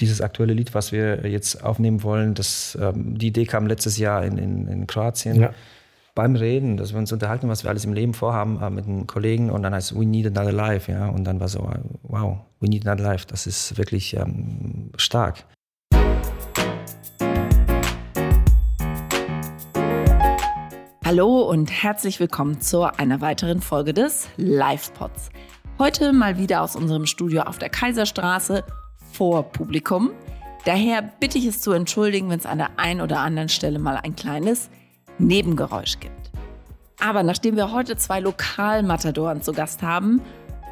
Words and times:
dieses 0.00 0.20
aktuelle 0.20 0.52
Lied, 0.52 0.74
was 0.74 0.92
wir 0.92 1.26
jetzt 1.26 1.64
aufnehmen 1.64 2.02
wollen, 2.02 2.34
das, 2.34 2.76
ähm, 2.80 3.18
die 3.18 3.28
Idee 3.28 3.46
kam 3.46 3.66
letztes 3.66 3.96
Jahr 3.96 4.24
in, 4.24 4.36
in, 4.36 4.68
in 4.68 4.86
Kroatien. 4.86 5.40
Ja. 5.40 5.50
Beim 6.14 6.34
Reden, 6.34 6.76
dass 6.76 6.92
wir 6.92 6.98
uns 6.98 7.12
unterhalten, 7.12 7.48
was 7.48 7.62
wir 7.62 7.70
alles 7.70 7.84
im 7.84 7.92
Leben 7.92 8.14
vorhaben 8.14 8.60
äh, 8.62 8.70
mit 8.70 8.86
einem 8.86 9.06
Kollegen 9.06 9.50
und 9.50 9.62
dann 9.62 9.74
heißt 9.74 9.92
es, 9.92 9.98
we 9.98 10.06
need 10.06 10.26
another 10.26 10.52
life, 10.52 10.90
ja. 10.90 11.08
Und 11.08 11.24
dann 11.24 11.40
war 11.40 11.48
so, 11.48 11.68
wow, 12.02 12.38
we 12.60 12.68
need 12.68 12.86
another 12.86 13.04
life. 13.04 13.26
Das 13.26 13.46
ist 13.46 13.76
wirklich 13.76 14.16
ähm, 14.16 14.90
stark. 14.96 15.44
Hallo 21.04 21.42
und 21.42 21.70
herzlich 21.70 22.18
willkommen 22.18 22.60
zu 22.60 22.82
einer 22.82 23.20
weiteren 23.20 23.60
Folge 23.60 23.94
des 23.94 24.28
Live-Pods. 24.36 25.30
Heute 25.78 26.12
mal 26.12 26.38
wieder 26.38 26.62
aus 26.62 26.76
unserem 26.76 27.06
Studio 27.06 27.42
auf 27.42 27.58
der 27.58 27.68
Kaiserstraße 27.68 28.64
vor 29.16 29.44
Publikum. 29.44 30.10
Daher 30.64 31.02
bitte 31.02 31.38
ich 31.38 31.46
es 31.46 31.60
zu 31.60 31.72
entschuldigen, 31.72 32.28
wenn 32.28 32.38
es 32.38 32.46
an 32.46 32.58
der 32.58 32.78
einen 32.78 33.00
oder 33.00 33.20
anderen 33.20 33.48
Stelle 33.48 33.78
mal 33.78 33.96
ein 33.96 34.14
kleines 34.14 34.68
Nebengeräusch 35.18 36.00
gibt. 36.00 36.30
Aber 37.00 37.22
nachdem 37.22 37.56
wir 37.56 37.72
heute 37.72 37.96
zwei 37.96 38.20
Lokalmatadoren 38.20 39.42
zu 39.42 39.52
Gast 39.52 39.82
haben, 39.82 40.20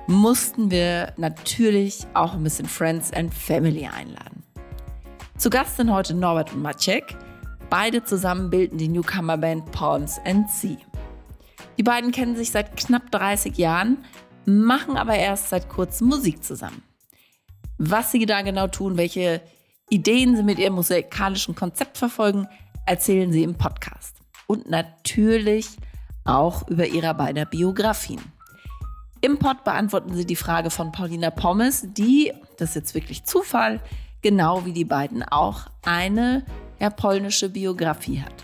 mussten 0.06 0.70
wir 0.70 1.12
natürlich 1.16 2.06
auch 2.12 2.34
ein 2.34 2.42
bisschen 2.42 2.66
Friends 2.66 3.12
and 3.12 3.32
Family 3.32 3.86
einladen. 3.86 4.42
Zu 5.38 5.48
Gast 5.48 5.76
sind 5.76 5.92
heute 5.92 6.14
Norbert 6.14 6.52
und 6.52 6.62
Maciek. 6.62 7.16
Beide 7.70 8.04
zusammen 8.04 8.50
bilden 8.50 8.78
die 8.78 8.88
Newcomer-Band 8.88 9.72
Pawns 9.72 10.20
and 10.24 10.50
Sea. 10.50 10.76
Die 11.78 11.82
beiden 11.82 12.12
kennen 12.12 12.36
sich 12.36 12.50
seit 12.50 12.76
knapp 12.76 13.10
30 13.10 13.56
Jahren, 13.56 13.98
machen 14.44 14.96
aber 14.96 15.14
erst 15.14 15.48
seit 15.48 15.68
kurzem 15.68 16.08
Musik 16.08 16.44
zusammen. 16.44 16.82
Was 17.78 18.12
sie 18.12 18.26
da 18.26 18.42
genau 18.42 18.68
tun, 18.68 18.96
welche 18.96 19.40
Ideen 19.90 20.36
sie 20.36 20.42
mit 20.42 20.58
ihrem 20.58 20.74
musikalischen 20.74 21.54
Konzept 21.54 21.98
verfolgen, 21.98 22.48
erzählen 22.86 23.32
sie 23.32 23.42
im 23.42 23.54
Podcast. 23.54 24.16
Und 24.46 24.70
natürlich 24.70 25.68
auch 26.24 26.68
über 26.68 26.86
ihre 26.86 27.14
beiden 27.14 27.46
Biografien. 27.48 28.20
Im 29.20 29.38
Pod 29.38 29.64
beantworten 29.64 30.14
sie 30.14 30.26
die 30.26 30.36
Frage 30.36 30.70
von 30.70 30.92
Paulina 30.92 31.30
Pommes, 31.30 31.86
die, 31.92 32.32
das 32.58 32.70
ist 32.70 32.74
jetzt 32.74 32.94
wirklich 32.94 33.24
Zufall, 33.24 33.80
genau 34.20 34.64
wie 34.66 34.72
die 34.72 34.84
beiden 34.84 35.22
auch 35.22 35.62
eine 35.84 36.44
ja, 36.78 36.90
polnische 36.90 37.48
Biografie 37.48 38.20
hat. 38.20 38.34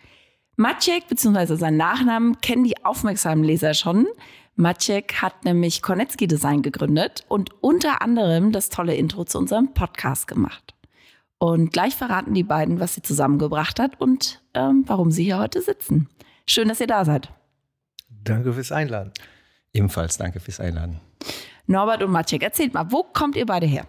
Maciek 0.56 1.06
bzw. 1.08 1.56
sein 1.56 1.76
Nachnamen 1.76 2.40
kennen 2.40 2.64
die 2.64 2.84
aufmerksamen 2.84 3.44
Leser 3.44 3.74
schon. 3.74 4.06
Maciek 4.54 5.20
hat 5.20 5.44
nämlich 5.44 5.82
Kornetski 5.82 6.26
Design 6.26 6.62
gegründet 6.62 7.24
und 7.28 7.50
unter 7.62 8.00
anderem 8.00 8.52
das 8.52 8.70
tolle 8.70 8.94
Intro 8.94 9.24
zu 9.24 9.38
unserem 9.38 9.74
Podcast 9.74 10.26
gemacht. 10.26 10.75
Und 11.38 11.72
gleich 11.72 11.94
verraten 11.94 12.32
die 12.32 12.42
beiden, 12.42 12.80
was 12.80 12.94
sie 12.94 13.02
zusammengebracht 13.02 13.78
hat 13.78 14.00
und 14.00 14.42
ähm, 14.54 14.84
warum 14.86 15.10
sie 15.10 15.24
hier 15.24 15.38
heute 15.38 15.60
sitzen. 15.60 16.08
Schön, 16.46 16.68
dass 16.68 16.80
ihr 16.80 16.86
da 16.86 17.04
seid. 17.04 17.30
Danke 18.08 18.52
fürs 18.52 18.72
Einladen. 18.72 19.12
Ebenfalls 19.72 20.16
danke 20.16 20.40
fürs 20.40 20.60
Einladen. 20.60 21.00
Norbert 21.66 22.02
und 22.02 22.10
Maciek, 22.10 22.42
erzählt 22.42 22.72
mal, 22.72 22.90
wo 22.90 23.02
kommt 23.02 23.36
ihr 23.36 23.44
beide 23.44 23.66
her? 23.66 23.86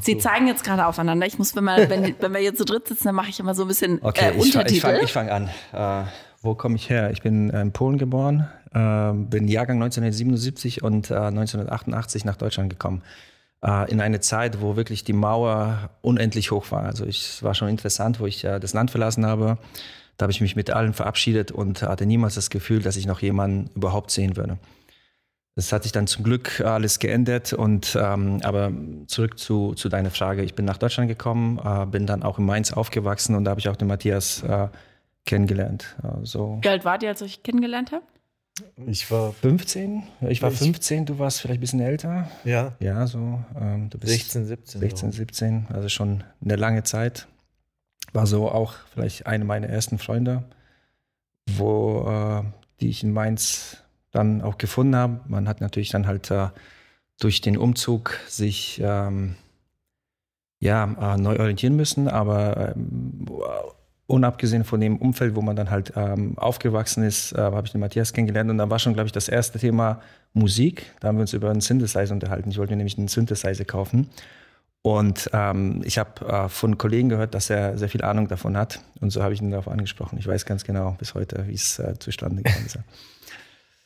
Sie 0.00 0.18
zeigen 0.18 0.48
jetzt 0.48 0.64
gerade 0.64 0.86
aufeinander. 0.86 1.26
Ich 1.26 1.38
muss, 1.38 1.56
wenn 1.56 1.64
wir, 1.64 1.88
wenn, 1.88 2.14
wenn 2.20 2.32
wir 2.32 2.40
hier 2.40 2.54
zu 2.54 2.64
dritt 2.64 2.88
sitzen, 2.88 3.04
dann 3.04 3.14
mache 3.14 3.30
ich 3.30 3.40
immer 3.40 3.54
so 3.54 3.62
ein 3.62 3.68
bisschen 3.68 4.00
okay, 4.02 4.34
äh, 4.34 4.38
Untertitel. 4.38 4.98
Ich 5.02 5.12
fange 5.12 5.28
fang 5.30 5.30
an. 5.30 5.50
Äh, 5.72 6.08
wo 6.42 6.54
komme 6.54 6.74
ich 6.74 6.90
her? 6.90 7.10
Ich 7.12 7.22
bin 7.22 7.50
in 7.50 7.72
Polen 7.72 7.98
geboren, 7.98 8.48
äh, 8.74 9.12
bin 9.12 9.46
Jahrgang 9.48 9.76
1977 9.76 10.82
und 10.82 11.12
1988 11.12 12.24
äh, 12.24 12.26
nach 12.26 12.36
Deutschland 12.36 12.68
gekommen 12.68 13.02
äh, 13.64 13.90
in 13.90 14.00
eine 14.00 14.20
Zeit, 14.20 14.60
wo 14.60 14.76
wirklich 14.76 15.04
die 15.04 15.12
Mauer 15.12 15.90
unendlich 16.00 16.50
hoch 16.50 16.70
war. 16.70 16.84
Also 16.84 17.04
es 17.04 17.42
war 17.42 17.54
schon 17.54 17.68
interessant, 17.68 18.20
wo 18.20 18.26
ich 18.26 18.44
äh, 18.44 18.58
das 18.60 18.74
Land 18.74 18.90
verlassen 18.90 19.26
habe. 19.26 19.58
Da 20.16 20.24
habe 20.24 20.32
ich 20.32 20.40
mich 20.40 20.56
mit 20.56 20.70
allen 20.70 20.92
verabschiedet 20.92 21.52
und 21.52 21.82
hatte 21.82 22.06
niemals 22.06 22.34
das 22.34 22.50
Gefühl, 22.50 22.82
dass 22.82 22.96
ich 22.96 23.06
noch 23.06 23.22
jemanden 23.22 23.70
überhaupt 23.74 24.10
sehen 24.10 24.36
würde. 24.36 24.58
Das 25.54 25.72
hat 25.72 25.82
sich 25.82 25.92
dann 25.92 26.06
zum 26.06 26.24
Glück 26.24 26.62
alles 26.62 26.98
geändert 26.98 27.52
und 27.52 27.96
ähm, 28.00 28.40
aber 28.42 28.72
zurück 29.06 29.38
zu, 29.38 29.74
zu 29.74 29.90
deiner 29.90 30.10
Frage. 30.10 30.42
Ich 30.42 30.54
bin 30.54 30.64
nach 30.64 30.78
Deutschland 30.78 31.08
gekommen, 31.08 31.60
äh, 31.62 31.84
bin 31.84 32.06
dann 32.06 32.22
auch 32.22 32.38
in 32.38 32.46
Mainz 32.46 32.72
aufgewachsen 32.72 33.34
und 33.34 33.44
da 33.44 33.50
habe 33.50 33.60
ich 33.60 33.68
auch 33.68 33.76
den 33.76 33.88
Matthias 33.88 34.42
äh, 34.42 34.68
kennengelernt. 35.26 35.94
Äh, 36.02 36.24
so. 36.24 36.58
Wie 36.62 36.68
alt 36.68 36.86
wart 36.86 37.02
ihr, 37.02 37.10
als 37.10 37.20
euch 37.20 37.42
kennengelernt 37.42 37.92
habt? 37.92 38.11
Ich 38.86 39.10
war 39.10 39.32
15. 39.32 40.02
Ich 40.28 40.42
war 40.42 40.50
15, 40.50 41.06
du 41.06 41.18
warst 41.18 41.40
vielleicht 41.40 41.58
ein 41.58 41.60
bisschen 41.60 41.80
älter. 41.80 42.30
Ja. 42.44 42.76
Ja, 42.80 43.06
so. 43.06 43.42
Ähm, 43.58 43.88
du 43.88 43.98
bist 43.98 44.12
16, 44.12 44.46
17. 44.46 44.80
16, 44.80 45.12
17, 45.12 45.66
also 45.70 45.88
schon 45.88 46.22
eine 46.44 46.56
lange 46.56 46.82
Zeit. 46.82 47.28
War 48.12 48.26
so 48.26 48.50
auch 48.50 48.74
vielleicht 48.92 49.26
eine 49.26 49.44
meiner 49.44 49.68
ersten 49.68 49.98
Freunde, 49.98 50.44
wo, 51.48 52.06
äh, 52.08 52.44
die 52.80 52.90
ich 52.90 53.02
in 53.02 53.12
Mainz 53.12 53.78
dann 54.10 54.42
auch 54.42 54.58
gefunden 54.58 54.96
habe. 54.96 55.20
Man 55.26 55.48
hat 55.48 55.62
natürlich 55.62 55.88
dann 55.88 56.06
halt 56.06 56.30
äh, 56.30 56.48
durch 57.18 57.40
den 57.40 57.56
Umzug 57.56 58.18
sich 58.28 58.80
ähm, 58.84 59.36
ja, 60.60 61.14
äh, 61.14 61.16
neu 61.16 61.38
orientieren 61.40 61.74
müssen, 61.74 62.08
aber 62.08 62.74
ähm, 62.76 63.26
unabgesehen 64.12 64.64
von 64.64 64.80
dem 64.80 64.96
Umfeld, 64.98 65.34
wo 65.34 65.40
man 65.40 65.56
dann 65.56 65.70
halt 65.70 65.94
ähm, 65.96 66.36
aufgewachsen 66.36 67.02
ist, 67.02 67.32
äh, 67.32 67.38
habe 67.38 67.66
ich 67.66 67.72
den 67.72 67.80
Matthias 67.80 68.12
kennengelernt 68.12 68.50
und 68.50 68.58
da 68.58 68.68
war 68.68 68.78
schon, 68.78 68.92
glaube 68.92 69.06
ich, 69.06 69.12
das 69.12 69.28
erste 69.28 69.58
Thema 69.58 70.00
Musik. 70.34 70.92
Da 71.00 71.08
haben 71.08 71.16
wir 71.16 71.22
uns 71.22 71.32
über 71.32 71.50
einen 71.50 71.62
Synthesizer 71.62 72.12
unterhalten. 72.12 72.50
Ich 72.50 72.58
wollte 72.58 72.72
mir 72.72 72.76
nämlich 72.76 72.98
einen 72.98 73.08
Synthesizer 73.08 73.64
kaufen. 73.64 74.10
Und 74.82 75.30
ähm, 75.32 75.80
ich 75.84 75.96
habe 75.96 76.26
äh, 76.26 76.48
von 76.48 76.76
Kollegen 76.76 77.08
gehört, 77.08 77.34
dass 77.34 77.50
er 77.50 77.78
sehr 77.78 77.88
viel 77.88 78.02
Ahnung 78.02 78.28
davon 78.28 78.56
hat. 78.56 78.80
Und 79.00 79.10
so 79.10 79.22
habe 79.22 79.32
ich 79.32 79.40
ihn 79.40 79.50
darauf 79.50 79.68
angesprochen. 79.68 80.18
Ich 80.18 80.26
weiß 80.26 80.44
ganz 80.44 80.64
genau 80.64 80.96
bis 80.98 81.14
heute, 81.14 81.46
wie 81.46 81.54
es 81.54 81.78
äh, 81.78 81.94
zustande 81.98 82.42
gekommen 82.42 82.66
ist. 82.66 82.78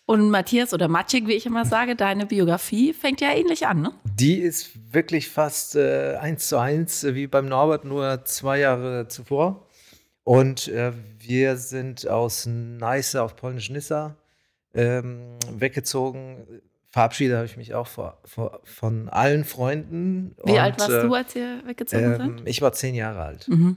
Und 0.06 0.30
Matthias 0.30 0.72
oder 0.72 0.86
Maciek, 0.86 1.26
wie 1.26 1.32
ich 1.32 1.46
immer 1.46 1.64
sage, 1.64 1.96
deine 1.96 2.26
Biografie 2.26 2.92
fängt 2.92 3.20
ja 3.20 3.32
ähnlich 3.32 3.66
an, 3.66 3.82
ne? 3.82 3.90
Die 4.04 4.36
ist 4.36 4.70
wirklich 4.92 5.28
fast 5.28 5.74
äh, 5.74 6.14
eins 6.20 6.48
zu 6.48 6.58
eins 6.58 7.02
äh, 7.02 7.16
wie 7.16 7.26
beim 7.26 7.48
Norbert, 7.48 7.84
nur 7.84 8.24
zwei 8.24 8.60
Jahre 8.60 9.08
zuvor. 9.08 9.65
Und 10.26 10.66
äh, 10.66 10.92
wir 11.20 11.56
sind 11.56 12.08
aus 12.08 12.46
Neisse 12.46 13.22
auf 13.22 13.36
polnisch 13.36 13.70
Nissa 13.70 14.16
ähm, 14.74 15.38
weggezogen. 15.48 16.44
Verabschiedet 16.90 17.36
habe 17.36 17.46
ich 17.46 17.56
mich 17.56 17.76
auch 17.76 17.86
vor, 17.86 18.18
vor, 18.24 18.60
von 18.64 19.08
allen 19.08 19.44
Freunden. 19.44 20.34
Wie 20.44 20.50
und, 20.50 20.58
alt 20.58 20.80
warst 20.80 20.90
äh, 20.90 21.02
du, 21.02 21.14
als 21.14 21.36
ihr 21.36 21.62
weggezogen 21.64 22.12
äh, 22.12 22.16
seid? 22.16 22.42
Ich 22.44 22.60
war 22.60 22.72
zehn 22.72 22.96
Jahre 22.96 23.22
alt. 23.22 23.46
Mhm. 23.46 23.76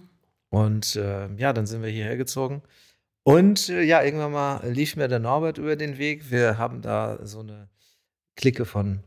Und 0.49 0.95
äh, 0.95 1.31
ja, 1.35 1.53
dann 1.53 1.67
sind 1.67 1.83
wir 1.83 1.89
hierher 1.91 2.17
gezogen. 2.17 2.63
Und 3.21 3.69
äh, 3.69 3.83
ja, 3.83 4.01
irgendwann 4.01 4.31
mal 4.31 4.67
lief 4.67 4.95
mir 4.95 5.07
der 5.07 5.19
Norbert 5.19 5.59
über 5.59 5.75
den 5.75 5.99
Weg. 5.99 6.31
Wir 6.31 6.57
haben 6.57 6.81
da 6.81 7.19
so 7.27 7.41
eine 7.41 7.69
Clique 8.35 8.65
von 8.65 9.01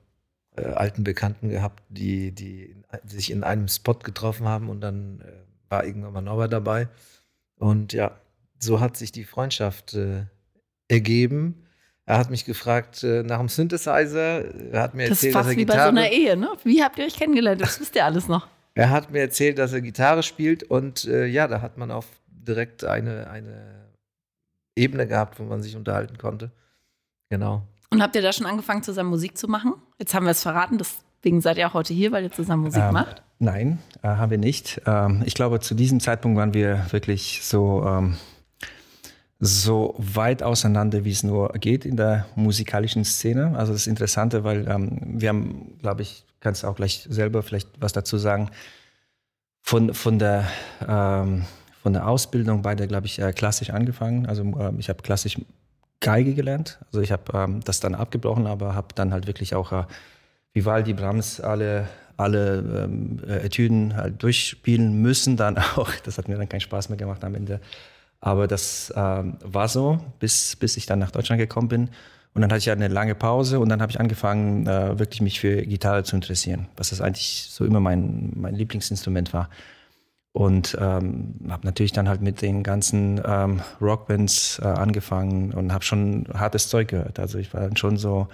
äh, 0.54 0.62
alten 0.62 1.02
Bekannten 1.02 1.48
gehabt, 1.48 1.82
die, 1.88 2.30
die, 2.30 2.76
die, 3.02 3.08
sich 3.08 3.32
in 3.32 3.42
einem 3.42 3.66
Spot 3.66 3.94
getroffen 3.94 4.46
haben 4.46 4.68
und 4.68 4.80
dann 4.80 5.24
war 5.68 5.84
irgendwann 5.84 6.12
mal 6.12 6.20
Norbert 6.20 6.52
dabei. 6.52 6.86
Und 7.62 7.92
ja, 7.92 8.18
so 8.58 8.80
hat 8.80 8.96
sich 8.96 9.12
die 9.12 9.22
Freundschaft 9.22 9.94
äh, 9.94 10.24
ergeben. 10.88 11.64
Er 12.06 12.18
hat 12.18 12.28
mich 12.28 12.44
gefragt 12.44 13.04
äh, 13.04 13.22
nach 13.22 13.38
dem 13.38 13.48
Synthesizer. 13.48 14.72
Er 14.72 14.82
hat 14.82 14.94
mir 14.94 15.08
das 15.08 15.22
erzählt, 15.22 15.34
dass 15.36 15.46
er 15.46 15.52
wie 15.52 15.56
Gitarre. 15.56 15.78
bei 15.78 15.84
so 15.84 16.06
einer 16.06 16.10
Ehe, 16.10 16.36
ne? 16.36 16.48
Wie 16.64 16.82
habt 16.82 16.98
ihr 16.98 17.04
euch 17.04 17.14
kennengelernt? 17.14 17.60
Das 17.60 17.78
wisst 17.78 17.94
ihr 17.94 18.04
alles 18.04 18.26
noch. 18.26 18.48
er 18.74 18.90
hat 18.90 19.12
mir 19.12 19.20
erzählt, 19.20 19.58
dass 19.58 19.72
er 19.72 19.80
Gitarre 19.80 20.24
spielt 20.24 20.64
und 20.64 21.04
äh, 21.04 21.26
ja, 21.26 21.46
da 21.46 21.60
hat 21.60 21.78
man 21.78 21.92
auch 21.92 22.04
direkt 22.26 22.82
eine, 22.82 23.30
eine 23.30 23.92
Ebene 24.74 25.06
gehabt, 25.06 25.38
wo 25.38 25.44
man 25.44 25.62
sich 25.62 25.76
unterhalten 25.76 26.18
konnte. 26.18 26.50
Genau. 27.30 27.62
Und 27.90 28.02
habt 28.02 28.16
ihr 28.16 28.22
da 28.22 28.32
schon 28.32 28.46
angefangen, 28.46 28.82
zusammen 28.82 29.10
Musik 29.10 29.38
zu 29.38 29.46
machen? 29.46 29.74
Jetzt 30.00 30.14
haben 30.14 30.24
wir 30.26 30.32
es 30.32 30.42
verraten, 30.42 30.78
deswegen 31.22 31.40
seid 31.40 31.58
ihr 31.58 31.68
auch 31.68 31.74
heute 31.74 31.94
hier, 31.94 32.12
weil 32.12 32.24
ihr 32.24 32.32
zusammen 32.32 32.64
Musik 32.64 32.82
ähm, 32.82 32.92
macht. 32.92 33.22
Nein, 33.38 33.78
äh, 34.02 34.08
haben 34.08 34.30
wir 34.30 34.38
nicht. 34.38 34.80
Ähm, 34.86 35.22
ich 35.24 35.34
glaube, 35.34 35.60
zu 35.60 35.74
diesem 35.74 36.00
Zeitpunkt 36.00 36.36
waren 36.36 36.54
wir 36.54 36.86
wirklich 36.90 37.40
so, 37.42 37.84
ähm, 37.86 38.16
so 39.38 39.94
weit 39.98 40.42
auseinander, 40.42 41.04
wie 41.04 41.10
es 41.10 41.22
nur 41.22 41.50
geht 41.54 41.84
in 41.84 41.96
der 41.96 42.26
musikalischen 42.34 43.04
Szene. 43.04 43.56
Also 43.56 43.72
das 43.72 43.86
Interessante, 43.86 44.44
weil 44.44 44.68
ähm, 44.68 45.00
wir 45.02 45.28
haben, 45.28 45.78
glaube 45.80 46.02
ich, 46.02 46.24
kannst 46.40 46.64
auch 46.64 46.76
gleich 46.76 47.06
selber 47.08 47.42
vielleicht 47.42 47.68
was 47.80 47.92
dazu 47.92 48.18
sagen, 48.18 48.50
von, 49.60 49.94
von 49.94 50.18
der 50.18 50.44
ähm, 50.86 51.44
von 51.82 51.92
der 51.92 52.06
Ausbildung 52.06 52.62
beide, 52.62 52.86
glaube 52.86 53.06
ich, 53.06 53.18
äh, 53.18 53.32
klassisch 53.32 53.70
angefangen. 53.70 54.26
Also 54.26 54.42
ähm, 54.42 54.76
ich 54.78 54.88
habe 54.88 55.02
klassisch 55.02 55.36
Geige 55.98 56.34
gelernt. 56.34 56.78
Also 56.86 57.00
ich 57.00 57.10
habe 57.10 57.36
ähm, 57.36 57.60
das 57.64 57.80
dann 57.80 57.94
abgebrochen, 57.94 58.46
aber 58.46 58.74
habe 58.74 58.88
dann 58.94 59.12
halt 59.12 59.26
wirklich 59.26 59.54
auch 59.54 59.72
äh, 59.72 59.84
Vivaldi, 60.54 60.92
Brahms, 60.92 61.40
alle, 61.40 61.88
alle 62.16 62.84
ähm, 62.84 63.20
äh, 63.26 63.44
Etüden 63.44 63.96
halt 63.96 64.22
durchspielen 64.22 65.00
müssen. 65.00 65.36
Dann 65.36 65.58
auch, 65.76 65.90
das 66.04 66.18
hat 66.18 66.28
mir 66.28 66.36
dann 66.36 66.48
keinen 66.48 66.60
Spaß 66.60 66.88
mehr 66.88 66.98
gemacht 66.98 67.24
am 67.24 67.34
Ende. 67.34 67.60
Aber 68.20 68.46
das 68.46 68.92
ähm, 68.96 69.38
war 69.42 69.68
so, 69.68 69.98
bis, 70.20 70.56
bis 70.56 70.76
ich 70.76 70.86
dann 70.86 71.00
nach 71.00 71.10
Deutschland 71.10 71.40
gekommen 71.40 71.68
bin. 71.68 71.90
Und 72.34 72.40
dann 72.40 72.50
hatte 72.50 72.60
ich 72.60 72.70
eine 72.70 72.88
lange 72.88 73.14
Pause 73.14 73.60
und 73.60 73.68
dann 73.68 73.82
habe 73.82 73.90
ich 73.90 74.00
angefangen, 74.00 74.66
äh, 74.66 74.98
wirklich 74.98 75.20
mich 75.20 75.40
für 75.40 75.62
Gitarre 75.66 76.02
zu 76.02 76.16
interessieren, 76.16 76.68
was 76.76 76.90
das 76.90 77.02
eigentlich 77.02 77.48
so 77.50 77.64
immer 77.64 77.80
mein, 77.80 78.32
mein 78.36 78.54
Lieblingsinstrument 78.54 79.34
war. 79.34 79.50
Und 80.32 80.78
ähm, 80.80 81.34
habe 81.50 81.66
natürlich 81.66 81.92
dann 81.92 82.08
halt 82.08 82.22
mit 82.22 82.40
den 82.40 82.62
ganzen 82.62 83.20
ähm, 83.22 83.60
Rockbands 83.82 84.60
äh, 84.62 84.66
angefangen 84.66 85.52
und 85.52 85.74
habe 85.74 85.84
schon 85.84 86.26
hartes 86.32 86.68
Zeug 86.68 86.88
gehört. 86.88 87.18
Also 87.18 87.36
ich 87.36 87.52
war 87.52 87.60
dann 87.60 87.76
schon 87.76 87.98
so 87.98 88.28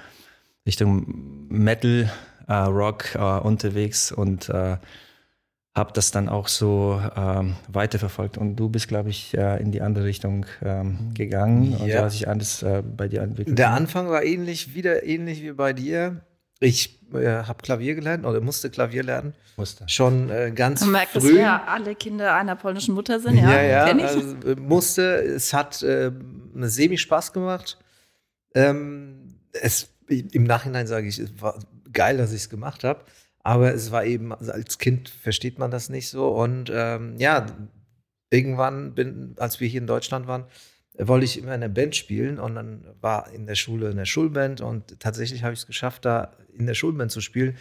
Richtung 0.69 1.47
Metal, 1.49 2.11
äh, 2.47 2.53
Rock 2.53 3.15
äh, 3.15 3.19
unterwegs 3.19 4.13
und 4.13 4.49
äh, 4.51 4.77
habe 5.75 5.93
das 5.95 6.11
dann 6.11 6.29
auch 6.29 6.49
so 6.49 7.01
ähm, 7.17 7.57
weiterverfolgt. 7.69 8.37
Und 8.37 8.57
du 8.57 8.69
bist, 8.69 8.87
glaube 8.87 9.09
ich, 9.11 9.37
äh, 9.37 9.61
in 9.63 9.73
die 9.73 9.81
andere 9.81 10.05
Richtung 10.05 10.45
ähm, 10.63 11.13
gegangen 11.15 11.73
Ja. 11.73 11.79
und 11.79 11.89
da 11.89 12.05
hat 12.05 12.13
sich 12.13 12.29
alles 12.29 12.63
äh, 12.63 12.83
bei 12.83 13.09
dir 13.09 13.23
entwickelt. 13.23 13.59
Der 13.59 13.71
Anfang 13.71 14.11
war 14.11 14.23
ähnlich, 14.23 14.75
wieder 14.75 15.05
ähnlich 15.05 15.43
wie 15.43 15.53
bei 15.53 15.73
dir. 15.73 16.21
Ich 16.61 17.01
äh, 17.15 17.45
habe 17.45 17.63
Klavier 17.63 17.95
gelernt 17.95 18.27
oder 18.27 18.41
musste 18.41 18.69
Klavier 18.69 19.05
lernen. 19.05 19.33
Musste. 19.57 19.85
Schon 19.89 20.29
äh, 20.29 20.53
ganz 20.55 20.83
Man 20.83 20.93
merkt, 20.93 21.17
dass 21.17 21.25
früh. 21.25 21.37
wir 21.37 21.69
alle 21.69 21.95
Kinder 21.95 22.35
einer 22.35 22.57
polnischen 22.57 22.95
Mutter 22.95 23.21
sind, 23.21 23.37
ja. 23.37 23.51
ja, 23.51 23.87
ja 23.89 24.05
also, 24.05 24.21
äh, 24.47 24.57
musste. 24.57 25.03
Es 25.23 25.55
hat 25.55 25.83
äh, 25.83 26.11
semi 26.57 26.99
Spaß 26.99 27.33
gemacht. 27.33 27.79
Ähm, 28.55 29.39
es, 29.53 29.89
Im 30.09 30.45
Nachhinein 30.45 30.87
sage 30.87 31.09
ich, 31.09 31.19
es 31.19 31.41
war 31.41 31.59
geil, 31.93 32.17
dass 32.17 32.33
ich 32.33 32.43
es 32.43 32.51
gemacht 32.51 32.85
habe. 32.85 33.05
Aber 33.43 33.73
es 33.73 33.91
war 33.93 34.05
eben, 34.05 34.33
also 34.35 34.53
als 34.53 34.79
Kind 34.79 35.09
versteht 35.09 35.59
man 35.59 35.71
das 35.71 35.89
nicht 35.89 36.09
so. 36.09 36.29
Und 36.29 36.71
ähm, 36.73 37.15
ja, 37.19 37.47
irgendwann, 38.31 38.95
bin, 38.95 39.35
als 39.39 39.61
wir 39.61 39.69
hier 39.69 39.81
in 39.81 39.87
Deutschland 39.87 40.27
waren, 40.27 40.45
wollte 40.99 41.25
ich 41.25 41.39
immer 41.39 41.55
in 41.55 41.61
der 41.61 41.69
Band 41.69 41.95
spielen 41.95 42.39
und 42.41 42.57
dann 42.57 42.85
war 43.01 43.31
in 43.33 43.47
der 43.47 43.55
Schule 43.55 43.91
eine 43.91 44.05
Schulband 44.05 44.61
und 44.61 44.99
tatsächlich 44.99 45.45
habe 45.45 45.55
ich 45.55 45.61
es 45.61 45.67
geschafft, 45.67 46.05
da 46.05 46.33
in 46.53 46.67
der 46.67 46.75
Schulband 46.75 47.13
zu 47.13 47.21
spielen. 47.21 47.57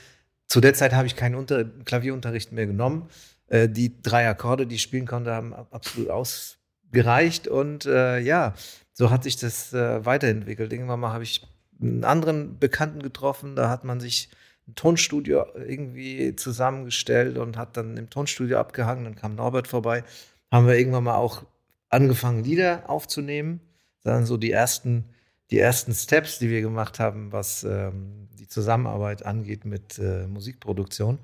Zu 0.48 0.60
der 0.60 0.74
Zeit 0.74 0.94
habe 0.94 1.06
ich 1.06 1.16
keinen 1.16 1.36
Unter 1.36 1.64
Klavierunterricht 1.64 2.52
mehr 2.52 2.66
genommen. 2.66 3.10
Äh, 3.48 3.70
die 3.70 4.02
drei 4.02 4.28
Akkorde, 4.28 4.66
die 4.66 4.76
ich 4.76 4.82
spielen 4.82 5.06
konnte, 5.06 5.32
haben 5.34 5.54
ab- 5.54 5.68
absolut 5.72 6.10
ausgereicht 6.10 7.48
und 7.48 7.86
äh, 7.86 8.20
ja, 8.20 8.56
so 8.92 9.12
hat 9.12 9.24
sich 9.24 9.38
das 9.38 9.72
äh, 9.72 10.04
weiterentwickelt. 10.04 10.74
Irgendwann 10.74 11.00
mal 11.00 11.14
habe 11.14 11.24
ich 11.24 11.48
einen 11.82 12.04
anderen 12.04 12.60
Bekannten 12.60 13.02
getroffen, 13.02 13.56
da 13.56 13.70
hat 13.70 13.84
man 13.84 14.00
sich 14.00 14.30
ein 14.68 14.76
Tonstudio 14.76 15.46
irgendwie 15.56 16.36
zusammengestellt 16.36 17.38
und 17.38 17.58
hat 17.58 17.78
dann 17.78 17.98
im 17.98 18.10
Tonstudio 18.10 18.58
abgehangen, 18.58 19.06
dann 19.06 19.16
kam 19.16 19.36
Norbert 19.36 19.68
vorbei, 19.68 20.04
haben 20.52 20.68
wir 20.68 20.78
irgendwann 20.78 21.06
mal 21.06 21.16
auch 21.16 21.44
angefangen, 21.90 22.44
Lieder 22.44 22.90
aufzunehmen. 22.90 23.62
Dann 24.04 24.26
so 24.26 24.38
die 24.38 24.52
ersten, 24.52 25.06
die 25.52 25.60
ersten 25.60 25.94
Steps, 25.94 26.40
die 26.40 26.50
wir 26.50 26.62
gemacht 26.62 27.00
haben, 27.00 27.32
was 27.32 27.64
ähm, 27.64 28.28
die 28.40 28.48
Zusammenarbeit 28.48 29.26
angeht 29.26 29.66
mit 29.66 30.00
äh, 30.00 30.28
Musikproduktion. 30.28 31.20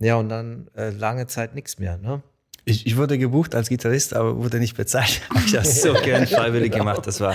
Ja, 0.00 0.16
und 0.16 0.28
dann 0.28 0.68
äh, 0.76 0.90
lange 0.90 1.26
Zeit 1.26 1.54
nichts 1.54 1.78
mehr, 1.78 1.98
ne? 1.98 2.22
Ich, 2.64 2.86
ich 2.86 2.96
wurde 2.96 3.16
gebucht 3.16 3.54
als 3.54 3.70
Gitarrist, 3.70 4.14
aber 4.14 4.36
wurde 4.36 4.58
nicht 4.58 4.76
bezahlt. 4.76 5.22
Habe 5.30 5.40
ich 5.44 5.52
das 5.52 5.80
so 5.80 5.94
gern 5.94 6.26
freiwillig 6.26 6.72
gemacht. 6.72 7.06
Das 7.06 7.20
war, 7.20 7.34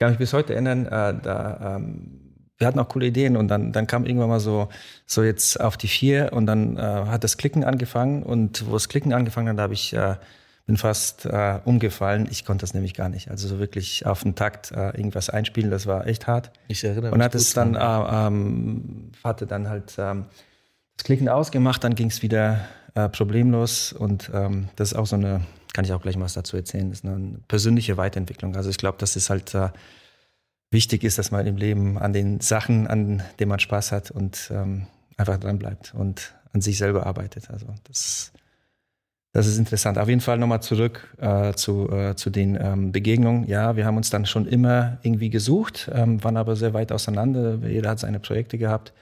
kann 0.00 0.10
mich 0.10 0.18
bis 0.18 0.32
heute 0.32 0.54
erinnern, 0.54 0.86
äh, 0.86 1.14
da, 1.22 1.76
ähm, 1.76 2.20
wir 2.56 2.66
hatten 2.66 2.78
auch 2.78 2.88
coole 2.88 3.06
Ideen 3.06 3.36
und 3.36 3.48
dann, 3.48 3.72
dann 3.72 3.86
kam 3.86 4.04
irgendwann 4.04 4.28
mal 4.28 4.40
so, 4.40 4.68
so 5.06 5.22
jetzt 5.22 5.60
auf 5.60 5.76
die 5.76 5.88
vier 5.88 6.32
und 6.32 6.46
dann 6.46 6.76
äh, 6.76 6.80
hat 6.80 7.22
das 7.22 7.36
Klicken 7.36 7.64
angefangen 7.64 8.22
und 8.22 8.66
wo 8.66 8.72
das 8.72 8.88
Klicken 8.88 9.12
angefangen 9.12 9.48
hat, 9.48 9.58
da 9.58 9.62
habe 9.62 9.74
ich, 9.74 9.92
äh, 9.92 10.16
bin 10.66 10.76
fast 10.76 11.26
äh, 11.26 11.58
umgefallen. 11.64 12.28
Ich 12.30 12.44
konnte 12.44 12.62
das 12.62 12.74
nämlich 12.74 12.94
gar 12.94 13.08
nicht. 13.08 13.30
Also 13.30 13.46
so 13.46 13.58
wirklich 13.58 14.06
auf 14.06 14.22
den 14.22 14.34
Takt 14.34 14.72
äh, 14.72 14.96
irgendwas 14.96 15.28
einspielen, 15.28 15.70
das 15.70 15.86
war 15.86 16.06
echt 16.06 16.26
hart. 16.26 16.50
Ich 16.68 16.82
erinnere 16.82 17.12
Und 17.12 17.22
hat 17.22 17.34
es 17.34 17.52
dann, 17.52 17.74
äh, 17.74 17.78
ähm, 17.78 19.12
hatte 19.22 19.46
dann 19.46 19.68
halt 19.68 19.94
ähm, 19.98 20.26
das 20.96 21.04
Klicken 21.04 21.28
ausgemacht, 21.28 21.84
dann 21.84 21.94
ging 21.94 22.08
es 22.08 22.22
wieder 22.22 22.60
äh, 22.94 23.08
problemlos 23.08 23.92
und 23.92 24.30
ähm, 24.32 24.68
das 24.76 24.92
ist 24.92 24.98
auch 24.98 25.06
so 25.06 25.16
eine, 25.16 25.42
kann 25.72 25.84
ich 25.84 25.92
auch 25.92 26.02
gleich 26.02 26.16
mal 26.16 26.24
was 26.24 26.34
dazu 26.34 26.56
erzählen, 26.56 26.90
ist 26.90 27.04
eine 27.04 27.38
persönliche 27.48 27.96
Weiterentwicklung. 27.96 28.56
Also 28.56 28.70
ich 28.70 28.78
glaube, 28.78 28.98
dass 28.98 29.16
es 29.16 29.30
halt 29.30 29.54
äh, 29.54 29.70
wichtig 30.70 31.04
ist, 31.04 31.18
dass 31.18 31.30
man 31.30 31.46
im 31.46 31.56
Leben 31.56 31.98
an 31.98 32.12
den 32.12 32.40
Sachen, 32.40 32.86
an 32.86 33.22
denen 33.38 33.48
man 33.48 33.60
Spaß 33.60 33.92
hat 33.92 34.10
und 34.10 34.50
ähm, 34.52 34.86
einfach 35.16 35.38
dran 35.38 35.58
bleibt 35.58 35.94
und 35.94 36.34
an 36.52 36.60
sich 36.60 36.78
selber 36.78 37.06
arbeitet. 37.06 37.50
Also 37.50 37.66
das, 37.84 38.32
das 39.32 39.46
ist 39.46 39.58
interessant. 39.58 39.98
Auf 39.98 40.08
jeden 40.08 40.20
Fall 40.20 40.38
nochmal 40.38 40.62
zurück 40.62 41.14
äh, 41.18 41.52
zu, 41.54 41.88
äh, 41.90 42.16
zu 42.16 42.30
den 42.30 42.58
ähm, 42.60 42.92
Begegnungen. 42.92 43.46
Ja, 43.46 43.76
wir 43.76 43.84
haben 43.86 43.96
uns 43.96 44.10
dann 44.10 44.26
schon 44.26 44.46
immer 44.46 44.98
irgendwie 45.02 45.30
gesucht, 45.30 45.90
ähm, 45.92 46.22
waren 46.24 46.36
aber 46.36 46.56
sehr 46.56 46.74
weit 46.74 46.90
auseinander. 46.90 47.58
Jeder 47.66 47.90
hat 47.90 48.00
seine 48.00 48.18
Projekte 48.18 48.58
gehabt. 48.58 48.92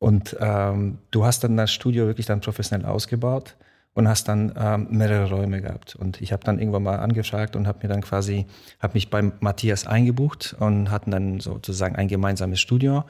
Und 0.00 0.36
ähm, 0.40 0.98
du 1.10 1.24
hast 1.24 1.42
dann 1.44 1.56
das 1.56 1.72
Studio 1.72 2.06
wirklich 2.06 2.26
dann 2.26 2.40
professionell 2.40 2.86
ausgebaut 2.86 3.56
und 3.98 4.06
hast 4.08 4.28
dann 4.28 4.54
ähm, 4.56 4.86
mehrere 4.90 5.28
Räume 5.28 5.60
gehabt. 5.60 5.96
Und 5.96 6.20
ich 6.20 6.32
habe 6.32 6.44
dann 6.44 6.58
irgendwann 6.60 6.84
mal 6.84 7.00
angefragt 7.00 7.56
und 7.56 7.66
habe 7.66 7.80
mir 7.82 7.88
dann 7.88 8.00
quasi, 8.00 8.46
habe 8.80 8.94
mich 8.94 9.10
bei 9.10 9.20
Matthias 9.40 9.86
eingebucht 9.88 10.54
und 10.60 10.90
hatten 10.90 11.10
dann 11.10 11.40
sozusagen 11.40 11.96
ein 11.96 12.06
gemeinsames 12.06 12.60
Studio. 12.60 13.04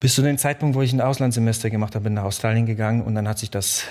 Bis 0.00 0.14
zu 0.14 0.22
dem 0.22 0.38
Zeitpunkt, 0.38 0.74
wo 0.74 0.80
ich 0.82 0.92
ein 0.94 1.00
Auslandssemester 1.02 1.68
gemacht 1.70 1.94
habe, 1.94 2.04
bin 2.04 2.14
nach 2.14 2.24
Australien 2.24 2.64
gegangen 2.66 3.02
und 3.02 3.14
dann 3.14 3.28
hat 3.28 3.38
sich 3.38 3.50
das 3.50 3.84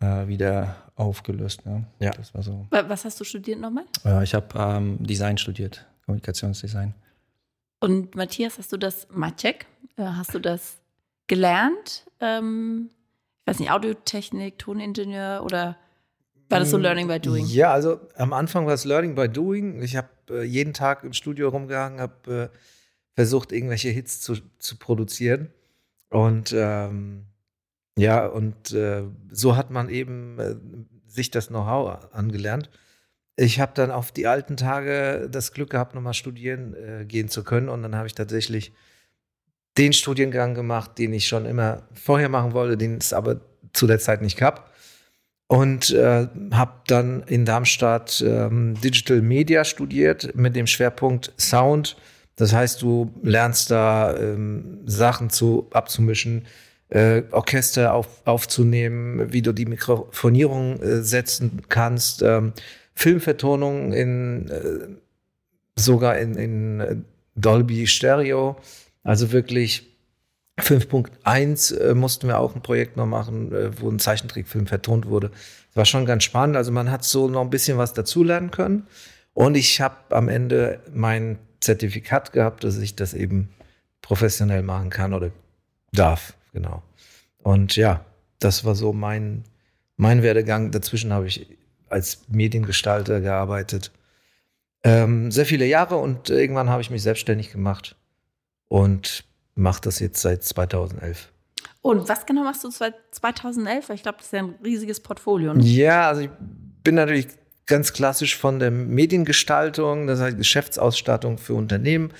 äh, 0.00 0.28
wieder 0.28 0.76
aufgelöst. 0.96 1.64
Ne? 1.66 1.84
Ja. 1.98 2.10
Das 2.10 2.34
war 2.34 2.42
so. 2.42 2.66
Wa- 2.70 2.84
Was 2.88 3.04
hast 3.06 3.18
du 3.18 3.24
studiert 3.24 3.58
nochmal? 3.58 3.84
Äh, 4.04 4.22
ich 4.22 4.34
habe 4.34 4.46
ähm, 4.58 4.98
Design 5.00 5.38
studiert, 5.38 5.86
Kommunikationsdesign. 6.04 6.94
Und 7.80 8.14
Matthias, 8.14 8.58
hast 8.58 8.70
du 8.72 8.76
das, 8.76 9.08
Maciek, 9.10 9.66
äh, 9.96 10.02
hast 10.04 10.34
du 10.34 10.38
das 10.38 10.76
gelernt? 11.26 12.04
Ähm, 12.20 12.90
ich 13.46 13.50
weiß 13.50 13.60
nicht, 13.60 13.70
Audiotechnik, 13.70 14.58
Toningenieur 14.58 15.44
oder 15.44 15.76
war 16.48 16.58
das 16.58 16.70
so 16.70 16.78
Learning 16.78 17.06
by 17.06 17.20
Doing? 17.20 17.46
Ja, 17.46 17.72
also 17.72 18.00
am 18.16 18.32
Anfang 18.32 18.66
war 18.66 18.74
es 18.74 18.84
Learning 18.84 19.14
by 19.14 19.28
Doing. 19.28 19.82
Ich 19.82 19.94
habe 19.94 20.08
äh, 20.30 20.42
jeden 20.42 20.72
Tag 20.72 21.04
im 21.04 21.12
Studio 21.12 21.50
rumgehangen, 21.50 22.00
habe 22.00 22.50
äh, 22.52 22.58
versucht, 23.14 23.52
irgendwelche 23.52 23.88
Hits 23.88 24.20
zu, 24.20 24.34
zu 24.58 24.76
produzieren. 24.78 25.52
Und 26.10 26.52
ähm, 26.56 27.26
ja, 27.96 28.26
und 28.26 28.72
äh, 28.72 29.04
so 29.30 29.56
hat 29.56 29.70
man 29.70 29.90
eben 29.90 30.38
äh, 30.40 30.56
sich 31.06 31.30
das 31.30 31.46
Know-how 31.46 32.12
angelernt. 32.12 32.68
Ich 33.36 33.60
habe 33.60 33.72
dann 33.74 33.92
auf 33.92 34.10
die 34.10 34.26
alten 34.26 34.56
Tage 34.56 35.28
das 35.30 35.52
Glück 35.52 35.70
gehabt, 35.70 35.94
nochmal 35.94 36.14
studieren 36.14 36.74
äh, 36.74 37.04
gehen 37.04 37.28
zu 37.28 37.44
können. 37.44 37.68
Und 37.68 37.84
dann 37.84 37.94
habe 37.94 38.08
ich 38.08 38.14
tatsächlich 38.14 38.72
den 39.78 39.92
Studiengang 39.92 40.54
gemacht, 40.54 40.98
den 40.98 41.12
ich 41.12 41.26
schon 41.26 41.46
immer 41.46 41.82
vorher 41.94 42.28
machen 42.28 42.52
wollte, 42.52 42.76
den 42.76 42.96
es 42.96 43.12
aber 43.12 43.40
zu 43.72 43.86
der 43.86 43.98
Zeit 43.98 44.22
nicht 44.22 44.38
gab. 44.38 44.70
Und 45.48 45.90
äh, 45.90 46.26
habe 46.52 46.72
dann 46.88 47.22
in 47.22 47.44
Darmstadt 47.44 48.24
ähm, 48.26 48.74
Digital 48.80 49.22
Media 49.22 49.64
studiert 49.64 50.34
mit 50.34 50.56
dem 50.56 50.66
Schwerpunkt 50.66 51.32
Sound. 51.38 51.96
Das 52.34 52.52
heißt, 52.52 52.82
du 52.82 53.12
lernst 53.22 53.70
da 53.70 54.16
ähm, 54.16 54.80
Sachen 54.86 55.30
zu 55.30 55.68
abzumischen, 55.72 56.46
äh, 56.88 57.22
Orchester 57.30 57.94
auf, 57.94 58.08
aufzunehmen, 58.24 59.32
wie 59.32 59.42
du 59.42 59.52
die 59.52 59.66
Mikrofonierung 59.66 60.80
äh, 60.80 61.02
setzen 61.02 61.62
kannst, 61.68 62.22
ähm, 62.22 62.52
Filmvertonung 62.94 63.92
in 63.92 64.48
äh, 64.48 64.88
sogar 65.76 66.18
in, 66.18 66.34
in 66.34 66.80
äh, 66.80 66.96
Dolby 67.36 67.86
Stereo. 67.86 68.56
Also 69.06 69.30
wirklich 69.30 69.86
5.1 70.58 71.78
äh, 71.78 71.94
mussten 71.94 72.26
wir 72.26 72.40
auch 72.40 72.56
ein 72.56 72.62
Projekt 72.62 72.96
noch 72.96 73.06
machen, 73.06 73.52
äh, 73.52 73.80
wo 73.80 73.88
ein 73.88 74.00
Zeichentrickfilm 74.00 74.66
vertont 74.66 75.06
wurde. 75.06 75.28
Das 75.28 75.76
war 75.76 75.84
schon 75.84 76.06
ganz 76.06 76.24
spannend. 76.24 76.56
Also 76.56 76.72
man 76.72 76.90
hat 76.90 77.04
so 77.04 77.28
noch 77.28 77.42
ein 77.42 77.50
bisschen 77.50 77.78
was 77.78 77.92
dazulernen 77.92 78.50
können. 78.50 78.86
Und 79.32 79.54
ich 79.54 79.80
habe 79.80 79.96
am 80.10 80.28
Ende 80.28 80.80
mein 80.92 81.38
Zertifikat 81.60 82.32
gehabt, 82.32 82.64
dass 82.64 82.78
ich 82.78 82.96
das 82.96 83.14
eben 83.14 83.50
professionell 84.00 84.62
machen 84.62 84.90
kann 84.90 85.14
oder 85.14 85.30
darf. 85.92 86.34
Genau. 86.52 86.82
Und 87.42 87.76
ja, 87.76 88.04
das 88.40 88.64
war 88.64 88.74
so 88.74 88.92
mein, 88.92 89.44
mein 89.96 90.22
Werdegang. 90.22 90.72
Dazwischen 90.72 91.12
habe 91.12 91.26
ich 91.26 91.46
als 91.88 92.22
Mediengestalter 92.28 93.20
gearbeitet. 93.20 93.92
Ähm, 94.82 95.30
sehr 95.30 95.46
viele 95.46 95.66
Jahre 95.66 95.96
und 95.96 96.28
irgendwann 96.28 96.70
habe 96.70 96.82
ich 96.82 96.90
mich 96.90 97.02
selbstständig 97.02 97.52
gemacht 97.52 97.94
und 98.68 99.24
mache 99.54 99.80
das 99.82 100.00
jetzt 100.00 100.20
seit 100.20 100.44
2011. 100.44 101.32
Und 101.82 102.08
was 102.08 102.26
genau 102.26 102.42
machst 102.42 102.64
du 102.64 102.70
seit 102.70 102.94
2011? 103.12 103.88
Weil 103.88 103.96
ich 103.96 104.02
glaube, 104.02 104.18
das 104.18 104.26
ist 104.26 104.32
ja 104.32 104.40
ein 104.40 104.56
riesiges 104.64 105.00
Portfolio. 105.00 105.54
Ne? 105.54 105.62
Ja, 105.62 106.08
also 106.08 106.22
ich 106.22 106.30
bin 106.82 106.96
natürlich 106.96 107.28
ganz 107.66 107.92
klassisch 107.92 108.36
von 108.36 108.58
der 108.58 108.70
Mediengestaltung, 108.70 110.06
das 110.06 110.20
heißt 110.20 110.36
Geschäftsausstattung 110.36 111.38
für 111.38 111.54
Unternehmen, 111.54 112.12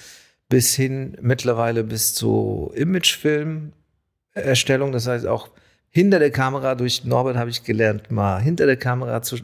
bis 0.49 0.75
hin 0.75 1.17
mittlerweile 1.21 1.85
bis 1.85 2.15
zu 2.15 2.73
Imagefilmerstellung, 2.75 4.93
das 4.93 5.07
heißt 5.07 5.27
auch 5.27 5.51
hinter 5.89 6.19
der 6.19 6.31
Kamera, 6.31 6.75
durch 6.75 7.05
Norbert 7.05 7.37
habe 7.37 7.51
ich 7.51 7.65
gelernt, 7.65 8.11
mal 8.11 8.41
hinter 8.41 8.67
der 8.67 8.77
Kamera 8.77 9.23
zu, 9.23 9.37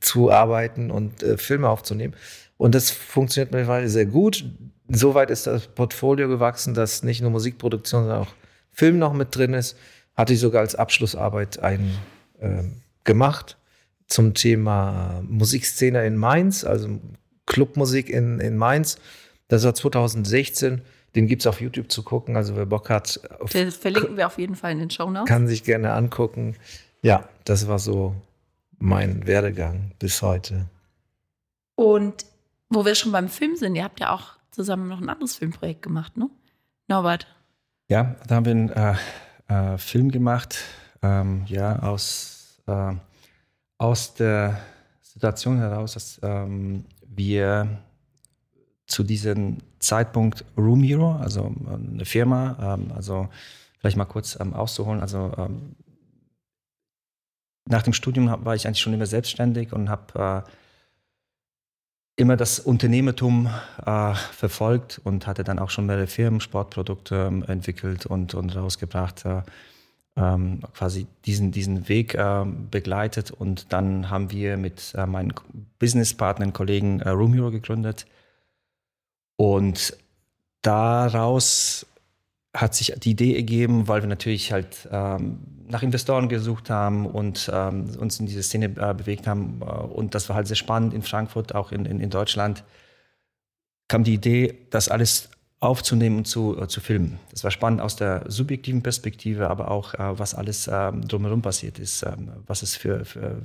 zu 0.00 0.32
arbeiten 0.32 0.90
und 0.90 1.22
äh, 1.22 1.38
Filme 1.38 1.68
aufzunehmen. 1.68 2.14
Und 2.62 2.76
das 2.76 2.92
funktioniert 2.92 3.50
mittlerweile 3.50 3.88
sehr 3.88 4.06
gut. 4.06 4.44
Soweit 4.88 5.30
ist 5.30 5.48
das 5.48 5.66
Portfolio 5.66 6.28
gewachsen, 6.28 6.74
dass 6.74 7.02
nicht 7.02 7.20
nur 7.20 7.32
Musikproduktion, 7.32 8.02
sondern 8.02 8.20
auch 8.20 8.34
Film 8.70 9.00
noch 9.00 9.14
mit 9.14 9.34
drin 9.34 9.52
ist. 9.52 9.76
Hatte 10.14 10.34
ich 10.34 10.38
sogar 10.38 10.60
als 10.60 10.76
Abschlussarbeit 10.76 11.58
einen 11.58 11.98
äh, 12.38 12.62
gemacht 13.02 13.56
zum 14.06 14.34
Thema 14.34 15.24
Musikszene 15.26 16.06
in 16.06 16.16
Mainz, 16.16 16.62
also 16.62 17.00
Clubmusik 17.46 18.08
in, 18.08 18.38
in 18.38 18.56
Mainz. 18.56 18.96
Das 19.48 19.64
war 19.64 19.74
2016. 19.74 20.82
Den 21.16 21.26
gibt 21.26 21.42
es 21.42 21.48
auf 21.48 21.60
YouTube 21.60 21.90
zu 21.90 22.04
gucken. 22.04 22.36
Also 22.36 22.54
wer 22.54 22.66
Bock 22.66 22.90
hat. 22.90 23.20
das 23.52 23.74
verlinken 23.74 24.16
wir 24.16 24.28
auf 24.28 24.38
jeden 24.38 24.54
Fall 24.54 24.70
in 24.70 24.78
den 24.78 24.90
Show 24.90 25.10
Notes. 25.10 25.28
Kann 25.28 25.48
sich 25.48 25.64
gerne 25.64 25.94
angucken. 25.94 26.54
Ja, 27.02 27.28
das 27.42 27.66
war 27.66 27.80
so 27.80 28.14
mein 28.78 29.26
Werdegang 29.26 29.90
bis 29.98 30.22
heute. 30.22 30.66
Und 31.74 32.24
wo 32.74 32.84
wir 32.84 32.94
schon 32.94 33.12
beim 33.12 33.28
Film 33.28 33.56
sind, 33.56 33.74
ihr 33.74 33.84
habt 33.84 34.00
ja 34.00 34.14
auch 34.14 34.34
zusammen 34.50 34.88
noch 34.88 35.00
ein 35.00 35.08
anderes 35.08 35.36
Filmprojekt 35.36 35.82
gemacht, 35.82 36.16
ne? 36.16 36.28
Norbert. 36.88 37.26
Ja, 37.88 38.16
da 38.26 38.36
haben 38.36 38.44
wir 38.44 38.52
einen 38.52 38.70
äh, 38.70 38.94
äh, 39.48 39.78
Film 39.78 40.10
gemacht, 40.10 40.58
ähm, 41.02 41.44
ja, 41.46 41.78
aus, 41.80 42.62
äh, 42.66 42.94
aus 43.78 44.14
der 44.14 44.60
Situation 45.00 45.58
heraus, 45.58 45.94
dass 45.94 46.20
ähm, 46.22 46.84
wir 47.06 47.78
zu 48.86 49.02
diesem 49.02 49.58
Zeitpunkt 49.78 50.44
Room 50.56 50.82
Hero, 50.82 51.16
also 51.16 51.46
ähm, 51.46 51.90
eine 51.94 52.04
Firma, 52.04 52.56
ähm, 52.74 52.92
also 52.94 53.28
vielleicht 53.78 53.96
mal 53.96 54.04
kurz 54.04 54.38
ähm, 54.40 54.54
auszuholen, 54.54 55.00
also 55.00 55.32
ähm, 55.36 55.76
nach 57.68 57.82
dem 57.82 57.92
Studium 57.92 58.44
war 58.44 58.54
ich 58.54 58.66
eigentlich 58.66 58.80
schon 58.80 58.92
immer 58.92 59.06
selbstständig 59.06 59.72
und 59.72 59.88
habe 59.88 60.44
äh, 60.46 60.50
immer 62.22 62.36
das 62.36 62.60
Unternehmertum 62.60 63.50
äh, 63.84 64.14
verfolgt 64.14 65.00
und 65.04 65.26
hatte 65.26 65.44
dann 65.44 65.58
auch 65.58 65.70
schon 65.70 65.86
mehrere 65.86 66.06
Firmen, 66.06 66.40
Sportprodukte 66.40 67.26
ähm, 67.26 67.44
entwickelt 67.46 68.06
und, 68.06 68.34
und 68.34 68.54
rausgebracht, 68.54 69.24
äh, 69.26 69.42
ähm, 70.16 70.60
quasi 70.72 71.06
diesen, 71.26 71.50
diesen 71.50 71.88
Weg 71.88 72.14
äh, 72.14 72.44
begleitet. 72.70 73.32
Und 73.32 73.72
dann 73.72 74.08
haben 74.08 74.30
wir 74.30 74.56
mit 74.56 74.94
äh, 74.96 75.04
meinen 75.04 75.34
Businesspartnern, 75.80 76.52
Kollegen 76.52 77.00
äh, 77.00 77.08
Room 77.10 77.34
Hero 77.34 77.50
gegründet. 77.50 78.06
Und 79.36 79.96
daraus 80.62 81.86
hat 82.54 82.74
sich 82.74 82.94
die 82.98 83.10
Idee 83.10 83.34
ergeben, 83.34 83.88
weil 83.88 84.02
wir 84.02 84.08
natürlich 84.08 84.52
halt 84.52 84.88
ähm, 84.92 85.40
nach 85.72 85.82
Investoren 85.82 86.28
gesucht 86.28 86.70
haben 86.70 87.06
und 87.06 87.50
ähm, 87.52 87.90
uns 87.98 88.20
in 88.20 88.26
diese 88.26 88.42
Szene 88.42 88.66
äh, 88.66 88.94
bewegt 88.94 89.26
haben. 89.26 89.60
Äh, 89.62 89.64
und 89.64 90.14
das 90.14 90.28
war 90.28 90.36
halt 90.36 90.46
sehr 90.46 90.56
spannend 90.56 90.94
in 90.94 91.02
Frankfurt, 91.02 91.54
auch 91.54 91.72
in, 91.72 91.86
in, 91.86 91.98
in 91.98 92.10
Deutschland, 92.10 92.62
kam 93.88 94.04
die 94.04 94.14
Idee, 94.14 94.66
das 94.70 94.88
alles 94.88 95.30
aufzunehmen 95.60 96.18
und 96.18 96.26
zu, 96.26 96.60
äh, 96.60 96.68
zu 96.68 96.80
filmen. 96.80 97.18
Das 97.30 97.42
war 97.42 97.50
spannend 97.50 97.80
aus 97.80 97.96
der 97.96 98.24
subjektiven 98.28 98.82
Perspektive, 98.82 99.48
aber 99.48 99.70
auch, 99.70 99.94
äh, 99.94 100.18
was 100.18 100.34
alles 100.34 100.68
ähm, 100.70 101.08
drumherum 101.08 101.40
passiert 101.40 101.78
ist, 101.78 102.02
ähm, 102.02 102.30
was 102.46 102.62
es 102.62 102.76
für, 102.76 103.04
für, 103.04 103.40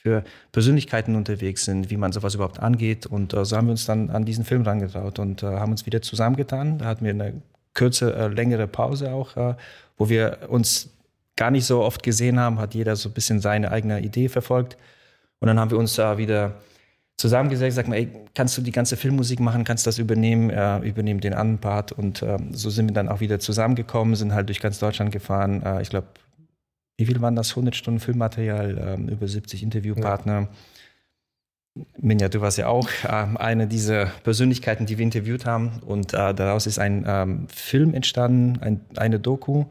für, 0.00 0.24
Persönlichkeiten 0.52 1.16
unterwegs 1.16 1.64
sind, 1.64 1.90
wie 1.90 1.96
man 1.96 2.12
sowas 2.12 2.34
überhaupt 2.34 2.60
angeht. 2.60 3.06
Und 3.06 3.34
äh, 3.34 3.44
so 3.44 3.56
haben 3.56 3.66
wir 3.66 3.72
uns 3.72 3.86
dann 3.86 4.10
an 4.10 4.24
diesen 4.24 4.44
Film 4.44 4.62
rangetraut 4.62 5.18
und 5.18 5.42
äh, 5.42 5.46
haben 5.46 5.72
uns 5.72 5.86
wieder 5.86 6.02
zusammengetan. 6.02 6.78
Da 6.78 6.84
hatten 6.84 7.04
wir 7.04 7.12
eine 7.12 7.42
kürze, 7.72 8.28
längere 8.28 8.68
Pause 8.68 9.10
auch, 9.10 9.56
wo 9.96 10.08
wir 10.08 10.46
uns 10.48 10.93
gar 11.36 11.50
nicht 11.50 11.66
so 11.66 11.82
oft 11.82 12.02
gesehen 12.02 12.38
haben, 12.38 12.58
hat 12.58 12.74
jeder 12.74 12.96
so 12.96 13.08
ein 13.08 13.12
bisschen 13.12 13.40
seine 13.40 13.70
eigene 13.70 14.00
Idee 14.00 14.28
verfolgt. 14.28 14.76
Und 15.40 15.48
dann 15.48 15.58
haben 15.58 15.70
wir 15.70 15.78
uns 15.78 15.94
da 15.94 16.16
wieder 16.16 16.54
zusammengesetzt, 17.16 17.76
sagt 17.76 17.88
mal, 17.88 17.96
ey, 17.96 18.08
kannst 18.34 18.56
du 18.56 18.62
die 18.62 18.72
ganze 18.72 18.96
Filmmusik 18.96 19.40
machen, 19.40 19.64
kannst 19.64 19.86
du 19.86 19.88
das 19.88 19.98
übernehmen, 19.98 20.50
äh, 20.50 20.78
übernehmen 20.78 21.20
den 21.20 21.34
anderen 21.34 21.60
Part. 21.60 21.92
Und 21.92 22.22
äh, 22.22 22.38
so 22.50 22.70
sind 22.70 22.88
wir 22.88 22.94
dann 22.94 23.08
auch 23.08 23.20
wieder 23.20 23.38
zusammengekommen, 23.38 24.16
sind 24.16 24.32
halt 24.32 24.48
durch 24.48 24.60
ganz 24.60 24.78
Deutschland 24.78 25.12
gefahren. 25.12 25.62
Äh, 25.62 25.82
ich 25.82 25.90
glaube, 25.90 26.08
wie 26.96 27.06
viel 27.06 27.20
waren 27.20 27.36
das? 27.36 27.50
100 27.50 27.74
Stunden 27.74 28.00
Filmmaterial, 28.00 28.96
ähm, 28.96 29.08
über 29.08 29.26
70 29.26 29.62
Interviewpartner. 29.62 30.40
Ja. 30.40 30.48
Minja, 31.98 32.28
du 32.28 32.40
warst 32.40 32.58
ja 32.58 32.68
auch 32.68 32.88
äh, 33.02 33.08
eine 33.08 33.66
dieser 33.66 34.06
Persönlichkeiten, 34.22 34.86
die 34.86 34.96
wir 34.98 35.04
interviewt 35.04 35.44
haben. 35.44 35.80
Und 35.84 36.14
äh, 36.14 36.32
daraus 36.34 36.66
ist 36.66 36.78
ein 36.78 37.04
ähm, 37.06 37.48
Film 37.48 37.94
entstanden, 37.94 38.60
ein, 38.60 38.80
eine 38.96 39.18
Doku, 39.18 39.66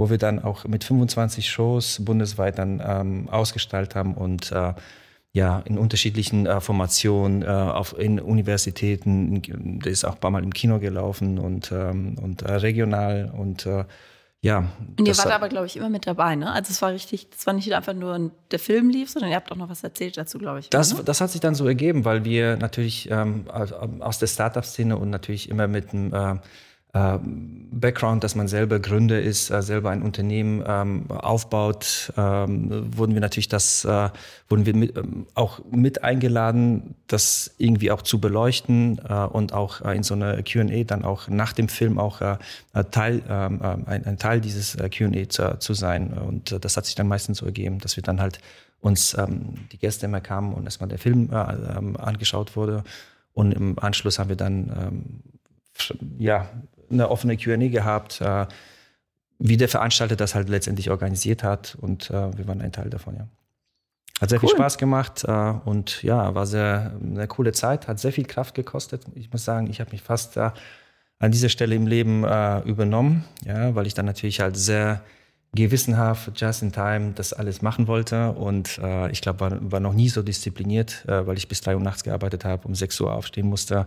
wo 0.00 0.08
wir 0.08 0.16
dann 0.16 0.42
auch 0.42 0.64
mit 0.64 0.82
25 0.82 1.50
Shows 1.50 2.02
bundesweit 2.02 2.56
dann 2.58 2.82
ähm, 2.82 3.28
ausgestaltet 3.28 3.94
haben 3.94 4.14
und 4.14 4.50
äh, 4.50 4.72
ja, 5.32 5.60
in 5.66 5.76
unterschiedlichen 5.76 6.46
äh, 6.46 6.58
Formationen, 6.62 7.42
äh, 7.42 7.46
auf, 7.46 7.96
in 7.98 8.18
Universitäten, 8.18 9.42
der 9.82 9.92
ist 9.92 10.06
auch 10.06 10.14
ein 10.14 10.20
paar 10.20 10.30
Mal 10.30 10.42
im 10.42 10.54
Kino 10.54 10.78
gelaufen 10.78 11.38
und, 11.38 11.70
ähm, 11.70 12.16
und 12.18 12.40
äh, 12.40 12.52
regional 12.52 13.30
und 13.36 13.66
äh, 13.66 13.84
ja. 14.40 14.70
Und 14.96 15.06
ihr 15.06 15.18
wart 15.18 15.30
aber, 15.32 15.50
glaube 15.50 15.66
ich, 15.66 15.76
immer 15.76 15.90
mit 15.90 16.06
dabei, 16.06 16.34
ne? 16.34 16.50
Also 16.50 16.70
es 16.70 16.80
war 16.80 16.92
richtig, 16.92 17.28
es 17.36 17.46
war 17.46 17.52
nicht 17.52 17.70
einfach 17.74 17.92
nur 17.92 18.30
der 18.50 18.58
Film 18.58 18.88
lief, 18.88 19.10
sondern 19.10 19.30
ihr 19.30 19.36
habt 19.36 19.52
auch 19.52 19.56
noch 19.56 19.68
was 19.68 19.84
erzählt 19.84 20.16
dazu, 20.16 20.38
glaube 20.38 20.60
ich. 20.60 20.70
Das, 20.70 20.96
das 21.04 21.20
hat 21.20 21.30
sich 21.30 21.42
dann 21.42 21.54
so 21.54 21.68
ergeben, 21.68 22.06
weil 22.06 22.24
wir 22.24 22.56
natürlich 22.56 23.10
ähm, 23.10 23.44
aus 23.50 24.18
der 24.18 24.28
Startup-Szene 24.28 24.96
und 24.96 25.10
natürlich 25.10 25.50
immer 25.50 25.68
mit 25.68 25.92
einem 25.92 26.14
äh, 26.14 26.36
Background, 26.92 28.24
dass 28.24 28.34
man 28.34 28.48
selber 28.48 28.80
Gründer 28.80 29.20
ist, 29.20 29.50
äh, 29.50 29.62
selber 29.62 29.90
ein 29.90 30.02
Unternehmen 30.02 30.64
ähm, 30.66 31.10
aufbaut, 31.10 32.12
ähm, 32.16 32.96
wurden 32.96 33.14
wir 33.14 33.20
natürlich 33.20 33.48
das, 33.48 33.84
äh, 33.84 34.10
wurden 34.48 34.66
wir 34.66 34.74
mit, 34.74 34.96
ähm, 34.96 35.26
auch 35.34 35.60
mit 35.70 36.02
eingeladen, 36.02 36.96
das 37.06 37.54
irgendwie 37.58 37.92
auch 37.92 38.02
zu 38.02 38.20
beleuchten 38.20 39.00
äh, 39.08 39.14
und 39.14 39.52
auch 39.52 39.82
äh, 39.82 39.94
in 39.94 40.02
so 40.02 40.14
einer 40.14 40.42
Q&A 40.42 40.82
dann 40.84 41.04
auch 41.04 41.28
nach 41.28 41.52
dem 41.52 41.68
Film 41.68 41.98
auch 41.98 42.20
äh, 42.20 42.38
Teil, 42.90 43.22
ähm, 43.28 43.60
ein, 43.86 44.04
ein, 44.04 44.18
Teil 44.18 44.40
dieses 44.40 44.76
Q&A 44.76 45.28
zu, 45.28 45.58
zu, 45.58 45.74
sein. 45.74 46.12
Und 46.12 46.64
das 46.64 46.76
hat 46.76 46.86
sich 46.86 46.96
dann 46.96 47.06
meistens 47.06 47.38
so 47.38 47.46
ergeben, 47.46 47.78
dass 47.78 47.96
wir 47.96 48.02
dann 48.02 48.20
halt 48.20 48.40
uns 48.80 49.16
ähm, 49.16 49.54
die 49.70 49.78
Gäste 49.78 50.06
immer 50.06 50.20
kamen 50.20 50.54
und 50.54 50.64
erstmal 50.64 50.88
der 50.88 50.98
Film 50.98 51.30
ähm, 51.32 51.96
angeschaut 51.96 52.56
wurde 52.56 52.82
und 53.32 53.52
im 53.52 53.78
Anschluss 53.78 54.18
haben 54.18 54.28
wir 54.28 54.36
dann 54.36 55.22
ja, 56.18 56.48
eine 56.90 57.10
offene 57.10 57.36
QA 57.36 57.56
gehabt, 57.56 58.20
äh, 58.20 58.46
wie 59.38 59.56
der 59.56 59.68
Veranstalter 59.68 60.16
das 60.16 60.34
halt 60.34 60.48
letztendlich 60.48 60.90
organisiert 60.90 61.42
hat 61.42 61.76
und 61.80 62.10
äh, 62.10 62.36
wir 62.36 62.46
waren 62.46 62.60
ein 62.60 62.72
Teil 62.72 62.90
davon, 62.90 63.16
ja. 63.16 63.26
Hat 64.20 64.28
sehr 64.28 64.42
cool. 64.42 64.50
viel 64.50 64.58
Spaß 64.58 64.76
gemacht 64.76 65.24
äh, 65.26 65.54
und 65.64 66.02
ja, 66.02 66.34
war 66.34 66.46
sehr 66.46 66.92
eine 67.02 67.26
coole 67.26 67.52
Zeit, 67.52 67.88
hat 67.88 67.98
sehr 67.98 68.12
viel 68.12 68.26
Kraft 68.26 68.54
gekostet. 68.54 69.02
Ich 69.14 69.32
muss 69.32 69.46
sagen, 69.46 69.70
ich 69.70 69.80
habe 69.80 69.92
mich 69.92 70.02
fast 70.02 70.36
äh, 70.36 70.50
an 71.18 71.32
dieser 71.32 71.48
Stelle 71.48 71.74
im 71.74 71.86
Leben 71.86 72.24
äh, 72.24 72.60
übernommen, 72.60 73.24
ja, 73.46 73.74
weil 73.74 73.86
ich 73.86 73.94
dann 73.94 74.04
natürlich 74.04 74.40
halt 74.40 74.58
sehr 74.58 75.00
gewissenhaft, 75.54 76.38
just 76.40 76.62
in 76.62 76.72
time, 76.72 77.12
das 77.14 77.32
alles 77.32 77.62
machen 77.62 77.86
wollte. 77.86 78.32
Und 78.32 78.78
äh, 78.78 79.10
ich 79.10 79.20
glaube, 79.20 79.40
war, 79.40 79.72
war 79.72 79.80
noch 79.80 79.94
nie 79.94 80.08
so 80.08 80.22
diszipliniert, 80.22 81.04
äh, 81.08 81.26
weil 81.26 81.36
ich 81.36 81.48
bis 81.48 81.60
drei 81.60 81.74
Uhr 81.74 81.82
nachts 81.82 82.04
gearbeitet 82.04 82.44
habe, 82.44 82.66
um 82.68 82.74
sechs 82.74 83.00
Uhr 83.00 83.12
aufstehen 83.12 83.46
musste. 83.46 83.86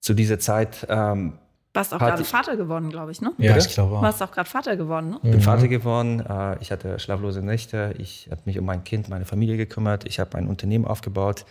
Zu 0.00 0.14
dieser 0.14 0.38
Zeit 0.38 0.86
ähm, 0.88 1.34
warst 1.74 1.94
auch 1.94 1.98
gerade 1.98 2.24
Vater 2.24 2.56
geworden, 2.56 2.90
glaube 2.90 3.12
ich, 3.12 3.20
ne? 3.20 3.32
Ja, 3.38 3.56
ich 3.56 3.68
glaube 3.68 3.96
auch. 3.96 4.02
Warst 4.02 4.22
auch 4.22 4.30
gerade 4.30 4.48
Vater 4.48 4.76
geworden, 4.76 5.10
ne? 5.10 5.16
Ich 5.16 5.30
bin 5.30 5.36
mhm. 5.36 5.42
Vater 5.42 5.68
geworden. 5.68 6.20
Äh, 6.20 6.58
ich 6.60 6.70
hatte 6.70 6.98
schlaflose 6.98 7.42
Nächte. 7.42 7.94
Ich 7.98 8.28
habe 8.30 8.42
mich 8.44 8.58
um 8.58 8.64
mein 8.64 8.84
Kind, 8.84 9.08
meine 9.08 9.24
Familie 9.24 9.56
gekümmert. 9.56 10.04
Ich 10.04 10.20
habe 10.20 10.36
ein 10.36 10.48
Unternehmen 10.48 10.84
aufgebaut 10.84 11.44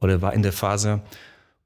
oder 0.00 0.20
war 0.22 0.32
in 0.32 0.42
der 0.42 0.52
Phase 0.52 1.00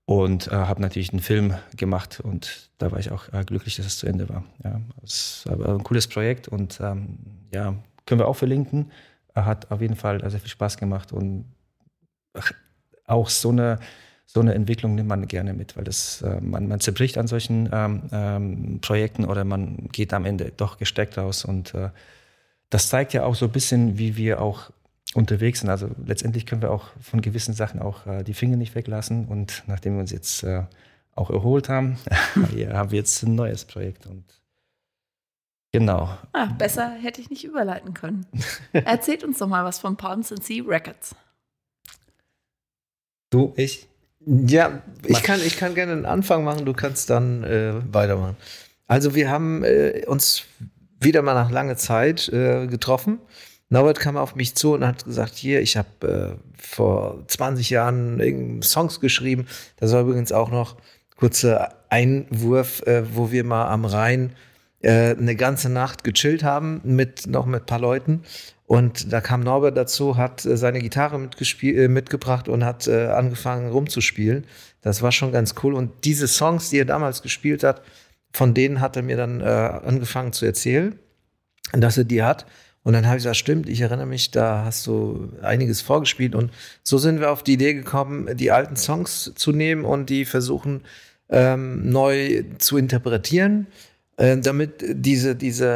und 0.05 0.49
äh, 0.49 0.51
habe 0.51 0.83
natürlich 0.83 1.13
einen 1.13 1.21
Film 1.21 1.55
gemacht 1.77 2.21
und 2.21 2.71
da 2.79 2.91
war 2.91 2.99
ich 2.99 3.13
auch 3.13 3.33
äh, 3.33 3.45
glücklich, 3.45 3.77
dass 3.77 3.87
es 3.87 3.99
zu 3.99 4.07
Ende 4.07 4.29
war. 4.29 4.45
Ja, 4.65 4.81
es 5.03 5.45
war 5.47 5.75
ein 5.75 5.85
cooles 5.85 6.09
Projekt 6.09 6.49
und 6.49 6.81
ähm, 6.81 7.19
ja, 7.53 7.75
können 8.07 8.21
wir 8.21 8.29
auch 8.29 8.37
verlinken. 8.37 8.91
Hat 9.35 9.71
auf 9.71 9.81
jeden 9.81 9.97
Fall 9.97 10.29
sehr 10.29 10.41
viel 10.41 10.51
Spaß 10.51 10.77
gemacht 10.77 11.13
und 11.13 11.47
auch 13.07 13.29
so 13.29 13.49
eine 13.51 13.79
so 14.33 14.41
eine 14.41 14.55
Entwicklung 14.55 14.95
nimmt 14.95 15.11
man 15.11 15.29
gerne 15.29 15.53
mit, 15.53 15.77
weil 15.77 15.85
das, 15.85 16.23
äh, 16.23 16.41
man, 16.41 16.67
man 16.67 16.81
zerbricht 16.81 17.19
an 17.19 17.27
solchen 17.27 17.69
ähm, 17.71 18.03
ähm, 18.13 18.79
Projekten 18.81 19.27
oder 19.27 19.45
man 19.45 19.89
geht 19.93 20.15
am 20.15 20.25
Ende 20.25 20.53
doch 20.57 20.79
gesteckt 20.79 21.19
raus. 21.19 21.45
Und 21.45 21.75
äh, 21.75 21.91
das 22.71 22.89
zeigt 22.89 23.13
ja 23.13 23.25
auch 23.25 23.35
so 23.35 23.45
ein 23.45 23.53
bisschen, 23.53 23.99
wie 23.99 24.17
wir 24.17 24.41
auch 24.41 24.71
unterwegs 25.13 25.61
sind. 25.61 25.69
Also 25.69 25.91
letztendlich 26.07 26.47
können 26.47 26.63
wir 26.63 26.71
auch 26.71 26.87
von 26.99 27.21
gewissen 27.21 27.53
Sachen 27.53 27.81
auch 27.81 28.07
äh, 28.07 28.23
die 28.23 28.33
Finger 28.33 28.57
nicht 28.57 28.75
weglassen. 28.75 29.27
Und 29.27 29.65
nachdem 29.67 29.95
wir 29.95 30.01
uns 30.01 30.13
jetzt 30.13 30.43
äh, 30.45 30.63
auch 31.15 31.29
erholt 31.29 31.69
haben, 31.69 31.99
ja, 32.57 32.73
haben 32.73 32.91
wir 32.91 33.01
jetzt 33.01 33.23
ein 33.23 33.35
neues 33.35 33.67
Projekt. 33.67 34.07
Und 34.07 34.25
genau. 35.73 36.17
Ah, 36.33 36.47
besser 36.47 36.89
hätte 36.89 37.21
ich 37.21 37.29
nicht 37.29 37.45
überleiten 37.45 37.93
können. 37.93 38.25
Erzählt 38.73 39.25
uns 39.25 39.41
doch 39.41 39.49
mal 39.49 39.67
was 39.67 39.79
von 39.79 39.99
Palms 39.99 40.33
and 40.33 40.43
Sea 40.43 40.65
Records. 40.67 41.15
Du, 43.29 43.53
ich? 43.57 43.92
Ja, 44.27 44.83
ich 45.07 45.23
kann, 45.23 45.41
ich 45.45 45.57
kann 45.57 45.75
gerne 45.75 45.93
einen 45.93 46.07
Anfang 46.07 46.45
machen, 46.45 46.65
du 46.65 46.73
kannst 46.73 47.11
dann 47.11 47.43
äh, 47.45 47.75
weitermachen. 47.93 48.37
Also 48.87 49.15
wir 49.15 49.31
haben 49.31 49.65
äh, 49.65 50.05
uns 50.07 50.45
wieder 51.01 51.23
mal 51.23 51.35
nach 51.35 51.51
langer 51.51 51.77
Zeit 51.77 52.29
äh, 52.29 52.67
getroffen. 52.67 53.19
Norbert 53.69 53.99
kam 53.99 54.17
auf 54.17 54.35
mich 54.35 54.55
zu 54.55 54.75
und 54.75 54.87
hat 54.87 55.05
gesagt, 55.05 55.35
hier, 55.35 55.63
ich 55.63 55.77
habe 55.77 56.39
äh, 56.39 56.63
vor 56.63 57.25
20 57.27 57.71
Jahren 57.71 58.61
Songs 58.63 59.01
geschrieben. 59.01 59.47
Das 59.79 59.93
war 59.93 60.03
übrigens 60.03 60.31
auch 60.31 60.51
noch 60.51 60.77
kurzer 61.17 61.75
Einwurf, 61.89 62.83
äh, 62.83 63.03
wo 63.15 63.33
wir 63.33 63.45
mal 63.45 63.69
am 63.69 63.85
Rhein 63.85 64.33
äh, 64.83 65.17
eine 65.17 65.37
ganze 65.37 65.69
Nacht 65.69 66.05
gechillt 66.05 66.43
haben 66.43 66.81
mit 66.85 67.27
noch 67.27 67.47
mit 67.47 67.63
ein 67.63 67.67
paar 67.67 67.81
Leuten. 67.81 68.23
Und 68.67 69.13
da 69.13 69.21
kam 69.21 69.41
Norbert 69.41 69.77
dazu, 69.77 70.17
hat 70.17 70.45
äh, 70.45 70.57
seine 70.57 70.81
Gitarre 70.81 71.29
äh, 71.63 71.89
mitgebracht 71.89 72.49
und 72.49 72.65
hat 72.65 72.89
äh, 72.89 73.09
angefangen 73.09 73.71
rumzuspielen. 73.71 74.47
Das 74.81 75.03
war 75.03 75.13
schon 75.13 75.31
ganz 75.31 75.55
cool. 75.63 75.75
Und 75.75 76.05
diese 76.05 76.27
Songs, 76.27 76.71
die 76.71 76.79
er 76.79 76.85
damals 76.85 77.23
gespielt 77.23 77.65
hat, 77.65 77.83
von 78.33 78.55
denen 78.55 78.81
hat 78.81 78.97
er 78.97 79.03
mir 79.03 79.19
dann 79.19 79.43
angefangen 79.43 80.33
zu 80.33 80.47
erzählen, 80.47 80.99
dass 81.75 81.99
er 81.99 82.05
die 82.05 82.23
hat. 82.23 82.47
Und 82.83 82.95
dann 82.95 83.07
habe 83.07 83.19
ich 83.19 83.25
gesagt, 83.25 83.37
stimmt, 83.37 83.69
ich 83.69 83.83
erinnere 83.83 84.07
mich, 84.07 84.31
da 84.31 84.65
hast 84.65 84.87
du 84.87 85.29
einiges 85.43 85.83
vorgespielt. 85.83 86.35
Und 86.35 86.51
so 86.83 86.97
sind 86.97 87.21
wir 87.21 87.31
auf 87.31 87.43
die 87.43 87.53
Idee 87.53 87.75
gekommen, 87.75 88.35
die 88.39 88.51
alten 88.51 88.77
Songs 88.77 89.33
zu 89.35 89.53
nehmen 89.53 89.85
und 89.85 90.09
die 90.09 90.25
versuchen 90.25 90.81
ähm, 91.29 91.91
neu 91.91 92.43
zu 92.57 92.79
interpretieren 92.79 93.67
äh, 94.23 94.39
damit 94.39 94.85
diese, 94.89 95.35
diese, 95.35 95.67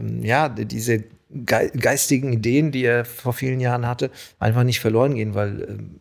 ähm, 0.00 0.24
ja, 0.24 0.48
diese 0.48 1.04
geistigen 1.46 2.32
Ideen, 2.32 2.72
die 2.72 2.84
er 2.84 3.04
vor 3.04 3.32
vielen 3.32 3.60
Jahren 3.60 3.86
hatte, 3.86 4.10
einfach 4.40 4.64
nicht 4.64 4.80
verloren 4.80 5.14
gehen, 5.14 5.34
weil 5.34 5.62
ähm, 5.68 6.00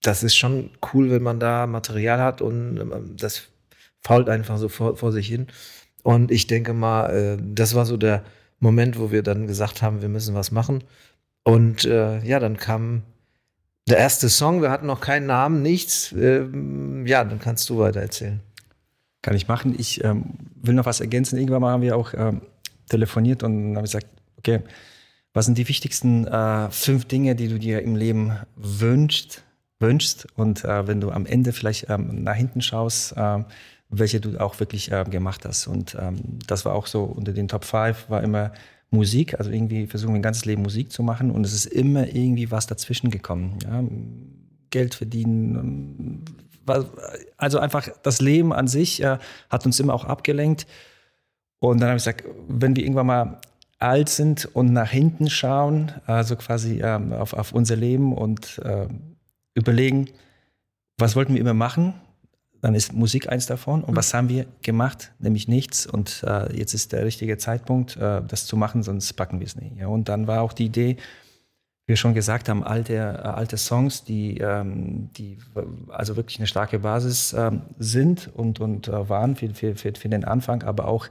das 0.00 0.22
ist 0.22 0.36
schon 0.36 0.70
cool, 0.92 1.10
wenn 1.10 1.22
man 1.22 1.40
da 1.40 1.66
Material 1.66 2.20
hat 2.20 2.40
und 2.40 2.78
ähm, 2.78 3.16
das 3.18 3.42
fault 4.00 4.30
einfach 4.30 4.56
so 4.56 4.70
vor, 4.70 4.96
vor 4.96 5.12
sich 5.12 5.28
hin. 5.28 5.48
Und 6.02 6.30
ich 6.30 6.46
denke 6.46 6.72
mal, 6.72 7.10
äh, 7.10 7.36
das 7.38 7.74
war 7.74 7.84
so 7.84 7.98
der 7.98 8.24
Moment, 8.58 8.98
wo 8.98 9.12
wir 9.12 9.22
dann 9.22 9.46
gesagt 9.46 9.82
haben, 9.82 10.00
wir 10.00 10.08
müssen 10.08 10.34
was 10.34 10.50
machen. 10.50 10.82
Und 11.42 11.84
äh, 11.84 12.24
ja, 12.24 12.40
dann 12.40 12.56
kam 12.56 13.02
der 13.86 13.98
erste 13.98 14.30
Song, 14.30 14.62
wir 14.62 14.70
hatten 14.70 14.86
noch 14.86 15.02
keinen 15.02 15.26
Namen, 15.26 15.60
nichts. 15.60 16.10
Ja, 16.10 17.24
dann 17.24 17.38
kannst 17.38 17.68
du 17.68 17.80
weiter 17.80 18.00
erzählen. 18.00 18.40
Kann 19.24 19.34
ich 19.34 19.48
machen. 19.48 19.74
Ich 19.78 20.04
ähm, 20.04 20.34
will 20.62 20.74
noch 20.74 20.84
was 20.84 21.00
ergänzen. 21.00 21.38
Irgendwann 21.38 21.62
mal 21.62 21.72
haben 21.72 21.82
wir 21.82 21.96
auch 21.96 22.12
ähm, 22.14 22.42
telefoniert 22.88 23.42
und 23.42 23.74
haben 23.74 23.82
gesagt, 23.82 24.06
okay, 24.36 24.60
was 25.32 25.46
sind 25.46 25.56
die 25.56 25.66
wichtigsten 25.66 26.26
äh, 26.26 26.70
fünf 26.70 27.06
Dinge, 27.06 27.34
die 27.34 27.48
du 27.48 27.58
dir 27.58 27.82
im 27.82 27.96
Leben 27.96 28.36
wünschst? 28.56 29.42
wünschst 29.80 30.26
und 30.36 30.64
äh, 30.64 30.86
wenn 30.86 31.00
du 31.00 31.10
am 31.10 31.26
Ende 31.26 31.52
vielleicht 31.52 31.90
ähm, 31.90 32.22
nach 32.22 32.34
hinten 32.34 32.62
schaust, 32.62 33.16
äh, 33.16 33.44
welche 33.88 34.20
du 34.20 34.38
auch 34.38 34.60
wirklich 34.60 34.90
äh, 34.90 35.04
gemacht 35.04 35.44
hast. 35.44 35.66
Und 35.66 35.96
ähm, 36.00 36.38
das 36.46 36.64
war 36.64 36.74
auch 36.74 36.86
so 36.86 37.04
unter 37.04 37.32
den 37.32 37.48
Top 37.48 37.64
5 37.64 38.08
war 38.08 38.22
immer 38.22 38.52
Musik, 38.90 39.38
also 39.38 39.50
irgendwie 39.50 39.86
versuchen 39.86 40.12
wir 40.12 40.20
ein 40.20 40.22
ganzes 40.22 40.44
Leben 40.44 40.62
Musik 40.62 40.92
zu 40.92 41.02
machen 41.02 41.30
und 41.32 41.44
es 41.44 41.52
ist 41.52 41.66
immer 41.66 42.06
irgendwie 42.06 42.50
was 42.50 42.66
dazwischen 42.66 43.10
gekommen. 43.10 43.58
Ja? 43.64 43.82
Geld 44.70 44.94
verdienen, 44.94 46.24
also 47.36 47.58
einfach 47.58 47.88
das 48.02 48.20
Leben 48.20 48.52
an 48.52 48.68
sich 48.68 49.02
äh, 49.02 49.18
hat 49.50 49.66
uns 49.66 49.80
immer 49.80 49.94
auch 49.94 50.04
abgelenkt. 50.04 50.66
Und 51.58 51.80
dann 51.80 51.88
habe 51.90 51.96
ich 51.96 52.04
gesagt, 52.04 52.24
wenn 52.48 52.76
wir 52.76 52.82
irgendwann 52.82 53.06
mal 53.06 53.40
alt 53.78 54.08
sind 54.08 54.46
und 54.54 54.72
nach 54.72 54.90
hinten 54.90 55.28
schauen, 55.30 55.92
also 56.06 56.36
quasi 56.36 56.80
ähm, 56.82 57.12
auf, 57.12 57.32
auf 57.32 57.52
unser 57.52 57.76
Leben 57.76 58.12
und 58.14 58.58
äh, 58.64 58.86
überlegen, 59.54 60.10
was 60.98 61.16
wollten 61.16 61.34
wir 61.34 61.40
immer 61.40 61.54
machen, 61.54 61.94
dann 62.60 62.74
ist 62.74 62.94
Musik 62.94 63.28
eins 63.30 63.46
davon. 63.46 63.84
Und 63.84 63.92
mhm. 63.92 63.96
was 63.96 64.14
haben 64.14 64.28
wir 64.28 64.46
gemacht? 64.62 65.12
Nämlich 65.18 65.48
nichts. 65.48 65.86
Und 65.86 66.24
äh, 66.26 66.56
jetzt 66.56 66.72
ist 66.72 66.92
der 66.92 67.04
richtige 67.04 67.36
Zeitpunkt, 67.36 67.96
äh, 67.96 68.22
das 68.26 68.46
zu 68.46 68.56
machen, 68.56 68.82
sonst 68.82 69.12
packen 69.14 69.40
wir 69.40 69.46
es 69.46 69.56
nicht. 69.56 69.76
Ja, 69.76 69.88
und 69.88 70.08
dann 70.08 70.26
war 70.26 70.40
auch 70.40 70.54
die 70.54 70.66
Idee, 70.66 70.96
wir 71.86 71.96
schon 71.96 72.14
gesagt 72.14 72.48
haben, 72.48 72.64
alte, 72.64 72.94
äh, 72.94 72.98
alte 72.98 73.56
Songs, 73.56 74.04
die, 74.04 74.38
ähm, 74.38 75.10
die 75.16 75.38
also 75.88 76.16
wirklich 76.16 76.38
eine 76.38 76.46
starke 76.46 76.78
Basis 76.78 77.34
ähm, 77.34 77.62
sind 77.78 78.30
und, 78.34 78.60
und 78.60 78.88
äh, 78.88 79.08
waren 79.08 79.36
für, 79.36 79.50
für, 79.50 79.76
für, 79.76 79.92
für 79.94 80.08
den 80.08 80.24
Anfang, 80.24 80.62
aber 80.62 80.88
auch 80.88 81.08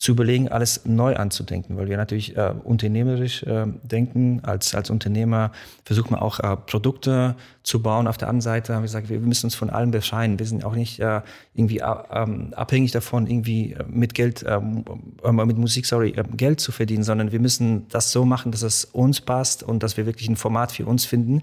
zu 0.00 0.12
überlegen, 0.12 0.48
alles 0.48 0.86
neu 0.86 1.14
anzudenken, 1.14 1.76
weil 1.76 1.86
wir 1.86 1.98
natürlich 1.98 2.34
äh, 2.34 2.54
unternehmerisch 2.64 3.42
äh, 3.42 3.66
denken. 3.82 4.40
Als, 4.42 4.74
als 4.74 4.88
Unternehmer 4.88 5.52
versucht 5.84 6.10
man 6.10 6.20
auch 6.20 6.40
äh, 6.40 6.56
Produkte 6.56 7.36
zu 7.64 7.82
bauen. 7.82 8.08
Auf 8.08 8.16
der 8.16 8.28
anderen 8.28 8.40
Seite 8.40 8.72
haben 8.72 8.80
wir 8.80 8.86
gesagt, 8.86 9.10
wir 9.10 9.20
müssen 9.20 9.48
uns 9.48 9.54
von 9.54 9.68
allem 9.68 9.90
befreien. 9.90 10.38
Wir 10.38 10.46
sind 10.46 10.64
auch 10.64 10.74
nicht 10.74 11.00
äh, 11.00 11.20
irgendwie 11.52 11.80
äh, 11.80 11.94
ähm, 12.12 12.54
abhängig 12.56 12.92
davon, 12.92 13.26
irgendwie 13.26 13.74
äh, 13.74 13.84
mit 13.86 14.14
Geld, 14.14 14.42
ähm, 14.48 14.86
äh, 15.22 15.32
mit 15.32 15.58
Musik, 15.58 15.84
sorry, 15.84 16.12
Geld 16.34 16.60
zu 16.60 16.72
verdienen, 16.72 17.02
sondern 17.02 17.30
wir 17.30 17.40
müssen 17.40 17.86
das 17.88 18.10
so 18.10 18.24
machen, 18.24 18.52
dass 18.52 18.62
es 18.62 18.86
uns 18.86 19.20
passt 19.20 19.62
und 19.62 19.82
dass 19.82 19.98
wir 19.98 20.06
wirklich 20.06 20.30
ein 20.30 20.36
Format 20.36 20.72
für 20.72 20.86
uns 20.86 21.04
finden. 21.04 21.42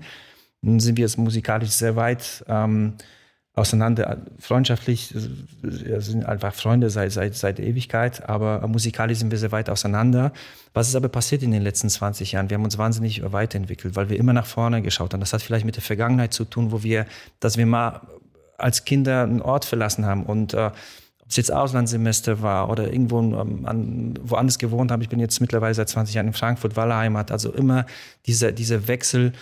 Dann 0.64 0.80
sind 0.80 0.98
wir 0.98 1.04
jetzt 1.04 1.20
musikalisch 1.20 1.70
sehr 1.70 1.96
weit. 1.96 2.44
Ähm, 2.48 2.94
auseinander. 3.58 4.18
Freundschaftlich 4.40 5.14
wir 5.62 6.02
sind 6.02 6.26
einfach 6.26 6.54
Freunde 6.54 6.90
seit, 6.90 7.12
seit, 7.12 7.36
seit 7.36 7.60
Ewigkeit, 7.60 8.28
aber 8.30 8.66
musikalisch 8.68 9.20
sind 9.20 9.32
wir 9.32 9.38
sehr 9.38 9.52
weit 9.52 9.70
auseinander. 9.70 10.32
Was 10.74 10.88
ist 10.88 10.96
aber 10.96 11.10
passiert 11.10 11.44
in 11.44 11.52
den 11.52 11.64
letzten 11.64 11.90
20 11.90 12.34
Jahren? 12.34 12.50
Wir 12.50 12.56
haben 12.56 12.64
uns 12.64 12.78
wahnsinnig 12.78 13.22
weiterentwickelt, 13.32 13.96
weil 13.96 14.10
wir 14.10 14.18
immer 14.18 14.34
nach 14.34 14.46
vorne 14.46 14.82
geschaut 14.82 15.14
haben. 15.14 15.22
Das 15.22 15.34
hat 15.34 15.42
vielleicht 15.42 15.66
mit 15.66 15.76
der 15.76 15.84
Vergangenheit 15.84 16.34
zu 16.34 16.46
tun, 16.46 16.72
wo 16.72 16.84
wir, 16.84 17.06
dass 17.40 17.58
wir 17.58 17.66
mal 17.66 18.02
als 18.58 18.86
Kinder 18.86 19.24
einen 19.24 19.42
Ort 19.42 19.66
verlassen 19.66 20.06
haben 20.06 20.24
und 20.24 20.54
äh, 20.54 20.72
ob 21.28 21.32
es 21.32 21.36
jetzt 21.36 21.52
Auslandssemester 21.52 22.42
war 22.42 22.70
oder 22.70 22.92
irgendwo 22.92 23.20
ähm, 23.20 23.66
an, 23.66 24.14
woanders 24.22 24.60
gewohnt 24.60 24.92
habe. 24.92 25.04
Ich 25.04 25.10
bin 25.10 25.20
jetzt 25.20 25.42
mittlerweile 25.42 25.74
seit 25.74 25.90
20 25.90 26.16
Jahren 26.16 26.28
in 26.28 26.34
Frankfurt, 26.34 26.76
Wallerheimat. 26.76 27.32
Also 27.32 27.52
immer 27.52 27.86
dieser, 28.28 28.52
dieser 28.52 28.88
Wechsel 28.88 29.34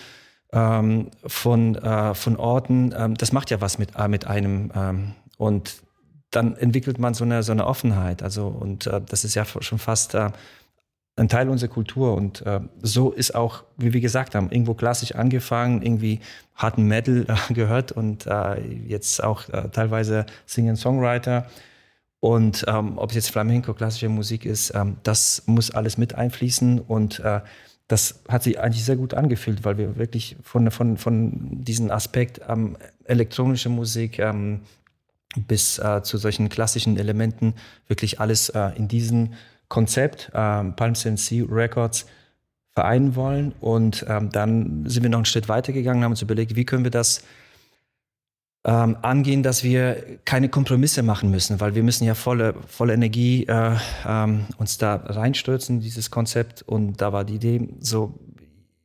ähm, 0.56 1.10
von, 1.26 1.74
äh, 1.74 2.14
von 2.14 2.36
Orten, 2.36 2.94
ähm, 2.96 3.14
das 3.14 3.32
macht 3.32 3.50
ja 3.50 3.60
was 3.60 3.78
mit, 3.78 3.90
äh, 3.96 4.08
mit 4.08 4.26
einem. 4.26 4.72
Ähm, 4.74 5.12
und 5.36 5.82
dann 6.30 6.56
entwickelt 6.56 6.98
man 6.98 7.12
so 7.12 7.24
eine, 7.24 7.42
so 7.42 7.52
eine 7.52 7.66
Offenheit. 7.66 8.22
Also, 8.22 8.46
und 8.48 8.86
äh, 8.86 9.02
das 9.06 9.24
ist 9.24 9.34
ja 9.34 9.44
schon 9.44 9.78
fast 9.78 10.14
äh, 10.14 10.30
ein 11.16 11.28
Teil 11.28 11.50
unserer 11.50 11.68
Kultur. 11.68 12.14
Und 12.14 12.44
äh, 12.46 12.60
so 12.80 13.12
ist 13.12 13.34
auch, 13.34 13.64
wie 13.76 13.92
wir 13.92 14.00
gesagt 14.00 14.34
haben, 14.34 14.50
irgendwo 14.50 14.72
klassisch 14.72 15.14
angefangen, 15.14 15.82
irgendwie 15.82 16.20
harten 16.54 16.84
Metal 16.84 17.26
äh, 17.28 17.52
gehört 17.54 17.92
und 17.92 18.26
jetzt 18.86 19.22
auch 19.22 19.44
teilweise 19.72 20.24
Singen-Songwriter. 20.46 21.46
Und 22.20 22.64
ähm, 22.66 22.96
ob 22.96 23.10
es 23.10 23.16
jetzt 23.16 23.30
Flamenco, 23.30 23.74
klassische 23.74 24.08
Musik 24.08 24.46
ist, 24.46 24.74
ähm, 24.74 24.96
das 25.02 25.42
muss 25.46 25.70
alles 25.70 25.98
mit 25.98 26.14
einfließen. 26.14 26.80
Und 26.80 27.20
äh, 27.20 27.40
das 27.88 28.22
hat 28.28 28.42
sich 28.42 28.58
eigentlich 28.58 28.84
sehr 28.84 28.96
gut 28.96 29.14
angefühlt, 29.14 29.64
weil 29.64 29.78
wir 29.78 29.96
wirklich 29.96 30.36
von, 30.42 30.70
von, 30.70 30.96
von 30.96 31.64
diesem 31.64 31.90
Aspekt 31.90 32.40
ähm, 32.48 32.76
elektronische 33.04 33.68
Musik 33.68 34.18
ähm, 34.18 34.62
bis 35.46 35.78
äh, 35.78 36.02
zu 36.02 36.18
solchen 36.18 36.48
klassischen 36.48 36.96
Elementen 36.96 37.54
wirklich 37.86 38.20
alles 38.20 38.48
äh, 38.48 38.70
in 38.76 38.88
diesem 38.88 39.34
Konzept 39.68 40.30
äh, 40.30 40.32
Palm 40.32 40.94
CNC 40.94 41.46
Records 41.48 42.06
vereinen 42.74 43.14
wollen. 43.14 43.52
Und 43.60 44.04
ähm, 44.08 44.30
dann 44.30 44.84
sind 44.88 45.02
wir 45.02 45.10
noch 45.10 45.18
einen 45.18 45.24
Schritt 45.24 45.48
weiter 45.48 45.72
gegangen, 45.72 46.02
haben 46.04 46.12
uns 46.12 46.22
überlegt, 46.22 46.56
wie 46.56 46.64
können 46.64 46.84
wir 46.84 46.90
das 46.90 47.22
ähm, 48.66 48.96
angehen, 49.02 49.44
dass 49.44 49.62
wir 49.62 50.18
keine 50.24 50.48
Kompromisse 50.48 51.04
machen 51.04 51.30
müssen, 51.30 51.60
weil 51.60 51.76
wir 51.76 51.84
müssen 51.84 52.04
ja 52.04 52.16
volle, 52.16 52.54
volle 52.66 52.94
Energie 52.94 53.44
äh, 53.46 53.76
ähm, 54.04 54.46
uns 54.58 54.76
da 54.76 54.96
reinstürzen, 54.96 55.80
dieses 55.80 56.10
Konzept. 56.10 56.62
Und 56.62 57.00
da 57.00 57.12
war 57.12 57.24
die 57.24 57.36
Idee 57.36 57.68
so, 57.78 58.18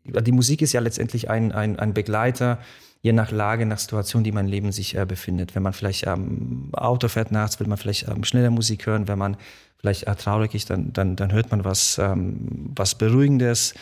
die 0.05 0.31
Musik 0.31 0.61
ist 0.61 0.73
ja 0.73 0.81
letztendlich 0.81 1.31
ein, 1.31 1.51
ein, 1.51 1.79
ein 1.79 1.95
Begleiter, 1.95 2.59
je 3.01 3.11
nach 3.11 3.31
Lage, 3.31 3.65
nach 3.65 3.79
Situation, 3.79 4.23
die 4.23 4.29
im 4.29 4.37
Leben 4.45 4.71
sich 4.71 4.95
äh, 4.95 5.05
befindet. 5.07 5.55
Wenn 5.55 5.63
man 5.63 5.73
vielleicht 5.73 6.07
am 6.07 6.21
ähm, 6.21 6.69
Auto 6.73 7.07
fährt 7.07 7.31
nachts, 7.31 7.59
will 7.59 7.65
man 7.65 7.79
vielleicht 7.79 8.07
ähm, 8.07 8.23
schneller 8.23 8.51
Musik 8.51 8.85
hören. 8.85 9.07
Wenn 9.07 9.17
man 9.17 9.35
vielleicht 9.79 10.03
äh, 10.05 10.15
traurig 10.15 10.53
ist, 10.53 10.69
dann, 10.69 10.93
dann, 10.93 11.15
dann 11.15 11.31
hört 11.31 11.49
man 11.49 11.65
was, 11.65 11.97
ähm, 11.97 12.71
was 12.75 12.93
Beruhigendes. 12.93 13.73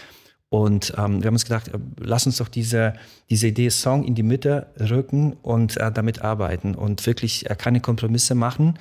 Und 0.49 0.93
ähm, 0.97 1.21
wir 1.21 1.27
haben 1.27 1.35
uns 1.35 1.45
gedacht, 1.45 1.67
äh, 1.67 1.77
lass 1.99 2.25
uns 2.25 2.38
doch 2.38 2.47
diese, 2.47 2.93
diese 3.29 3.47
Idee 3.47 3.69
Song 3.69 4.03
in 4.03 4.15
die 4.15 4.23
Mitte 4.23 4.67
rücken 4.79 5.33
und 5.41 5.77
äh, 5.77 5.91
damit 5.91 6.23
arbeiten 6.23 6.75
und 6.75 7.05
wirklich 7.05 7.49
äh, 7.49 7.55
keine 7.55 7.81
Kompromisse 7.81 8.33
machen, 8.33 8.79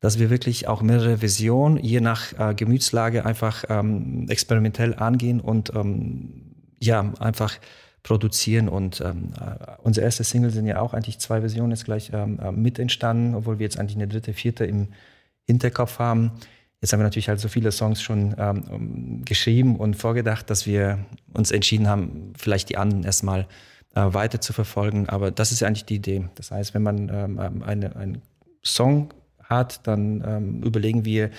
dass 0.00 0.18
wir 0.18 0.28
wirklich 0.28 0.68
auch 0.68 0.82
mehrere 0.82 1.22
Visionen 1.22 1.78
je 1.78 2.00
nach 2.00 2.38
äh, 2.38 2.54
Gemütslage 2.54 3.24
einfach 3.24 3.64
ähm, 3.70 4.26
experimentell 4.28 4.94
angehen 4.94 5.40
und 5.40 5.72
ähm, 5.74 6.54
ja, 6.80 7.12
einfach 7.18 7.58
produzieren. 8.02 8.68
Und 8.68 9.00
ähm, 9.00 9.32
äh, 9.40 9.72
unsere 9.82 10.04
erste 10.04 10.22
Single 10.22 10.50
sind 10.50 10.66
ja 10.66 10.80
auch 10.80 10.92
eigentlich 10.92 11.18
zwei 11.18 11.40
Versionen 11.40 11.70
jetzt 11.70 11.86
gleich 11.86 12.10
ähm, 12.12 12.38
äh, 12.38 12.52
mit 12.52 12.78
entstanden, 12.78 13.34
obwohl 13.34 13.58
wir 13.58 13.64
jetzt 13.64 13.78
eigentlich 13.78 13.96
eine 13.96 14.06
dritte, 14.06 14.34
vierte 14.34 14.66
im 14.66 14.88
Hinterkopf 15.46 15.98
haben. 15.98 16.32
Jetzt 16.80 16.92
haben 16.92 17.00
wir 17.00 17.04
natürlich 17.04 17.28
halt 17.28 17.40
so 17.40 17.48
viele 17.48 17.72
Songs 17.72 18.02
schon 18.02 18.34
ähm, 18.38 19.24
geschrieben 19.24 19.76
und 19.76 19.94
vorgedacht, 19.94 20.50
dass 20.50 20.66
wir 20.66 20.98
uns 21.32 21.50
entschieden 21.50 21.88
haben, 21.88 22.34
vielleicht 22.36 22.68
die 22.68 22.76
anderen 22.76 23.02
erstmal 23.02 23.46
äh, 23.94 24.12
weiter 24.12 24.40
zu 24.40 24.52
verfolgen. 24.52 25.08
Aber 25.08 25.30
das 25.30 25.52
ist 25.52 25.60
ja 25.60 25.68
eigentlich 25.68 25.86
die 25.86 25.96
Idee. 25.96 26.28
Das 26.34 26.50
heißt, 26.50 26.74
wenn 26.74 26.82
man 26.82 27.08
ähm, 27.08 27.40
ähm 27.42 27.62
eine, 27.62 27.96
einen 27.96 28.22
Song 28.62 29.14
hat, 29.42 29.86
dann 29.86 30.22
ähm, 30.26 30.62
überlegen 30.62 31.04
wir, 31.04 31.30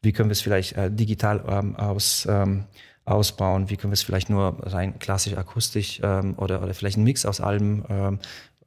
wie 0.00 0.12
können 0.12 0.30
wir 0.30 0.32
es 0.32 0.40
vielleicht 0.40 0.76
äh, 0.76 0.90
digital 0.90 1.44
ähm, 1.46 1.76
aus, 1.76 2.26
ähm, 2.30 2.64
ausbauen, 3.04 3.68
wie 3.68 3.76
können 3.76 3.90
wir 3.90 3.96
es 3.96 4.02
vielleicht 4.02 4.30
nur 4.30 4.56
rein 4.66 4.98
klassisch 4.98 5.36
akustisch 5.36 6.00
oder, 6.00 6.62
oder 6.62 6.74
vielleicht 6.74 6.96
einen 6.96 7.04
Mix 7.04 7.24
aus 7.24 7.40
allem 7.40 8.18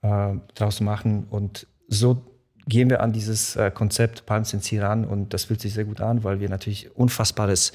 äh, 0.02 0.36
draus 0.56 0.80
machen. 0.80 1.26
Und 1.30 1.68
so 1.90 2.29
gehen 2.70 2.90
wir 2.90 3.02
an 3.02 3.12
dieses 3.12 3.56
äh, 3.56 3.72
Konzept 3.72 4.26
Palms 4.26 4.54
in 4.54 4.62
Sea 4.62 4.88
ran 4.88 5.06
und 5.06 5.34
das 5.34 5.46
fühlt 5.46 5.60
sich 5.60 5.74
sehr 5.74 5.86
gut 5.86 6.02
an, 6.02 6.24
weil 6.24 6.40
wir 6.40 6.50
natürlich 6.50 6.96
unfassbares 6.96 7.74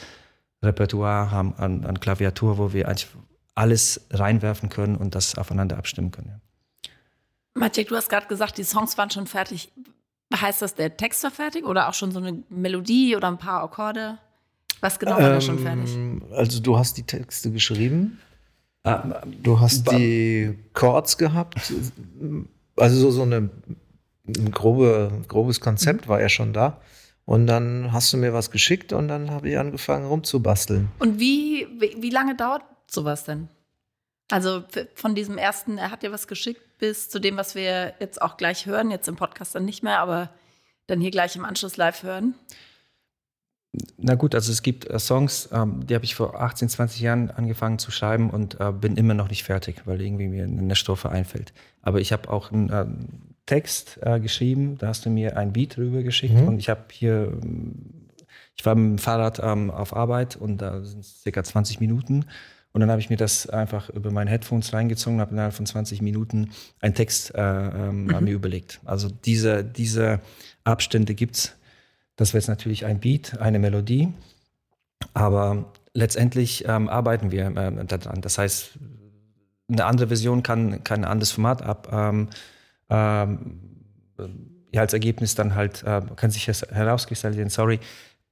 Repertoire 0.62 1.30
haben 1.30 1.54
an, 1.56 1.84
an 1.84 2.00
Klaviatur, 2.00 2.58
wo 2.58 2.72
wir 2.72 2.88
eigentlich 2.88 3.08
alles 3.54 4.06
reinwerfen 4.10 4.68
können 4.68 4.96
und 4.96 5.14
das 5.14 5.36
aufeinander 5.36 5.76
abstimmen 5.76 6.10
können. 6.10 6.28
Ja. 6.28 6.40
Maciek, 7.54 7.88
du 7.88 7.96
hast 7.96 8.08
gerade 8.08 8.26
gesagt, 8.26 8.58
die 8.58 8.64
Songs 8.64 8.98
waren 8.98 9.10
schon 9.10 9.26
fertig. 9.26 9.70
Heißt 10.34 10.62
das, 10.62 10.74
der 10.74 10.96
Text 10.96 11.22
war 11.22 11.30
fertig 11.30 11.64
oder 11.64 11.88
auch 11.88 11.94
schon 11.94 12.10
so 12.10 12.18
eine 12.18 12.42
Melodie 12.48 13.14
oder 13.14 13.28
ein 13.28 13.38
paar 13.38 13.62
Akkorde? 13.62 14.18
Was 14.80 14.98
genau 14.98 15.12
war 15.12 15.20
ähm, 15.20 15.34
da 15.34 15.40
schon 15.40 15.58
fertig? 15.60 15.96
Also 16.32 16.60
du 16.60 16.76
hast 16.76 16.96
die 16.96 17.04
Texte 17.04 17.52
geschrieben. 17.52 18.18
Ah, 18.82 19.22
du 19.42 19.60
hast 19.60 19.90
die 19.92 20.58
Chords 20.72 21.16
gehabt. 21.16 21.72
Also 22.76 22.96
so, 22.98 23.10
so 23.12 23.22
eine, 23.22 23.48
ein 24.26 24.50
grobe, 24.50 25.22
grobes 25.28 25.60
Konzept 25.60 26.08
war 26.08 26.20
ja 26.20 26.28
schon 26.28 26.52
da. 26.52 26.80
Und 27.26 27.46
dann 27.46 27.92
hast 27.92 28.12
du 28.12 28.18
mir 28.18 28.34
was 28.34 28.50
geschickt 28.50 28.92
und 28.92 29.08
dann 29.08 29.30
habe 29.30 29.48
ich 29.48 29.58
angefangen 29.58 30.06
rumzubasteln. 30.06 30.88
Und 30.98 31.18
wie, 31.18 31.66
wie, 31.78 31.96
wie 32.02 32.10
lange 32.10 32.36
dauert 32.36 32.62
sowas 32.86 33.24
denn? 33.24 33.48
Also 34.30 34.64
von 34.94 35.14
diesem 35.14 35.38
ersten, 35.38 35.78
er 35.78 35.90
hat 35.90 36.02
dir 36.02 36.12
was 36.12 36.26
geschickt, 36.28 36.60
bis 36.78 37.08
zu 37.08 37.20
dem, 37.20 37.36
was 37.36 37.54
wir 37.54 37.94
jetzt 37.98 38.20
auch 38.20 38.36
gleich 38.36 38.66
hören, 38.66 38.90
jetzt 38.90 39.08
im 39.08 39.16
Podcast 39.16 39.54
dann 39.54 39.64
nicht 39.64 39.82
mehr, 39.82 40.00
aber 40.00 40.30
dann 40.86 41.00
hier 41.00 41.10
gleich 41.10 41.36
im 41.36 41.44
Anschluss 41.44 41.76
live 41.76 42.02
hören? 42.02 42.34
Na 43.96 44.14
gut, 44.14 44.34
also 44.34 44.52
es 44.52 44.62
gibt 44.62 44.88
äh, 44.88 44.98
Songs, 44.98 45.48
ähm, 45.52 45.86
die 45.86 45.94
habe 45.94 46.04
ich 46.04 46.14
vor 46.14 46.40
18, 46.40 46.68
20 46.68 47.00
Jahren 47.00 47.30
angefangen 47.30 47.78
zu 47.78 47.90
schreiben 47.90 48.30
und 48.30 48.60
äh, 48.60 48.70
bin 48.70 48.96
immer 48.96 49.14
noch 49.14 49.28
nicht 49.28 49.44
fertig, 49.44 49.82
weil 49.86 50.00
irgendwie 50.00 50.28
mir 50.28 50.44
eine 50.44 50.76
Strophe 50.76 51.08
einfällt. 51.08 51.52
Aber 51.82 52.00
ich 52.00 52.12
habe 52.12 52.30
auch 52.30 52.52
einen 52.52 52.70
äh, 52.70 52.86
Text 53.46 53.98
äh, 54.02 54.20
geschrieben, 54.20 54.78
da 54.78 54.88
hast 54.88 55.04
du 55.04 55.10
mir 55.10 55.36
ein 55.36 55.52
Beat 55.52 55.76
rüber 55.78 56.02
geschickt 56.02 56.34
mhm. 56.34 56.48
und 56.48 56.58
ich 56.58 56.68
habe 56.68 56.84
hier, 56.90 57.38
ich 58.56 58.64
war 58.64 58.74
mit 58.74 58.98
dem 58.98 58.98
Fahrrad 58.98 59.40
ähm, 59.42 59.70
auf 59.70 59.94
Arbeit 59.94 60.36
und 60.36 60.58
da 60.58 60.82
sind 60.82 61.00
es 61.00 61.22
circa 61.22 61.44
20 61.44 61.80
Minuten 61.80 62.24
und 62.72 62.80
dann 62.80 62.90
habe 62.90 63.00
ich 63.00 63.10
mir 63.10 63.16
das 63.16 63.48
einfach 63.48 63.90
über 63.90 64.10
meine 64.10 64.30
Headphones 64.30 64.72
reingezogen, 64.72 65.20
habe 65.20 65.32
innerhalb 65.32 65.54
von 65.54 65.66
20 65.66 66.02
Minuten 66.02 66.50
einen 66.80 66.94
Text 66.94 67.34
äh, 67.34 67.40
ähm, 67.40 68.06
mhm. 68.06 68.24
mir 68.24 68.32
überlegt. 68.32 68.80
Also 68.84 69.08
diese, 69.08 69.64
diese 69.64 70.20
Abstände 70.64 71.14
gibt's 71.14 71.54
das 72.16 72.32
wäre 72.32 72.38
jetzt 72.38 72.48
natürlich 72.48 72.84
ein 72.84 73.00
Beat, 73.00 73.38
eine 73.40 73.58
Melodie. 73.58 74.12
Aber 75.14 75.72
letztendlich 75.92 76.64
ähm, 76.66 76.88
arbeiten 76.88 77.30
wir 77.30 77.46
ähm, 77.56 77.86
daran. 77.86 78.20
Das 78.20 78.38
heißt, 78.38 78.78
eine 79.68 79.84
andere 79.84 80.08
Version 80.08 80.42
kann, 80.42 80.84
kann 80.84 81.00
ein 81.04 81.10
anderes 81.10 81.32
Format 81.32 81.62
ab. 81.62 81.88
Ähm, 81.92 82.28
ähm, 82.90 83.60
ja, 84.72 84.80
als 84.80 84.92
Ergebnis 84.92 85.34
dann 85.34 85.54
halt, 85.54 85.82
äh, 85.84 86.02
kann 86.16 86.30
sich 86.30 86.46
herauskristallisieren, 86.46 87.50
sorry, 87.50 87.80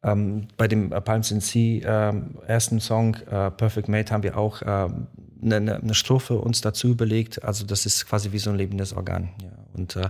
ähm, 0.05 0.49
bei 0.57 0.67
dem 0.67 0.91
Palms 0.91 1.31
in 1.31 1.41
Sea 1.41 2.11
ähm, 2.11 2.39
ersten 2.47 2.81
Song, 2.81 3.17
äh, 3.31 3.51
Perfect 3.51 3.89
Mate, 3.89 4.13
haben 4.13 4.25
wir 4.25 4.37
auch 4.37 4.63
ähm, 4.67 5.07
eine, 5.41 5.77
eine, 5.77 5.95
Strophe 5.95 6.39
uns 6.39 6.61
dazu 6.61 6.89
überlegt. 6.89 7.45
Also 7.45 7.65
das 7.65 7.87
ist 7.87 8.07
quasi 8.07 8.33
wie 8.33 8.39
so 8.39 8.51
ein 8.51 8.57
lebendes 8.57 8.93
Organ. 8.93 9.31
Ja. 9.41 9.51
Und 9.75 9.97
äh, 9.97 10.09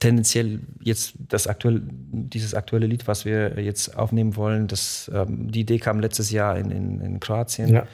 tendenziell 0.00 0.60
jetzt 0.80 1.14
das 1.18 1.46
aktuelle, 1.46 1.82
dieses 1.82 2.54
aktuelle 2.54 2.86
Lied, 2.86 3.06
was 3.06 3.24
wir 3.24 3.60
jetzt 3.60 3.96
aufnehmen 3.96 4.36
wollen, 4.36 4.68
das, 4.68 5.10
ähm, 5.14 5.50
die 5.50 5.60
Idee 5.60 5.78
kam 5.78 6.00
letztes 6.00 6.30
Jahr 6.30 6.56
in, 6.56 6.70
in, 6.70 7.00
in 7.00 7.20
Kroatien. 7.20 7.68
Ja. 7.68 7.86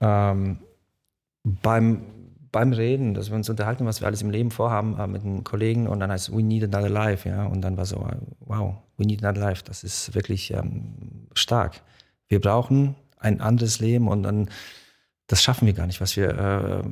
Ähm, 0.00 0.58
beim, 1.44 2.02
beim 2.52 2.72
Reden, 2.72 3.14
dass 3.14 3.30
wir 3.30 3.36
uns 3.36 3.48
unterhalten, 3.48 3.86
was 3.86 4.00
wir 4.00 4.06
alles 4.06 4.22
im 4.22 4.30
Leben 4.30 4.50
vorhaben 4.50 4.98
äh, 4.98 5.06
mit 5.06 5.22
einem 5.22 5.44
Kollegen 5.44 5.86
und 5.86 6.00
dann 6.00 6.10
heißt 6.10 6.32
We 6.32 6.42
need 6.42 6.64
another 6.64 6.88
life, 6.88 7.28
ja. 7.28 7.44
Und 7.46 7.62
dann 7.62 7.76
war 7.76 7.86
so, 7.86 8.06
wow, 8.40 8.74
we 8.96 9.06
need 9.06 9.24
another 9.24 9.46
life. 9.46 9.62
Das 9.64 9.84
ist 9.84 10.14
wirklich 10.14 10.52
ähm, 10.52 11.28
stark. 11.34 11.82
Wir 12.28 12.40
brauchen 12.40 12.94
ein 13.18 13.40
anderes 13.40 13.80
Leben 13.80 14.08
und 14.08 14.22
dann, 14.22 14.48
das 15.26 15.42
schaffen 15.42 15.66
wir 15.66 15.74
gar 15.74 15.86
nicht, 15.86 16.00
was 16.00 16.16
wir 16.16 16.82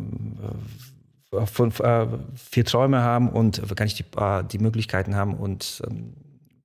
äh, 1.33 1.47
von, 1.47 1.73
äh, 1.81 2.07
vier 2.35 2.65
Träume 2.65 3.03
haben 3.03 3.29
und 3.29 3.63
gar 3.77 3.85
nicht 3.85 3.99
die, 3.99 4.19
äh, 4.19 4.45
die 4.45 4.59
Möglichkeiten 4.59 5.15
haben. 5.15 5.35
Und 5.35 5.83
ähm, 5.87 6.15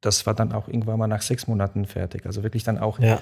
das 0.01 0.25
war 0.25 0.33
dann 0.33 0.51
auch 0.51 0.67
irgendwann 0.67 0.99
mal 0.99 1.07
nach 1.07 1.21
sechs 1.21 1.47
Monaten 1.47 1.85
fertig. 1.85 2.25
Also 2.25 2.43
wirklich 2.43 2.63
dann 2.63 2.77
auch 2.77 2.99
ja. 2.99 3.19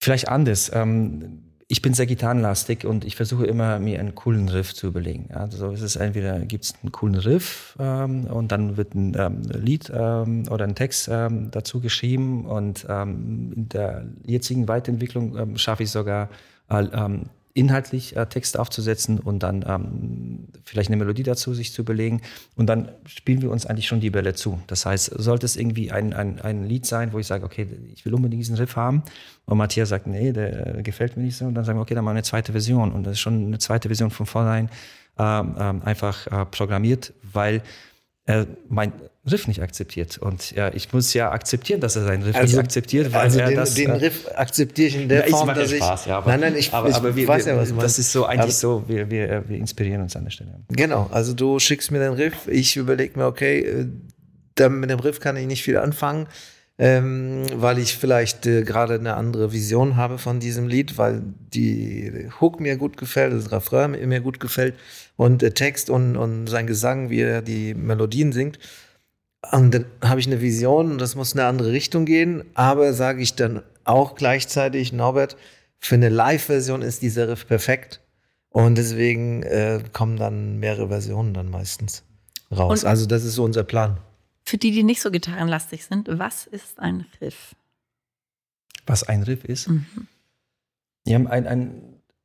vielleicht 0.00 0.28
anders. 0.28 0.70
Ähm, 0.72 1.49
ich 1.70 1.82
bin 1.82 1.94
sehr 1.94 2.06
gitarrenlastig 2.06 2.84
und 2.84 3.04
ich 3.04 3.14
versuche 3.14 3.46
immer, 3.46 3.78
mir 3.78 4.00
einen 4.00 4.16
coolen 4.16 4.48
Riff 4.48 4.74
zu 4.74 4.88
überlegen. 4.88 5.28
Also 5.32 5.70
es 5.70 5.82
ist 5.82 5.94
entweder 5.94 6.40
gibt 6.40 6.64
es 6.64 6.74
einen 6.82 6.90
coolen 6.90 7.14
Riff 7.14 7.76
ähm, 7.78 8.24
und 8.24 8.50
dann 8.50 8.76
wird 8.76 8.96
ein 8.96 9.14
ähm, 9.16 9.42
Lied 9.42 9.88
ähm, 9.94 10.48
oder 10.50 10.64
ein 10.64 10.74
Text 10.74 11.08
ähm, 11.08 11.52
dazu 11.52 11.80
geschrieben 11.80 12.44
und 12.44 12.84
ähm, 12.88 13.52
in 13.54 13.68
der 13.68 14.04
jetzigen 14.26 14.66
Weiterentwicklung 14.66 15.38
ähm, 15.38 15.58
schaffe 15.58 15.84
ich 15.84 15.92
sogar 15.92 16.28
äh, 16.70 16.82
inhaltlich 17.54 18.16
äh, 18.16 18.26
Text 18.26 18.58
aufzusetzen 18.58 19.18
und 19.18 19.42
dann 19.42 19.64
ähm, 19.66 20.48
vielleicht 20.64 20.88
eine 20.88 20.96
Melodie 20.96 21.22
dazu 21.22 21.52
sich 21.54 21.72
zu 21.72 21.82
überlegen. 21.82 22.22
Und 22.56 22.66
dann 22.66 22.90
spielen 23.06 23.42
wir 23.42 23.50
uns 23.50 23.66
eigentlich 23.66 23.86
schon 23.86 24.00
die 24.00 24.10
Bälle 24.10 24.34
zu. 24.34 24.60
Das 24.66 24.86
heißt, 24.86 25.12
sollte 25.16 25.46
es 25.46 25.56
irgendwie 25.56 25.90
ein, 25.90 26.12
ein, 26.12 26.40
ein 26.40 26.64
Lied 26.64 26.86
sein, 26.86 27.12
wo 27.12 27.18
ich 27.18 27.26
sage, 27.26 27.44
okay, 27.44 27.66
ich 27.92 28.04
will 28.04 28.14
unbedingt 28.14 28.42
diesen 28.42 28.56
Riff 28.56 28.76
haben, 28.76 29.02
und 29.46 29.58
Matthias 29.58 29.88
sagt, 29.88 30.06
nee, 30.06 30.32
der 30.32 30.78
äh, 30.78 30.82
gefällt 30.82 31.16
mir 31.16 31.24
nicht 31.24 31.36
so, 31.36 31.44
und 31.44 31.54
dann 31.54 31.64
sagen 31.64 31.78
wir, 31.78 31.82
okay, 31.82 31.94
dann 31.94 32.04
machen 32.04 32.14
wir 32.14 32.18
eine 32.18 32.22
zweite 32.22 32.52
Version. 32.52 32.92
Und 32.92 33.04
das 33.04 33.14
ist 33.14 33.20
schon 33.20 33.46
eine 33.46 33.58
zweite 33.58 33.88
Version 33.88 34.10
von 34.10 34.26
vornherein 34.26 34.70
ähm, 35.18 35.56
ähm, 35.58 35.82
einfach 35.84 36.26
äh, 36.28 36.46
programmiert, 36.46 37.12
weil 37.22 37.62
er 38.30 38.46
mein 38.68 38.92
Riff 39.30 39.46
nicht 39.46 39.60
akzeptiert. 39.62 40.18
Und 40.18 40.52
ja, 40.52 40.72
ich 40.72 40.92
muss 40.92 41.12
ja 41.12 41.30
akzeptieren, 41.30 41.80
dass 41.80 41.96
er 41.96 42.04
seinen 42.04 42.22
Riff 42.22 42.36
also, 42.36 42.56
nicht 42.56 42.64
akzeptiert. 42.64 43.12
Weil 43.12 43.20
also 43.20 43.38
er 43.38 43.48
den, 43.48 43.56
das, 43.56 43.74
den 43.74 43.90
äh, 43.90 43.94
Riff 43.94 44.28
akzeptiere 44.34 44.88
ich 44.88 44.96
in 44.96 45.08
der 45.08 45.28
ja, 45.28 45.36
Form, 45.36 45.48
ich 45.50 45.54
dass 45.56 45.72
ich... 45.72 45.78
Spaß, 45.78 46.06
ja, 46.06 46.18
aber, 46.18 46.30
nein, 46.30 46.40
nein, 46.40 46.56
ich, 46.56 46.72
aber, 46.72 46.88
ich 46.88 46.94
aber 46.94 47.14
wir, 47.14 47.28
weiß 47.28 47.46
ja, 47.46 47.56
was 47.58 47.74
Das 47.76 47.98
ist 47.98 48.12
so 48.12 48.24
eigentlich 48.24 48.42
aber, 48.42 48.50
so, 48.52 48.84
wir, 48.86 49.10
wir, 49.10 49.44
wir 49.48 49.58
inspirieren 49.58 50.02
uns 50.02 50.16
an 50.16 50.24
der 50.24 50.30
Stelle. 50.30 50.60
Genau, 50.68 51.08
also 51.12 51.34
du 51.34 51.58
schickst 51.58 51.90
mir 51.90 51.98
den 51.98 52.14
Riff, 52.14 52.48
ich 52.48 52.76
überlege 52.76 53.18
mir, 53.18 53.26
okay, 53.26 53.60
äh, 54.58 54.68
mit 54.68 54.90
dem 54.90 55.00
Riff 55.00 55.20
kann 55.20 55.36
ich 55.36 55.46
nicht 55.46 55.62
viel 55.62 55.78
anfangen 55.78 56.26
ähm, 56.80 57.44
weil 57.56 57.78
ich 57.78 57.98
vielleicht 57.98 58.46
äh, 58.46 58.62
gerade 58.62 58.94
eine 58.94 59.14
andere 59.14 59.52
Vision 59.52 59.96
habe 59.96 60.16
von 60.16 60.40
diesem 60.40 60.66
Lied, 60.66 60.96
weil 60.96 61.20
die 61.52 62.30
Hook 62.40 62.58
mir 62.58 62.78
gut 62.78 62.96
gefällt, 62.96 63.34
das 63.34 63.52
Refrain 63.52 63.90
mir 63.90 64.20
gut 64.20 64.40
gefällt 64.40 64.74
und 65.16 65.42
der 65.42 65.52
Text 65.52 65.90
und, 65.90 66.16
und 66.16 66.46
sein 66.46 66.66
Gesang, 66.66 67.10
wie 67.10 67.20
er 67.20 67.42
die 67.42 67.74
Melodien 67.74 68.32
singt. 68.32 68.58
Und 69.52 69.74
dann 69.74 69.84
habe 70.02 70.20
ich 70.20 70.26
eine 70.26 70.40
Vision 70.40 70.92
und 70.92 70.98
das 71.02 71.16
muss 71.16 71.34
in 71.34 71.40
eine 71.40 71.50
andere 71.50 71.70
Richtung 71.70 72.06
gehen, 72.06 72.44
aber 72.54 72.94
sage 72.94 73.20
ich 73.20 73.34
dann 73.34 73.62
auch 73.84 74.14
gleichzeitig, 74.14 74.94
Norbert, 74.94 75.36
für 75.78 75.96
eine 75.96 76.08
Live-Version 76.08 76.80
ist 76.80 77.02
dieser 77.02 77.28
Riff 77.28 77.46
perfekt. 77.46 78.00
Und 78.48 78.78
deswegen 78.78 79.42
äh, 79.42 79.80
kommen 79.92 80.16
dann 80.16 80.58
mehrere 80.58 80.88
Versionen 80.88 81.34
dann 81.34 81.50
meistens 81.50 82.04
raus. 82.50 82.84
Und 82.84 82.88
also 82.88 83.04
das 83.04 83.24
ist 83.24 83.34
so 83.34 83.44
unser 83.44 83.64
Plan. 83.64 83.98
Für 84.50 84.58
die, 84.58 84.72
die 84.72 84.82
nicht 84.82 85.00
so 85.00 85.12
gitarrenlastig 85.12 85.84
sind, 85.84 86.08
was 86.10 86.48
ist 86.48 86.80
ein 86.80 87.06
Riff? 87.20 87.54
Was 88.84 89.04
ein 89.04 89.22
Riff 89.22 89.44
ist? 89.44 89.68
Mhm. 89.68 89.86
Ja, 91.06 91.18
ein, 91.18 91.46
ein, 91.46 91.82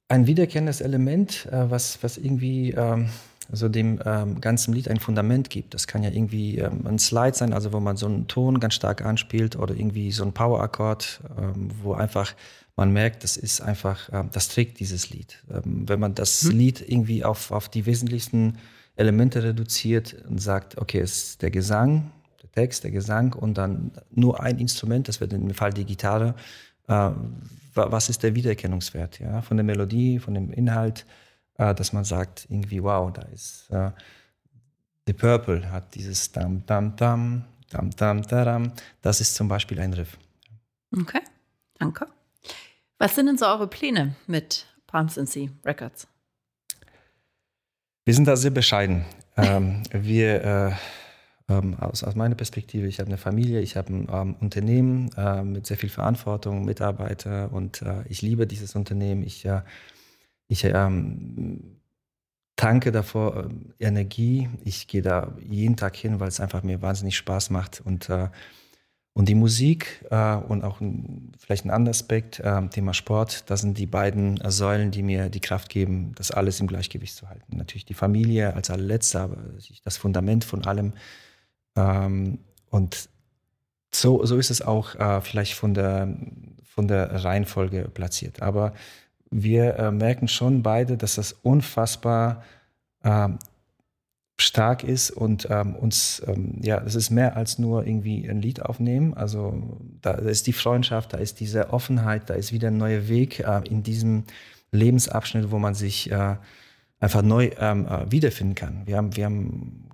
ein 0.08 0.26
wiederkehrendes 0.26 0.82
Element, 0.82 1.46
äh, 1.52 1.70
was, 1.70 2.02
was 2.02 2.18
irgendwie 2.18 2.72
ähm, 2.72 3.10
also 3.52 3.70
dem 3.70 4.00
ähm, 4.04 4.42
ganzen 4.42 4.74
Lied 4.74 4.88
ein 4.88 5.00
Fundament 5.00 5.52
gibt. 5.52 5.76
Das 5.76 5.86
kann 5.86 6.02
ja 6.02 6.10
irgendwie 6.10 6.58
ähm, 6.58 6.88
ein 6.88 6.98
Slide 6.98 7.36
sein, 7.36 7.54
also 7.54 7.72
wo 7.74 7.80
man 7.80 7.96
so 7.96 8.08
einen 8.08 8.28
Ton 8.28 8.60
ganz 8.60 8.74
stark 8.74 9.06
anspielt 9.06 9.56
oder 9.56 9.76
irgendwie 9.76 10.12
so 10.12 10.24
ein 10.24 10.34
Power-Akkord, 10.34 11.22
ähm, 11.38 11.70
wo 11.84 11.94
einfach 11.94 12.34
man 12.76 12.92
merkt, 12.92 13.24
das 13.24 13.38
ist 13.38 13.62
einfach, 13.62 14.10
ähm, 14.12 14.32
das 14.34 14.48
trägt 14.48 14.80
dieses 14.80 15.12
Lied. 15.12 15.44
Ähm, 15.54 15.88
wenn 15.88 16.00
man 16.00 16.16
das 16.16 16.46
mhm. 16.46 16.58
Lied 16.58 16.90
irgendwie 16.90 17.24
auf, 17.24 17.52
auf 17.52 17.70
die 17.70 17.86
wesentlichsten 17.86 18.58
Elemente 18.96 19.44
reduziert 19.44 20.16
und 20.28 20.40
sagt, 20.40 20.78
okay, 20.78 21.00
es 21.00 21.30
ist 21.30 21.42
der 21.42 21.52
Gesang, 21.52 22.12
der 22.42 22.52
Text, 22.52 22.84
der 22.84 22.92
Gesang 22.92 23.34
und 23.34 23.58
dann 23.58 23.92
nur 24.12 24.42
ein 24.42 24.60
Instrument, 24.60 25.08
das 25.08 25.20
wird 25.20 25.32
dem 25.32 25.54
Fall 25.54 25.74
die 25.74 25.86
Gitarre. 25.86 26.36
Äh, 26.88 27.12
was 27.74 28.10
ist 28.10 28.24
der 28.24 28.36
Wiedererkennungswert 28.36 29.20
ja, 29.20 29.42
von 29.42 29.58
der 29.58 29.66
Melodie, 29.66 30.20
von 30.20 30.34
dem 30.34 30.52
Inhalt, 30.52 31.06
äh, 31.58 31.76
dass 31.76 31.92
man 31.92 32.06
sagt, 32.06 32.48
irgendwie, 32.50 32.82
wow, 32.82 33.12
da 33.12 33.24
ist 33.24 33.70
äh, 33.70 33.92
The 35.08 35.14
Purple 35.14 35.72
hat 35.72 35.94
dieses 35.94 36.32
Dam, 36.32 36.66
Dam, 36.66 36.96
Dam, 36.96 37.46
Dam, 37.70 37.92
Dam, 37.92 38.22
Dam. 38.24 38.72
Das 39.02 39.22
ist 39.22 39.36
zum 39.36 39.48
Beispiel 39.48 39.80
ein 39.80 39.94
Riff. 39.94 40.18
Okay, 40.98 41.22
danke. 41.78 42.08
Was 42.98 43.14
sind 43.14 43.28
denn 43.28 43.38
so 43.38 43.46
eure 43.46 43.68
Pläne 43.68 44.16
mit 44.26 44.66
Palms 44.88 45.18
and 45.18 45.30
Sea 45.30 45.50
Records? 45.64 46.08
Wir 48.06 48.14
sind 48.14 48.28
da 48.28 48.36
sehr 48.36 48.52
bescheiden. 48.52 49.04
ähm, 49.36 49.82
wir, 49.92 50.44
äh, 50.44 50.72
ähm, 51.52 51.74
aus, 51.80 52.04
aus, 52.04 52.14
meiner 52.14 52.36
Perspektive, 52.36 52.86
ich 52.86 53.00
habe 53.00 53.08
eine 53.08 53.18
Familie, 53.18 53.62
ich 53.62 53.76
habe 53.76 53.92
ein 53.92 54.08
ähm, 54.12 54.36
Unternehmen 54.40 55.10
äh, 55.18 55.42
mit 55.44 55.66
sehr 55.66 55.78
viel 55.78 55.90
Verantwortung, 55.90 56.66
Mitarbeiter 56.66 57.52
und 57.52 57.82
äh, 57.82 58.04
ich 58.08 58.22
liebe 58.22 58.46
dieses 58.46 58.76
Unternehmen. 58.76 59.24
Ich, 59.24 59.44
äh, 59.46 59.62
ich 60.48 60.66
ähm, 60.66 61.80
tanke 62.56 62.92
davor 62.92 63.50
äh, 63.80 63.86
Energie. 63.86 64.50
Ich 64.64 64.86
gehe 64.86 65.02
da 65.02 65.36
jeden 65.40 65.76
Tag 65.76 65.96
hin, 65.96 66.20
weil 66.20 66.28
es 66.28 66.40
einfach 66.40 66.62
mir 66.62 66.84
wahnsinnig 66.84 67.18
Spaß 67.18 67.50
macht 67.50 67.82
und 67.84 68.08
äh, 68.10 68.30
und 69.16 69.30
die 69.30 69.36
Musik 69.36 70.06
äh, 70.12 70.36
und 70.36 70.66
auch 70.66 70.82
ein, 70.82 71.32
vielleicht 71.40 71.64
ein 71.64 71.72
anderer 71.72 71.92
Aspekt, 71.92 72.42
äh, 72.42 72.68
Thema 72.68 72.94
Sport, 72.94 73.50
das 73.50 73.62
sind 73.62 73.78
die 73.78 73.86
beiden 73.86 74.42
äh, 74.42 74.52
Säulen, 74.52 74.92
die 74.92 75.04
mir 75.04 75.30
die 75.30 75.40
Kraft 75.40 75.70
geben, 75.70 76.12
das 76.16 76.32
alles 76.32 76.60
im 76.60 76.68
Gleichgewicht 76.68 77.16
zu 77.16 77.30
halten. 77.30 77.56
Natürlich 77.56 77.86
die 77.86 77.94
Familie 77.94 78.54
als 78.54 78.70
allerletzter, 78.70 79.22
aber 79.22 79.38
das 79.86 79.96
Fundament 79.96 80.44
von 80.44 80.66
allem. 80.66 80.92
Ähm, 81.78 82.40
und 82.70 83.08
so, 83.94 84.26
so 84.26 84.38
ist 84.38 84.52
es 84.52 84.62
auch 84.62 84.96
äh, 84.96 85.22
vielleicht 85.22 85.54
von 85.54 85.74
der, 85.74 86.14
von 86.66 86.90
der 86.90 87.24
Reihenfolge 87.24 87.88
platziert. 87.94 88.42
Aber 88.42 88.74
wir 89.32 89.78
äh, 89.78 89.92
merken 89.92 90.28
schon 90.28 90.62
beide, 90.62 90.98
dass 90.98 91.16
das 91.16 91.32
unfassbar 91.32 92.44
ähm, 93.06 93.40
stark 94.38 94.84
ist 94.84 95.12
und 95.12 95.48
ähm, 95.50 95.76
uns, 95.76 96.22
ähm, 96.28 96.60
ja, 96.62 96.82
es 96.86 96.96
ist 96.96 97.10
mehr 97.10 97.38
als 97.38 97.58
nur 97.58 97.88
irgendwie 97.88 98.30
ein 98.30 98.42
Lied 98.42 98.62
aufnehmen. 98.62 99.14
Also 99.14 99.80
da, 100.02 100.14
da, 100.14 100.30
ist 100.30 100.48
die 100.48 100.54
Freundschaft, 100.54 101.14
da 101.14 101.18
ist 101.18 101.40
diese 101.40 101.72
Offenheit, 101.72 102.30
da 102.30 102.34
ist 102.34 102.52
wieder 102.52 102.68
ein 102.68 102.78
neuer 102.78 103.08
Weg 103.08 103.40
äh, 103.40 103.62
in 103.70 103.82
diesem 103.84 104.26
Lebensabschnitt, 104.72 105.52
wo 105.52 105.60
man 105.60 105.74
sich 105.74 106.12
äh, 106.12 106.36
einfach 107.00 107.22
neu 107.22 107.52
ähm, 107.60 107.88
äh, 107.88 108.12
wiederfinden 108.12 108.56
kann. 108.56 108.82
Wir 108.86 108.98
haben, 108.98 109.16
wir 109.16 109.26
haben, 109.26 109.90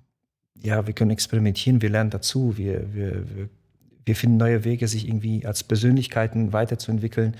ja, 0.60 0.86
wir 0.86 0.94
können 0.94 1.12
experimentieren, 1.12 1.80
wir 1.80 1.90
lernen 1.90 2.10
dazu, 2.10 2.56
wir, 2.56 2.92
wir, 2.92 3.36
wir, 3.36 3.48
wir 4.04 4.16
finden 4.16 4.38
neue 4.38 4.64
Wege, 4.64 4.88
sich 4.88 5.06
irgendwie 5.06 5.46
als 5.46 5.62
Persönlichkeiten 5.62 6.52
weiterzuentwickeln. 6.52 7.36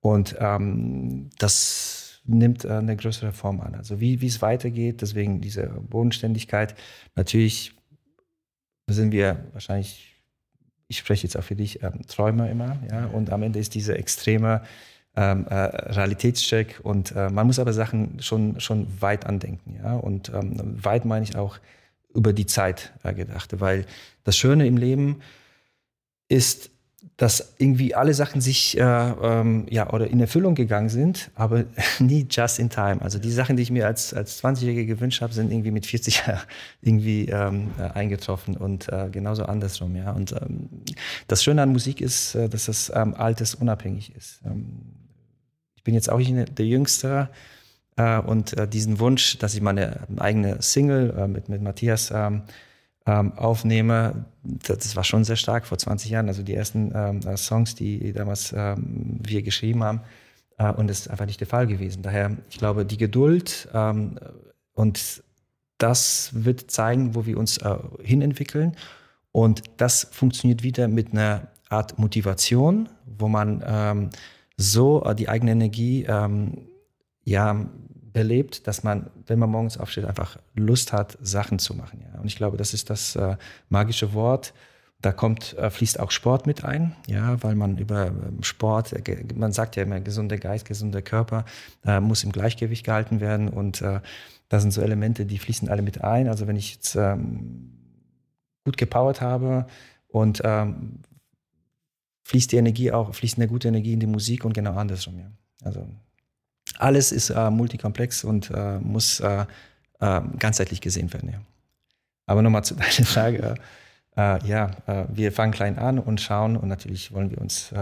Und 0.00 0.36
ähm, 0.38 1.30
das 1.38 2.03
nimmt 2.24 2.64
äh, 2.64 2.70
eine 2.70 2.96
größere 2.96 3.32
Form 3.32 3.60
an. 3.60 3.74
Also 3.74 4.00
wie, 4.00 4.20
wie 4.20 4.26
es 4.26 4.42
weitergeht, 4.42 5.02
deswegen 5.02 5.40
diese 5.40 5.66
Bodenständigkeit. 5.66 6.74
Natürlich 7.14 7.74
sind 8.86 9.12
wir 9.12 9.44
wahrscheinlich, 9.52 10.14
ich 10.88 10.98
spreche 10.98 11.24
jetzt 11.24 11.36
auch 11.36 11.44
für 11.44 11.56
dich, 11.56 11.82
ähm, 11.82 12.06
Träumer 12.06 12.50
immer, 12.50 12.78
ja, 12.90 13.06
und 13.06 13.30
am 13.30 13.42
Ende 13.42 13.58
ist 13.58 13.74
diese 13.74 13.96
extreme 13.96 14.62
ähm, 15.16 15.46
äh, 15.46 15.54
Realitätscheck 15.54 16.80
und 16.82 17.12
äh, 17.12 17.30
man 17.30 17.46
muss 17.46 17.58
aber 17.58 17.72
Sachen 17.72 18.20
schon, 18.20 18.60
schon 18.60 18.86
weit 19.00 19.26
andenken, 19.26 19.76
ja, 19.82 19.94
und 19.94 20.30
ähm, 20.30 20.84
weit 20.84 21.04
meine 21.04 21.24
ich 21.24 21.36
auch 21.36 21.58
über 22.14 22.32
die 22.32 22.46
Zeit 22.46 22.92
äh, 23.02 23.14
gedacht, 23.14 23.60
weil 23.60 23.86
das 24.24 24.36
Schöne 24.36 24.66
im 24.66 24.76
Leben 24.76 25.20
ist, 26.28 26.70
dass 27.16 27.54
irgendwie 27.58 27.94
alle 27.94 28.12
Sachen 28.12 28.40
sich 28.40 28.76
äh, 28.76 28.82
ähm, 28.82 29.66
ja 29.70 29.92
oder 29.92 30.08
in 30.08 30.18
Erfüllung 30.18 30.56
gegangen 30.56 30.88
sind, 30.88 31.30
aber 31.36 31.64
nie 32.00 32.26
just 32.28 32.58
in 32.58 32.70
time. 32.70 33.00
Also 33.00 33.18
die 33.18 33.30
Sachen, 33.30 33.56
die 33.56 33.62
ich 33.62 33.70
mir 33.70 33.86
als 33.86 34.12
als 34.12 34.42
20-Jährige 34.42 34.86
gewünscht 34.86 35.22
habe, 35.22 35.32
sind 35.32 35.52
irgendwie 35.52 35.70
mit 35.70 35.86
40 35.86 36.22
irgendwie 36.82 37.26
ähm, 37.26 37.70
äh, 37.78 37.82
eingetroffen 37.82 38.56
und 38.56 38.88
äh, 38.88 39.08
genauso 39.10 39.44
andersrum. 39.44 39.94
Ja. 39.94 40.10
Und 40.10 40.32
ähm, 40.32 40.68
das 41.28 41.44
Schöne 41.44 41.62
an 41.62 41.70
Musik 41.70 42.00
ist, 42.00 42.34
äh, 42.34 42.48
dass 42.48 42.66
das 42.66 42.90
ähm, 42.94 43.14
Altes 43.14 43.54
unabhängig 43.54 44.14
ist. 44.16 44.40
Ähm, 44.44 44.80
ich 45.76 45.84
bin 45.84 45.94
jetzt 45.94 46.10
auch 46.10 46.18
nicht 46.18 46.58
der 46.58 46.66
Jüngste. 46.66 47.28
Äh, 47.96 48.18
und 48.18 48.58
äh, 48.58 48.66
diesen 48.66 48.98
Wunsch, 48.98 49.38
dass 49.38 49.54
ich 49.54 49.60
meine 49.60 50.00
eigene 50.16 50.60
Single 50.60 51.28
mit, 51.28 51.48
mit 51.48 51.62
Matthias 51.62 52.12
ähm, 53.06 53.32
aufnehme, 53.32 54.26
das 54.42 54.96
war 54.96 55.04
schon 55.04 55.24
sehr 55.24 55.36
stark 55.36 55.66
vor 55.66 55.78
20 55.78 56.10
Jahren. 56.10 56.28
Also 56.28 56.42
die 56.42 56.54
ersten 56.54 56.92
ähm, 56.94 57.20
äh, 57.26 57.36
Songs, 57.36 57.74
die 57.74 58.12
damals 58.12 58.54
ähm, 58.56 59.20
wir 59.22 59.42
geschrieben 59.42 59.84
haben, 59.84 60.00
äh, 60.58 60.70
und 60.72 60.88
das 60.88 61.00
ist 61.00 61.08
einfach 61.08 61.26
nicht 61.26 61.40
der 61.40 61.46
Fall 61.46 61.66
gewesen. 61.66 62.02
Daher, 62.02 62.36
ich 62.50 62.58
glaube, 62.58 62.84
die 62.84 62.96
Geduld 62.96 63.68
ähm, 63.74 64.18
und 64.72 65.22
das 65.78 66.30
wird 66.32 66.70
zeigen, 66.70 67.14
wo 67.14 67.26
wir 67.26 67.38
uns 67.38 67.58
äh, 67.58 67.76
hinentwickeln. 68.02 68.76
Und 69.32 69.62
das 69.76 70.08
funktioniert 70.12 70.62
wieder 70.62 70.88
mit 70.88 71.12
einer 71.12 71.48
Art 71.68 71.98
Motivation, 71.98 72.88
wo 73.04 73.28
man 73.28 73.62
ähm, 73.66 74.10
so 74.56 75.04
äh, 75.04 75.14
die 75.14 75.28
eigene 75.28 75.52
Energie 75.52 76.04
ähm, 76.08 76.68
ja 77.24 77.66
erlebt, 78.14 78.66
dass 78.66 78.84
man, 78.84 79.10
wenn 79.26 79.38
man 79.38 79.50
morgens 79.50 79.76
aufsteht, 79.76 80.04
einfach 80.04 80.38
Lust 80.54 80.92
hat, 80.92 81.18
Sachen 81.20 81.58
zu 81.58 81.74
machen. 81.74 82.02
Ja. 82.02 82.20
Und 82.20 82.26
ich 82.26 82.36
glaube, 82.36 82.56
das 82.56 82.72
ist 82.72 82.88
das 82.88 83.16
äh, 83.16 83.36
magische 83.68 84.14
Wort. 84.14 84.54
Da 85.02 85.12
kommt, 85.12 85.58
äh, 85.58 85.68
fließt 85.68 86.00
auch 86.00 86.10
Sport 86.10 86.46
mit 86.46 86.64
ein, 86.64 86.96
ja, 87.06 87.42
weil 87.42 87.56
man 87.56 87.76
über 87.76 88.06
ähm, 88.06 88.42
Sport, 88.42 88.92
äh, 88.92 89.24
man 89.34 89.52
sagt 89.52 89.76
ja 89.76 89.82
immer, 89.82 90.00
gesunder 90.00 90.38
Geist, 90.38 90.64
gesunder 90.64 91.02
Körper 91.02 91.44
äh, 91.84 92.00
muss 92.00 92.24
im 92.24 92.32
Gleichgewicht 92.32 92.86
gehalten 92.86 93.20
werden. 93.20 93.48
Und 93.48 93.82
äh, 93.82 94.00
das 94.48 94.62
sind 94.62 94.70
so 94.70 94.80
Elemente, 94.80 95.26
die 95.26 95.38
fließen 95.38 95.68
alle 95.68 95.82
mit 95.82 96.02
ein. 96.02 96.28
Also 96.28 96.46
wenn 96.46 96.56
ich 96.56 96.74
jetzt 96.74 96.94
ähm, 96.94 97.72
gut 98.64 98.76
gepowert 98.76 99.20
habe 99.20 99.66
und 100.06 100.40
ähm, 100.44 101.00
fließt 102.22 102.52
die 102.52 102.56
Energie 102.56 102.92
auch, 102.92 103.12
fließt 103.12 103.38
eine 103.38 103.48
gute 103.48 103.68
Energie 103.68 103.92
in 103.92 104.00
die 104.00 104.06
Musik 104.06 104.44
und 104.44 104.54
genau 104.54 104.74
andersrum, 104.74 105.18
ja. 105.18 105.30
Also 105.62 105.86
alles 106.78 107.12
ist 107.12 107.30
äh, 107.30 107.50
multikomplex 107.50 108.24
und 108.24 108.50
äh, 108.50 108.78
muss 108.78 109.20
äh, 109.20 109.46
äh 110.00 110.20
ganzheitlich 110.38 110.80
gesehen 110.80 111.12
werden. 111.12 111.30
Ja. 111.30 111.40
Aber 112.26 112.42
nochmal 112.42 112.64
zu 112.64 112.74
deiner 112.76 113.06
Frage. 113.06 113.54
Äh, 114.16 114.46
ja, 114.46 114.70
äh, 114.86 115.06
wir 115.08 115.32
fangen 115.32 115.52
klein 115.52 115.78
an 115.78 115.98
und 115.98 116.20
schauen 116.20 116.56
und 116.56 116.68
natürlich 116.68 117.12
wollen 117.12 117.30
wir 117.30 117.40
uns 117.40 117.72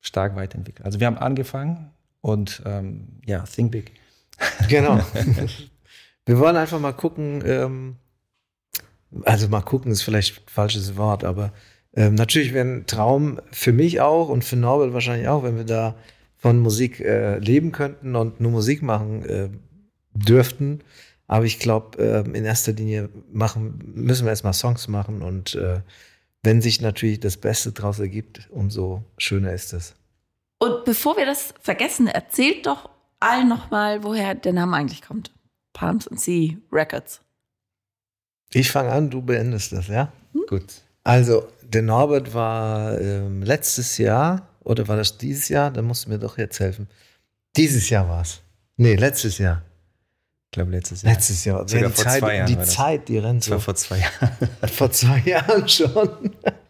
stark 0.00 0.36
weiterentwickeln. 0.36 0.86
Also 0.86 1.00
wir 1.00 1.06
haben 1.06 1.18
angefangen 1.18 1.90
und 2.20 2.62
ähm, 2.66 3.20
ja, 3.26 3.44
think 3.44 3.72
big. 3.72 3.92
Genau. 4.68 5.00
wir 6.26 6.38
wollen 6.38 6.56
einfach 6.56 6.78
mal 6.78 6.92
gucken, 6.92 7.42
ähm, 7.44 7.96
also 9.24 9.48
mal 9.48 9.62
gucken 9.62 9.90
ist 9.90 10.02
vielleicht 10.02 10.38
ein 10.38 10.42
falsches 10.46 10.96
Wort, 10.96 11.24
aber 11.24 11.52
ähm, 11.94 12.14
natürlich 12.14 12.52
wäre 12.52 12.66
ein 12.66 12.86
Traum 12.86 13.40
für 13.50 13.72
mich 13.72 14.00
auch 14.00 14.28
und 14.28 14.44
für 14.44 14.56
Norbert 14.56 14.92
wahrscheinlich 14.92 15.28
auch, 15.28 15.42
wenn 15.42 15.56
wir 15.56 15.64
da 15.64 15.96
von 16.38 16.58
Musik 16.60 17.00
äh, 17.00 17.38
leben 17.38 17.72
könnten 17.72 18.16
und 18.16 18.40
nur 18.40 18.52
Musik 18.52 18.82
machen 18.82 19.24
äh, 19.26 19.50
dürften. 20.14 20.80
Aber 21.26 21.44
ich 21.44 21.58
glaube, 21.58 21.98
äh, 21.98 22.20
in 22.36 22.44
erster 22.44 22.72
Linie 22.72 23.10
machen, 23.30 23.92
müssen 23.94 24.24
wir 24.24 24.30
erstmal 24.30 24.54
Songs 24.54 24.88
machen 24.88 25.22
und 25.22 25.54
äh, 25.56 25.80
wenn 26.42 26.62
sich 26.62 26.80
natürlich 26.80 27.20
das 27.20 27.36
Beste 27.36 27.72
daraus 27.72 27.98
ergibt, 27.98 28.48
umso 28.50 29.04
schöner 29.18 29.52
ist 29.52 29.72
es. 29.72 29.94
Und 30.58 30.84
bevor 30.84 31.16
wir 31.16 31.26
das 31.26 31.52
vergessen, 31.60 32.06
erzählt 32.06 32.66
doch 32.66 32.88
allen 33.20 33.48
nochmal, 33.48 34.02
woher 34.04 34.34
der 34.34 34.52
Name 34.52 34.76
eigentlich 34.76 35.02
kommt. 35.02 35.32
Palms 35.72 36.08
and 36.08 36.20
Sea 36.20 36.56
Records. 36.72 37.20
Ich 38.52 38.70
fange 38.70 38.90
an, 38.90 39.10
du 39.10 39.20
beendest 39.20 39.72
das, 39.72 39.88
ja? 39.88 40.12
Hm? 40.32 40.42
Gut. 40.48 40.82
Also, 41.04 41.46
der 41.62 41.82
Norbert 41.82 42.32
war 42.32 42.98
ähm, 43.00 43.42
letztes 43.42 43.98
Jahr 43.98 44.47
oder 44.68 44.86
war 44.86 44.96
das 44.96 45.16
dieses 45.18 45.48
Jahr? 45.48 45.70
Da 45.70 45.82
musst 45.82 46.06
du 46.06 46.10
mir 46.10 46.18
doch 46.18 46.38
jetzt 46.38 46.60
helfen. 46.60 46.88
Dieses 47.56 47.88
Jahr 47.88 48.08
war 48.08 48.22
es. 48.22 48.40
Nee, 48.76 48.94
letztes 48.94 49.38
Jahr. 49.38 49.62
Ich 50.46 50.52
glaube, 50.52 50.70
letztes 50.70 51.02
Jahr. 51.02 51.12
Letztes 51.14 51.44
Jahr. 51.44 51.68
Sogar 51.68 51.88
die 51.88 51.94
vor 51.94 52.04
Zeit, 52.04 52.20
zwei 52.20 52.36
Jahren. 52.36 52.46
Die 52.46 52.60
Zeit, 52.60 53.08
die 53.08 53.18
rennt 53.18 53.40
das 53.40 53.46
so. 53.46 53.52
war 53.52 53.60
vor 53.60 53.74
zwei 53.74 53.98
Jahren. 53.98 54.48
vor 54.72 54.90
zwei 54.90 55.18
Jahren 55.20 55.68
schon. 55.68 56.10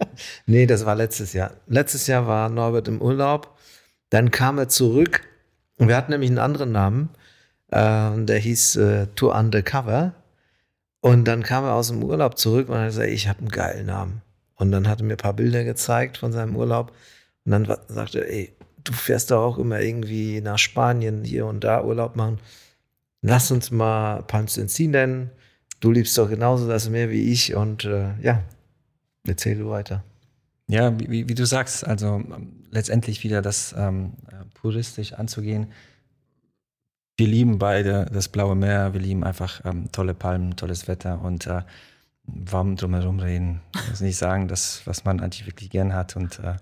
nee, 0.47 0.67
das 0.67 0.87
war 0.87 0.95
letztes 0.95 1.33
Jahr. 1.33 1.53
Letztes 1.67 2.07
Jahr 2.07 2.27
war 2.27 2.49
Norbert 2.49 2.89
im 2.89 3.03
Urlaub. 3.03 3.57
Dann 4.11 4.31
kam 4.31 4.59
er 4.59 4.69
zurück. 4.69 5.23
Wir 5.77 5.97
hatten 5.97 6.13
nämlich 6.13 6.31
einen 6.31 6.39
anderen 6.39 6.73
Namen. 6.73 7.11
Äh, 7.71 8.25
der 8.25 8.39
hieß 8.39 8.77
äh, 8.77 9.07
Tour 9.15 9.35
Undercover. 9.35 10.15
Und 11.01 11.25
dann 11.27 11.43
kam 11.43 11.65
er 11.65 11.75
aus 11.75 11.89
dem 11.89 12.03
Urlaub 12.03 12.39
zurück 12.39 12.69
und 12.69 12.77
hat 12.77 12.87
gesagt, 12.87 13.11
ich 13.11 13.29
habe 13.29 13.41
einen 13.41 13.49
geilen 13.49 13.87
Namen. 13.87 14.23
Und 14.55 14.73
dann 14.73 14.89
hat 14.89 15.01
er 15.01 15.05
mir 15.05 15.15
ein 15.15 15.19
paar 15.19 15.35
Bilder 15.35 15.63
gezeigt 15.65 16.19
von 16.19 16.33
seinem 16.33 16.57
Urlaub. 16.57 16.93
Und 17.49 17.67
dann 17.67 17.79
sagte 17.89 18.21
er, 18.21 18.31
ey, 18.31 18.53
du 18.85 18.93
fährst 18.93 19.31
doch 19.31 19.43
auch 19.43 19.59
immer 19.59 19.81
irgendwie 19.81 20.43
nach 20.43 20.59
Spanien 20.59 21.25
hier 21.25 21.47
und 21.47 21.65
da 21.65 21.83
Urlaub 21.83 22.15
machen. 22.15 22.41
Lass 23.23 23.51
uns 23.51 23.71
mal 23.71 24.23
Palms 24.25 24.55
Sea 24.55 24.89
nennen. 24.89 25.31
Du 25.81 25.91
liebst 25.91 26.19
doch 26.19 26.29
genauso 26.29 26.69
das 26.69 26.91
Meer 26.91 27.09
wie 27.09 27.33
ich 27.33 27.55
und 27.55 27.87
äh, 27.87 28.11
ja, 28.21 28.43
erzähl 29.27 29.57
du 29.57 29.71
weiter. 29.71 30.05
Ja, 30.69 30.99
wie, 31.01 31.27
wie, 31.27 31.35
du 31.35 31.47
sagst, 31.47 31.87
also 31.87 32.17
ähm, 32.17 32.67
letztendlich 32.71 33.25
wieder 33.25 33.41
das 33.41 33.75
ähm, 33.79 34.13
puristisch 34.53 35.15
anzugehen. 35.15 35.69
Wir 37.17 37.29
lieben 37.29 37.59
beide 37.59 38.11
das 38.13 38.29
blaue 38.29 38.57
Meer, 38.57 38.93
wir 38.93 39.01
lieben 39.01 39.25
einfach 39.25 39.65
ähm, 39.65 39.91
tolle 39.91 40.13
Palmen, 40.13 40.57
tolles 40.57 40.87
Wetter 40.87 41.23
und 41.23 41.47
äh, 41.47 41.63
warum 42.25 42.77
drumherum 42.77 43.21
reden? 43.21 43.63
Ich 43.75 43.89
muss 43.89 44.01
nicht 44.03 44.19
sagen, 44.19 44.49
das, 44.49 44.83
was 44.85 45.07
man 45.07 45.21
eigentlich 45.21 45.47
wirklich 45.47 45.71
gern 45.71 45.95
hat 45.95 46.15
und 46.15 46.41
äh, 46.41 46.57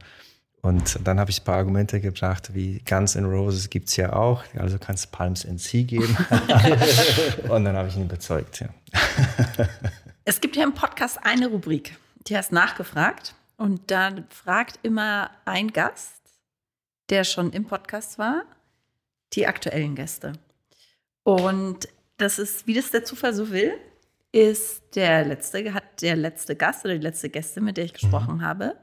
Und 0.67 0.99
dann 1.07 1.21
habe 1.21 1.31
ich 1.31 1.43
ein 1.43 1.45
paar 1.45 1.59
Argumente 1.59 2.01
gebracht, 2.01 2.53
wie 2.53 2.83
Guns 2.89 3.15
N' 3.15 3.25
Roses 3.25 3.71
gibt 3.71 3.89
es 3.89 3.95
ja 3.95 4.13
auch, 4.13 4.43
also 4.57 4.79
kann 4.79 4.97
es 4.97 5.07
Palms 5.07 5.45
NC 5.45 5.87
geben. 5.87 6.17
und 7.49 7.65
dann 7.65 7.77
habe 7.77 7.87
ich 7.87 7.95
ihn 7.95 8.07
überzeugt, 8.07 8.59
ja. 8.59 8.69
es 10.25 10.41
gibt 10.41 10.57
ja 10.57 10.65
im 10.65 10.75
Podcast 10.75 11.21
eine 11.23 11.47
Rubrik, 11.47 11.97
die 12.27 12.37
heißt 12.37 12.51
Nachgefragt. 12.51 13.37
Und 13.57 13.93
da 13.93 14.11
fragt 14.29 14.81
immer 14.83 15.31
ein 15.45 15.69
Gast, 15.69 16.21
der 17.11 17.23
schon 17.23 17.53
im 17.53 17.67
Podcast 17.67 18.19
war, 18.19 18.43
die 19.35 19.47
aktuellen 19.47 19.95
Gäste. 19.95 20.33
Und 21.23 21.87
das 22.17 22.41
ist, 22.41 22.67
wie 22.67 22.75
das 22.75 22.91
der 22.91 23.05
Zufall 23.05 23.35
so 23.35 23.53
will, 23.53 23.75
ist 24.33 24.83
der 24.97 25.25
letzte, 25.25 25.73
hat 25.73 26.03
der 26.03 26.17
letzte 26.17 26.57
Gast 26.57 26.85
oder 26.85 26.95
die 26.95 27.05
letzte 27.05 27.31
Gästin, 27.31 27.63
mit 27.63 27.77
der 27.77 27.85
ich 27.85 27.93
gesprochen 27.93 28.39
mhm. 28.39 28.43
habe, 28.43 28.75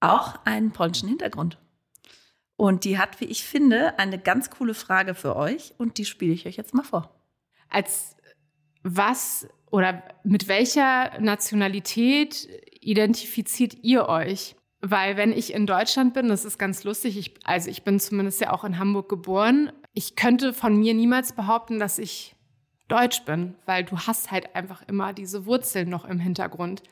auch 0.00 0.44
einen 0.44 0.72
polnischen 0.72 1.08
Hintergrund. 1.08 1.58
Und 2.56 2.84
die 2.84 2.98
hat, 2.98 3.20
wie 3.20 3.26
ich 3.26 3.44
finde, 3.44 3.98
eine 3.98 4.18
ganz 4.18 4.50
coole 4.50 4.74
Frage 4.74 5.14
für 5.14 5.36
euch 5.36 5.74
und 5.78 5.96
die 5.98 6.04
spiele 6.04 6.32
ich 6.32 6.46
euch 6.46 6.56
jetzt 6.56 6.74
mal 6.74 6.82
vor. 6.82 7.14
Als 7.68 8.16
was 8.82 9.48
oder 9.70 10.02
mit 10.24 10.48
welcher 10.48 11.18
Nationalität 11.20 12.48
identifiziert 12.80 13.76
ihr 13.82 14.08
euch? 14.08 14.56
Weil 14.82 15.16
wenn 15.16 15.32
ich 15.32 15.52
in 15.52 15.66
Deutschland 15.66 16.14
bin, 16.14 16.28
das 16.28 16.44
ist 16.44 16.58
ganz 16.58 16.84
lustig, 16.84 17.18
ich, 17.18 17.34
also 17.44 17.70
ich 17.70 17.82
bin 17.82 18.00
zumindest 18.00 18.40
ja 18.40 18.52
auch 18.52 18.64
in 18.64 18.78
Hamburg 18.78 19.08
geboren, 19.08 19.72
ich 19.92 20.16
könnte 20.16 20.52
von 20.52 20.78
mir 20.78 20.94
niemals 20.94 21.32
behaupten, 21.32 21.78
dass 21.78 21.98
ich 21.98 22.34
deutsch 22.88 23.24
bin, 23.24 23.54
weil 23.66 23.84
du 23.84 23.98
hast 23.98 24.30
halt 24.30 24.54
einfach 24.54 24.82
immer 24.88 25.12
diese 25.12 25.46
Wurzeln 25.46 25.88
noch 25.88 26.04
im 26.04 26.18
Hintergrund. 26.18 26.82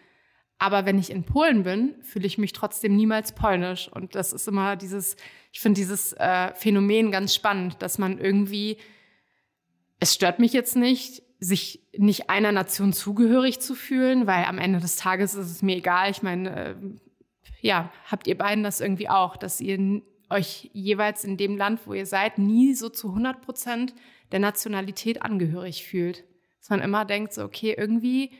Aber 0.58 0.86
wenn 0.86 0.98
ich 0.98 1.10
in 1.10 1.22
Polen 1.24 1.62
bin, 1.62 1.94
fühle 2.02 2.26
ich 2.26 2.36
mich 2.36 2.52
trotzdem 2.52 2.96
niemals 2.96 3.32
polnisch. 3.32 3.88
Und 3.92 4.14
das 4.16 4.32
ist 4.32 4.48
immer 4.48 4.74
dieses, 4.74 5.16
ich 5.52 5.60
finde 5.60 5.78
dieses 5.78 6.12
äh, 6.14 6.52
Phänomen 6.54 7.12
ganz 7.12 7.34
spannend, 7.34 7.76
dass 7.80 7.98
man 7.98 8.18
irgendwie, 8.18 8.78
es 10.00 10.14
stört 10.14 10.40
mich 10.40 10.52
jetzt 10.52 10.74
nicht, 10.74 11.22
sich 11.40 11.86
nicht 11.96 12.28
einer 12.28 12.50
Nation 12.50 12.92
zugehörig 12.92 13.60
zu 13.60 13.76
fühlen, 13.76 14.26
weil 14.26 14.44
am 14.46 14.58
Ende 14.58 14.80
des 14.80 14.96
Tages 14.96 15.34
ist 15.34 15.50
es 15.50 15.62
mir 15.62 15.76
egal. 15.76 16.10
Ich 16.10 16.22
meine, 16.22 16.50
äh, 16.50 16.74
ja, 17.60 17.92
habt 18.10 18.26
ihr 18.26 18.36
beiden 18.36 18.64
das 18.64 18.80
irgendwie 18.80 19.08
auch, 19.08 19.36
dass 19.36 19.60
ihr 19.60 20.02
euch 20.30 20.70
jeweils 20.72 21.22
in 21.22 21.36
dem 21.36 21.56
Land, 21.56 21.80
wo 21.86 21.94
ihr 21.94 22.06
seid, 22.06 22.38
nie 22.38 22.74
so 22.74 22.88
zu 22.88 23.10
100 23.10 23.40
Prozent 23.40 23.94
der 24.32 24.40
Nationalität 24.40 25.22
angehörig 25.22 25.84
fühlt. 25.84 26.24
Dass 26.58 26.70
man 26.70 26.80
immer 26.80 27.04
denkt, 27.04 27.32
so, 27.32 27.44
okay, 27.44 27.74
irgendwie 27.78 28.32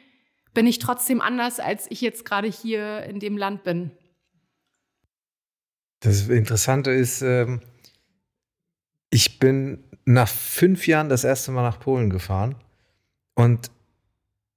bin 0.59 0.66
ich 0.66 0.81
trotzdem 0.81 1.21
anders, 1.21 1.61
als 1.61 1.87
ich 1.88 2.01
jetzt 2.01 2.25
gerade 2.25 2.49
hier 2.49 3.05
in 3.05 3.21
dem 3.21 3.37
Land 3.37 3.62
bin. 3.62 3.92
Das 6.01 6.27
Interessante 6.27 6.90
ist, 6.90 7.23
ähm, 7.23 7.61
ich 9.09 9.38
bin 9.38 9.85
nach 10.05 10.27
fünf 10.27 10.88
Jahren 10.88 11.09
das 11.09 11.23
erste 11.23 11.53
Mal 11.53 11.62
nach 11.62 11.79
Polen 11.79 12.11
gefahren. 12.11 12.57
Und 13.37 13.71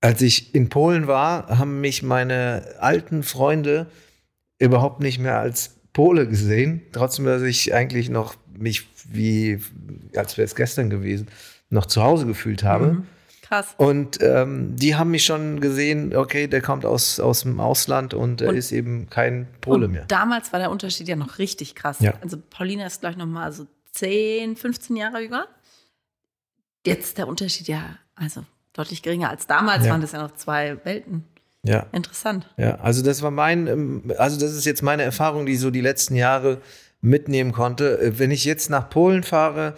als 0.01 0.23
ich 0.23 0.55
in 0.55 0.69
Polen 0.69 1.05
war, 1.05 1.59
haben 1.59 1.81
mich 1.81 2.01
meine 2.01 2.77
alten 2.79 3.21
Freunde 3.21 3.85
überhaupt 4.57 5.01
nicht 5.01 5.19
mehr 5.19 5.37
als 5.37 5.75
Pole 5.93 6.27
gesehen, 6.27 6.81
trotzdem, 6.93 7.25
dass 7.25 7.43
ich 7.43 7.75
eigentlich 7.75 8.09
noch 8.09 8.33
mich 8.57 8.87
wie, 9.07 9.59
als 10.15 10.35
wäre 10.35 10.45
es 10.45 10.55
gestern 10.55 10.89
gewesen, 10.89 11.27
noch 11.69 11.85
zu 11.85 12.01
Hause 12.01 12.25
gefühlt 12.25 12.63
habe. 12.63 12.87
Mhm. 12.87 13.07
Krass. 13.51 13.73
Und 13.75 14.21
ähm, 14.21 14.77
die 14.77 14.95
haben 14.95 15.11
mich 15.11 15.25
schon 15.25 15.59
gesehen, 15.59 16.15
okay, 16.15 16.47
der 16.47 16.61
kommt 16.61 16.85
aus, 16.85 17.19
aus 17.19 17.41
dem 17.41 17.59
Ausland 17.59 18.13
und 18.13 18.39
er 18.39 18.53
ist 18.53 18.71
eben 18.71 19.09
kein 19.09 19.45
Pole 19.59 19.89
mehr. 19.89 20.05
Damals 20.05 20.53
war 20.53 20.59
der 20.61 20.71
Unterschied 20.71 21.09
ja 21.09 21.17
noch 21.17 21.37
richtig 21.37 21.75
krass. 21.75 21.99
Ja. 21.99 22.13
Also 22.21 22.37
Paulina 22.37 22.85
ist 22.85 23.01
gleich 23.01 23.17
noch 23.17 23.25
mal 23.25 23.51
so 23.51 23.67
10, 23.91 24.55
15 24.55 24.95
Jahre 24.95 25.19
jünger. 25.21 25.47
Jetzt 26.85 27.17
der 27.17 27.27
Unterschied 27.27 27.67
ja, 27.67 27.97
also 28.15 28.45
deutlich 28.71 29.01
geringer 29.01 29.29
als 29.29 29.47
damals, 29.47 29.83
ja. 29.83 29.91
waren 29.91 29.99
das 29.99 30.13
ja 30.13 30.21
noch 30.21 30.33
zwei 30.35 30.77
Welten. 30.85 31.25
Ja. 31.63 31.87
Interessant. 31.91 32.49
Ja, 32.55 32.75
also 32.75 33.03
das 33.03 33.21
war 33.21 33.31
mein, 33.31 33.67
ähm, 33.67 34.13
also 34.17 34.39
das 34.39 34.53
ist 34.53 34.63
jetzt 34.63 34.81
meine 34.81 35.03
Erfahrung, 35.03 35.45
die 35.45 35.51
ich 35.51 35.59
so 35.59 35.71
die 35.71 35.81
letzten 35.81 36.15
Jahre 36.15 36.61
mitnehmen 37.01 37.51
konnte. 37.51 37.99
Äh, 37.99 38.17
wenn 38.17 38.31
ich 38.31 38.45
jetzt 38.45 38.69
nach 38.69 38.89
Polen 38.89 39.23
fahre, 39.23 39.75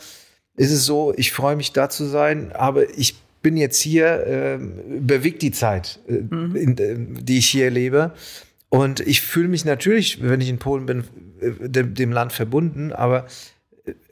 ist 0.55 0.71
es 0.71 0.85
so, 0.85 1.11
ich 1.17 1.31
freue 1.31 1.55
mich 1.55 1.73
da 1.73 1.89
zu 1.89 2.05
sein, 2.05 2.51
aber 2.51 2.87
ich 2.95 3.22
bin 3.43 3.57
jetzt 3.57 3.79
hier, 3.79 4.25
äh, 4.25 4.55
überwiegt 4.55 5.43
die 5.43 5.51
Zeit, 5.51 5.99
äh, 6.07 6.13
mhm. 6.13 6.55
in, 6.55 6.77
äh, 6.77 7.21
die 7.21 7.37
ich 7.37 7.49
hier 7.49 7.69
lebe. 7.69 8.13
Und 8.69 9.01
ich 9.01 9.21
fühle 9.21 9.49
mich 9.49 9.65
natürlich, 9.65 10.23
wenn 10.23 10.41
ich 10.41 10.49
in 10.49 10.57
Polen 10.57 10.87
bin, 10.87 11.03
äh, 11.39 11.69
dem, 11.69 11.93
dem 11.93 12.11
Land 12.11 12.33
verbunden, 12.33 12.91
aber 12.91 13.27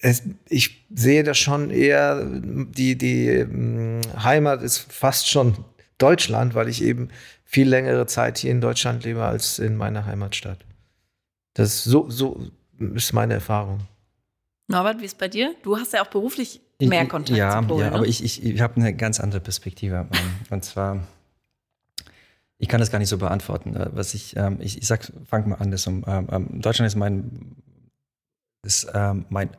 es, 0.01 0.21
ich 0.49 0.85
sehe 0.93 1.23
das 1.23 1.37
schon 1.37 1.71
eher, 1.71 2.23
die, 2.25 2.97
die 2.97 3.27
ähm, 3.27 4.01
Heimat 4.21 4.61
ist 4.61 4.79
fast 4.91 5.29
schon 5.29 5.55
Deutschland, 5.97 6.53
weil 6.53 6.67
ich 6.67 6.83
eben 6.83 7.09
viel 7.45 7.69
längere 7.69 8.05
Zeit 8.05 8.37
hier 8.37 8.51
in 8.51 8.61
Deutschland 8.61 9.03
lebe 9.05 9.23
als 9.23 9.59
in 9.59 9.77
meiner 9.77 10.05
Heimatstadt. 10.05 10.59
Das 11.53 11.83
so, 11.83 12.09
so 12.09 12.47
ist 12.95 13.13
meine 13.13 13.35
Erfahrung. 13.35 13.81
Norbert, 14.71 14.99
wie 14.99 15.05
ist 15.05 15.13
es 15.13 15.17
bei 15.17 15.27
dir? 15.27 15.55
Du 15.63 15.77
hast 15.77 15.93
ja 15.93 16.03
auch 16.03 16.07
beruflich 16.07 16.61
mehr 16.79 17.07
Kontakt 17.07 17.37
ja, 17.37 17.61
zu 17.61 17.67
Polen. 17.67 17.81
Ja, 17.81 17.89
ne? 17.91 17.95
aber 17.95 18.07
ich, 18.07 18.23
ich, 18.23 18.43
ich 18.43 18.61
habe 18.61 18.77
eine 18.77 18.93
ganz 18.93 19.19
andere 19.19 19.41
Perspektive. 19.41 20.07
Ähm, 20.11 20.29
und 20.49 20.65
zwar, 20.65 21.07
ich 22.57 22.67
kann 22.67 22.79
das 22.79 22.91
gar 22.91 22.99
nicht 22.99 23.09
so 23.09 23.17
beantworten. 23.17 23.75
Äh, 23.75 23.89
was 23.93 24.13
ich, 24.13 24.35
ähm, 24.35 24.57
ich, 24.59 24.77
ich 24.77 24.87
sag, 24.87 25.11
fang 25.27 25.49
mal 25.49 25.55
an. 25.55 25.71
Das 25.71 25.85
um, 25.85 26.03
ähm, 26.07 26.61
Deutschland 26.61 26.87
ist 26.87 26.95
mein, 26.95 27.55
ist, 28.65 28.87
mein 29.29 29.49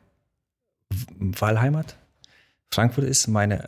Wahlheimat. 1.19 1.97
Frankfurt 2.71 3.05
ist 3.05 3.27
meine 3.27 3.67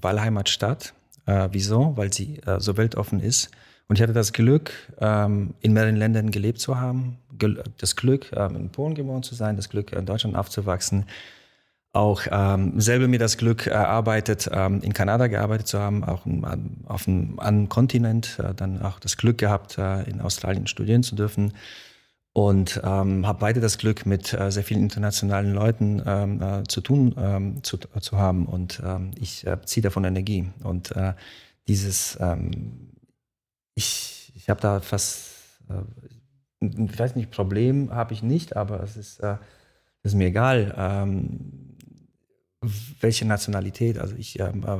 Wahlheimatstadt. 0.00 0.94
Äh, 1.26 1.48
wieso? 1.52 1.96
Weil 1.96 2.12
sie 2.12 2.38
äh, 2.46 2.60
so 2.60 2.76
weltoffen 2.76 3.20
ist. 3.20 3.50
Und 3.92 3.96
ich 3.96 4.02
hatte 4.02 4.14
das 4.14 4.32
Glück, 4.32 4.72
ähm, 5.02 5.52
in 5.60 5.74
mehreren 5.74 5.96
Ländern 5.96 6.30
gelebt 6.30 6.60
zu 6.60 6.80
haben, 6.80 7.18
das 7.76 7.94
Glück, 7.94 8.32
ähm, 8.34 8.56
in 8.56 8.70
Polen 8.70 8.94
geboren 8.94 9.22
zu 9.22 9.34
sein, 9.34 9.56
das 9.56 9.68
Glück, 9.68 9.92
in 9.92 10.06
Deutschland 10.06 10.34
aufzuwachsen, 10.34 11.04
auch 11.92 12.22
ähm, 12.30 12.80
selber 12.80 13.06
mir 13.06 13.18
das 13.18 13.36
Glück 13.36 13.66
erarbeitet, 13.66 14.46
in 14.46 14.94
Kanada 14.94 15.26
gearbeitet 15.26 15.66
zu 15.66 15.78
haben, 15.78 16.04
auch 16.04 16.24
auf 16.86 17.06
einem 17.06 17.38
anderen 17.38 17.68
Kontinent, 17.68 18.38
äh, 18.38 18.54
dann 18.54 18.80
auch 18.80 18.98
das 18.98 19.18
Glück 19.18 19.36
gehabt, 19.36 19.76
äh, 19.76 20.04
in 20.04 20.22
Australien 20.22 20.66
studieren 20.66 21.02
zu 21.02 21.14
dürfen. 21.14 21.52
Und 22.32 22.82
habe 22.82 23.38
beide 23.40 23.60
das 23.60 23.76
Glück, 23.76 24.06
mit 24.06 24.32
äh, 24.32 24.50
sehr 24.50 24.62
vielen 24.64 24.84
internationalen 24.84 25.52
Leuten 25.52 26.00
äh, 26.00 26.62
zu 26.66 26.80
tun 26.80 27.60
zu, 27.62 27.76
zu 27.76 28.16
haben. 28.16 28.46
Und 28.46 28.82
ich 29.20 29.46
äh, 29.46 29.60
ziehe 29.66 29.82
davon 29.82 30.04
Energie. 30.04 30.50
Und 30.62 30.96
äh, 30.96 31.12
dieses 31.68 32.16
ich 33.74 34.32
ich 34.34 34.48
habe 34.48 34.60
da 34.60 34.80
fast 34.80 35.30
äh, 35.68 35.82
ich 36.60 36.98
weiß 36.98 37.16
nicht 37.16 37.30
Problem 37.30 37.92
habe 37.92 38.14
ich 38.14 38.22
nicht, 38.22 38.56
aber 38.56 38.82
es 38.82 38.96
ist 38.96 39.20
äh, 39.20 39.36
ist 40.02 40.14
mir 40.14 40.28
egal 40.28 40.74
ähm, 40.76 41.76
welche 43.00 43.24
Nationalität 43.24 43.98
also 43.98 44.14
ich 44.16 44.38
ähm, 44.38 44.64
äh, 44.66 44.78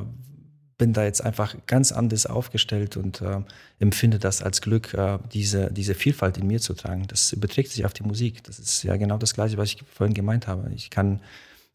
bin 0.83 0.93
da 0.93 1.05
jetzt 1.05 1.25
einfach 1.25 1.55
ganz 1.69 1.93
anders 1.93 2.27
aufgestellt 2.27 2.97
und 2.97 3.21
äh, 3.21 3.41
empfinde 3.79 4.19
das 4.19 4.43
als 4.43 4.61
Glück, 4.61 4.95
äh, 4.95 5.21
diese, 5.33 5.73
diese 5.73 5.95
Vielfalt 5.95 6.39
in 6.39 6.49
mir 6.49 6.61
zu 6.61 6.75
tragen. 6.75 7.07
Das 7.07 7.33
überträgt 7.33 7.71
sich 7.71 7.85
auf 7.85 7.93
die 7.93 8.03
Musik. 8.03 8.43
Das 8.43 8.59
ist 8.59 8.83
ja 8.83 8.97
genau 8.97 9.17
das 9.17 9.35
Gleiche, 9.35 9.57
was 9.59 9.69
ich 9.69 9.85
vorhin 9.87 10.13
gemeint 10.13 10.49
habe. 10.49 10.73
Ich 10.75 10.91
kann 10.91 11.21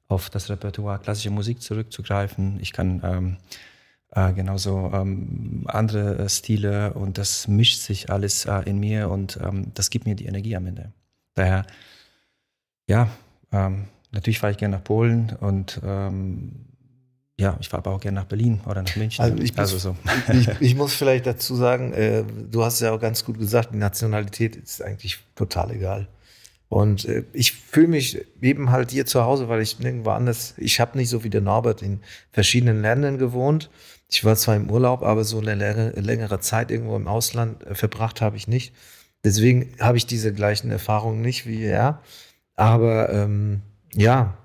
auf 0.09 0.29
das 0.29 0.49
Repertoire 0.49 0.99
klassischer 0.99 1.29
Musik 1.29 1.61
zurückzugreifen. 1.61 2.59
Ich 2.59 2.73
kann 2.73 3.01
ähm, 3.01 3.37
äh, 4.17 4.33
genauso 4.33 4.89
ähm, 4.95 5.63
andere 5.67 6.17
äh, 6.17 6.29
Stile 6.29 6.93
und 6.93 7.19
das 7.19 7.47
mischt 7.47 7.79
sich 7.79 8.09
alles 8.09 8.45
äh, 8.45 8.61
in 8.65 8.79
mir 8.79 9.11
und 9.11 9.39
ähm, 9.43 9.71
das 9.75 9.91
gibt 9.91 10.07
mir 10.07 10.15
die 10.15 10.25
Energie 10.25 10.55
am 10.55 10.65
Ende. 10.65 10.91
Daher, 11.35 11.67
ja, 12.87 13.09
ähm, 13.51 13.85
natürlich 14.11 14.39
fahre 14.39 14.53
ich 14.53 14.57
gerne 14.57 14.77
nach 14.77 14.83
Polen 14.83 15.37
und 15.39 15.79
ähm, 15.85 16.65
ja, 17.39 17.57
ich 17.59 17.69
fahre 17.69 17.83
aber 17.85 17.95
auch 17.95 17.99
gerne 17.99 18.15
nach 18.15 18.25
Berlin 18.25 18.59
oder 18.65 18.81
nach 18.81 18.95
München. 18.95 19.23
Also, 19.23 19.37
ich, 19.37 19.55
also 19.55 19.77
so. 19.77 19.95
ich, 20.33 20.49
ich, 20.61 20.75
muss 20.75 20.95
vielleicht 20.95 21.27
dazu 21.27 21.55
sagen, 21.55 21.93
äh, 21.93 22.23
du 22.49 22.63
hast 22.63 22.79
ja 22.79 22.93
auch 22.93 22.99
ganz 22.99 23.23
gut 23.23 23.37
gesagt, 23.37 23.71
die 23.71 23.77
Nationalität 23.77 24.55
ist 24.55 24.81
eigentlich 24.81 25.19
total 25.35 25.69
egal. 25.69 26.07
Und 26.69 27.05
äh, 27.05 27.23
ich 27.33 27.51
fühle 27.51 27.89
mich 27.89 28.25
eben 28.41 28.71
halt 28.71 28.89
hier 28.89 29.05
zu 29.05 29.23
Hause, 29.23 29.47
weil 29.47 29.61
ich 29.61 29.77
nirgendwo 29.77 30.09
anders, 30.09 30.55
ich 30.57 30.79
habe 30.79 30.97
nicht 30.97 31.09
so 31.09 31.23
wie 31.23 31.29
der 31.29 31.41
Norbert 31.41 31.83
in 31.83 31.99
verschiedenen 32.31 32.81
Ländern 32.81 33.19
gewohnt. 33.19 33.69
Ich 34.09 34.23
war 34.23 34.35
zwar 34.35 34.55
im 34.55 34.69
Urlaub, 34.69 35.03
aber 35.03 35.23
so 35.23 35.39
eine 35.39 35.55
längere, 35.55 36.39
Zeit 36.39 36.71
irgendwo 36.71 36.95
im 36.95 37.07
Ausland 37.07 37.65
äh, 37.65 37.75
verbracht 37.75 38.21
habe 38.21 38.37
ich 38.37 38.47
nicht. 38.47 38.73
Deswegen 39.23 39.73
habe 39.79 39.97
ich 39.97 40.05
diese 40.05 40.33
gleichen 40.33 40.71
Erfahrungen 40.71 41.21
nicht 41.21 41.45
wie 41.45 41.63
er. 41.63 42.01
Aber 42.55 43.09
ähm, 43.11 43.61
ja, 43.93 44.37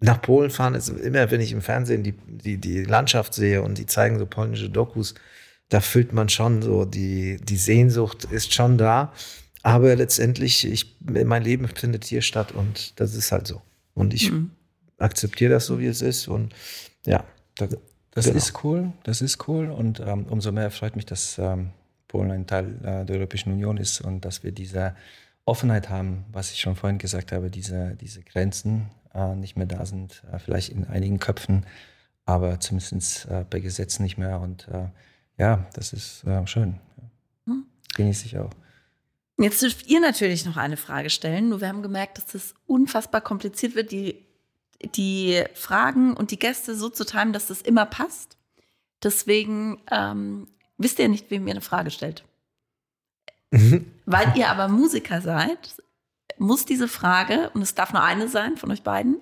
nach 0.00 0.20
Polen 0.20 0.50
fahren 0.50 0.74
ist 0.74 0.88
immer, 0.88 1.30
wenn 1.30 1.40
ich 1.40 1.52
im 1.52 1.62
Fernsehen 1.62 2.02
die, 2.02 2.14
die, 2.26 2.58
die 2.58 2.84
Landschaft 2.84 3.34
sehe 3.34 3.62
und 3.62 3.78
die 3.78 3.86
zeigen 3.86 4.18
so 4.18 4.26
polnische 4.26 4.70
Dokus, 4.70 5.14
da 5.68 5.80
fühlt 5.80 6.12
man 6.12 6.28
schon 6.28 6.62
so, 6.62 6.84
die, 6.84 7.38
die 7.42 7.56
Sehnsucht 7.56 8.24
ist 8.24 8.52
schon 8.52 8.78
da. 8.78 9.12
aber 9.62 9.94
letztendlich, 9.96 10.66
ich, 10.66 10.96
mein 11.00 11.42
Leben 11.42 11.68
findet 11.68 12.04
hier 12.04 12.22
statt 12.22 12.52
und 12.52 12.98
das 13.00 13.14
ist 13.14 13.32
halt 13.32 13.46
so. 13.46 13.62
Und 13.94 14.12
ich 14.12 14.30
mhm. 14.30 14.50
akzeptiere 14.98 15.52
das 15.52 15.66
so, 15.66 15.78
wie 15.78 15.86
es 15.86 16.02
ist. 16.02 16.28
Und 16.28 16.54
ja, 17.06 17.24
da, 17.56 17.68
das 18.12 18.26
genau. 18.26 18.36
ist 18.36 18.64
cool. 18.64 18.92
Das 19.02 19.20
ist 19.20 19.48
cool. 19.48 19.70
Und 19.70 20.00
ähm, 20.00 20.26
umso 20.28 20.52
mehr 20.52 20.70
freut 20.70 20.96
mich, 20.96 21.06
dass 21.06 21.38
ähm, 21.38 21.70
Polen 22.08 22.30
ein 22.30 22.46
Teil 22.46 22.76
äh, 22.84 23.04
der 23.04 23.16
Europäischen 23.16 23.52
Union 23.52 23.78
ist 23.78 24.00
und 24.00 24.24
dass 24.24 24.44
wir 24.44 24.52
diese 24.52 24.94
Offenheit 25.44 25.88
haben, 25.88 26.24
was 26.30 26.52
ich 26.52 26.60
schon 26.60 26.76
vorhin 26.76 26.98
gesagt 26.98 27.32
habe, 27.32 27.50
diese, 27.50 27.96
diese 28.00 28.22
Grenzen 28.22 28.90
äh, 29.14 29.34
nicht 29.34 29.56
mehr 29.56 29.66
da 29.66 29.84
sind, 29.86 30.22
äh, 30.30 30.38
vielleicht 30.38 30.68
in 30.68 30.86
einigen 30.86 31.18
Köpfen, 31.18 31.66
aber 32.24 32.60
zumindest 32.60 33.26
äh, 33.26 33.44
bei 33.48 33.60
Gesetzen 33.60 34.02
nicht 34.02 34.18
mehr. 34.18 34.40
Und 34.40 34.68
äh, 34.68 34.88
ja, 35.38 35.66
das 35.72 35.92
ist 35.92 36.24
äh, 36.24 36.46
schön. 36.46 36.78
Hm. 37.46 37.64
Genieße 37.96 38.26
ich 38.26 38.38
auch. 38.38 38.50
Jetzt 39.38 39.62
dürft 39.62 39.88
ihr 39.88 40.00
natürlich 40.00 40.44
noch 40.44 40.56
eine 40.56 40.76
Frage 40.76 41.10
stellen. 41.10 41.48
Nur 41.48 41.62
wir 41.62 41.68
haben 41.68 41.82
gemerkt, 41.82 42.18
dass 42.18 42.26
das 42.26 42.54
unfassbar 42.66 43.22
kompliziert 43.22 43.74
wird, 43.74 43.90
die, 43.90 44.26
die 44.94 45.44
Fragen 45.54 46.14
und 46.14 46.30
die 46.30 46.38
Gäste 46.38 46.74
so 46.74 46.88
zu 46.88 47.04
timen, 47.04 47.32
dass 47.32 47.46
das 47.46 47.62
immer 47.62 47.86
passt. 47.86 48.36
Deswegen 49.02 49.80
ähm, 49.90 50.48
wisst 50.78 50.98
ihr 50.98 51.08
nicht, 51.08 51.30
wem 51.30 51.46
ihr 51.46 51.52
eine 51.52 51.60
Frage 51.60 51.90
stellt. 51.90 52.24
Mhm. 53.50 53.90
Weil 54.06 54.36
ihr 54.36 54.48
aber 54.48 54.68
Musiker 54.68 55.20
seid, 55.20 55.82
muss 56.38 56.64
diese 56.64 56.88
Frage, 56.88 57.50
und 57.50 57.62
es 57.62 57.74
darf 57.74 57.92
nur 57.92 58.02
eine 58.02 58.28
sein 58.28 58.56
von 58.56 58.70
euch 58.70 58.82
beiden, 58.82 59.20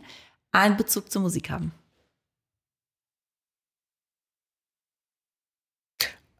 einen 0.52 0.76
Bezug 0.76 1.11
zur 1.11 1.22
Musik 1.22 1.50
haben. 1.50 1.72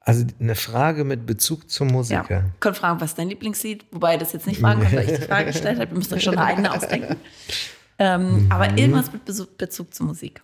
Also 0.01 0.25
eine 0.41 0.55
Frage 0.55 1.05
mit 1.05 1.27
Bezug 1.27 1.71
zum 1.71 1.89
Musiker. 1.89 2.27
Ja. 2.29 2.51
Könnt 2.59 2.79
fragen, 2.79 3.01
was 3.01 3.15
dein 3.15 3.29
Lieblingslied? 3.29 3.85
Wobei 3.93 4.15
ihr 4.15 4.19
das 4.19 4.33
jetzt 4.33 4.47
nicht 4.47 4.61
fragen 4.61 4.81
könnt, 4.81 4.95
weil 4.95 5.11
ich 5.11 5.21
die 5.21 5.27
Frage 5.27 5.47
gestellt 5.47 5.79
habe. 5.79 5.91
Ihr 5.91 5.97
müsst 5.97 6.13
euch 6.13 6.23
schon 6.23 6.37
eine 6.37 6.47
eigene 6.47 6.73
ausdenken. 6.73 7.17
Ähm, 8.01 8.45
mhm. 8.45 8.53
Aber 8.53 8.79
irgendwas 8.79 9.13
mit 9.13 9.27
Bezug, 9.27 9.59
Bezug 9.59 9.95
zur 9.95 10.07
Musik. 10.07 10.43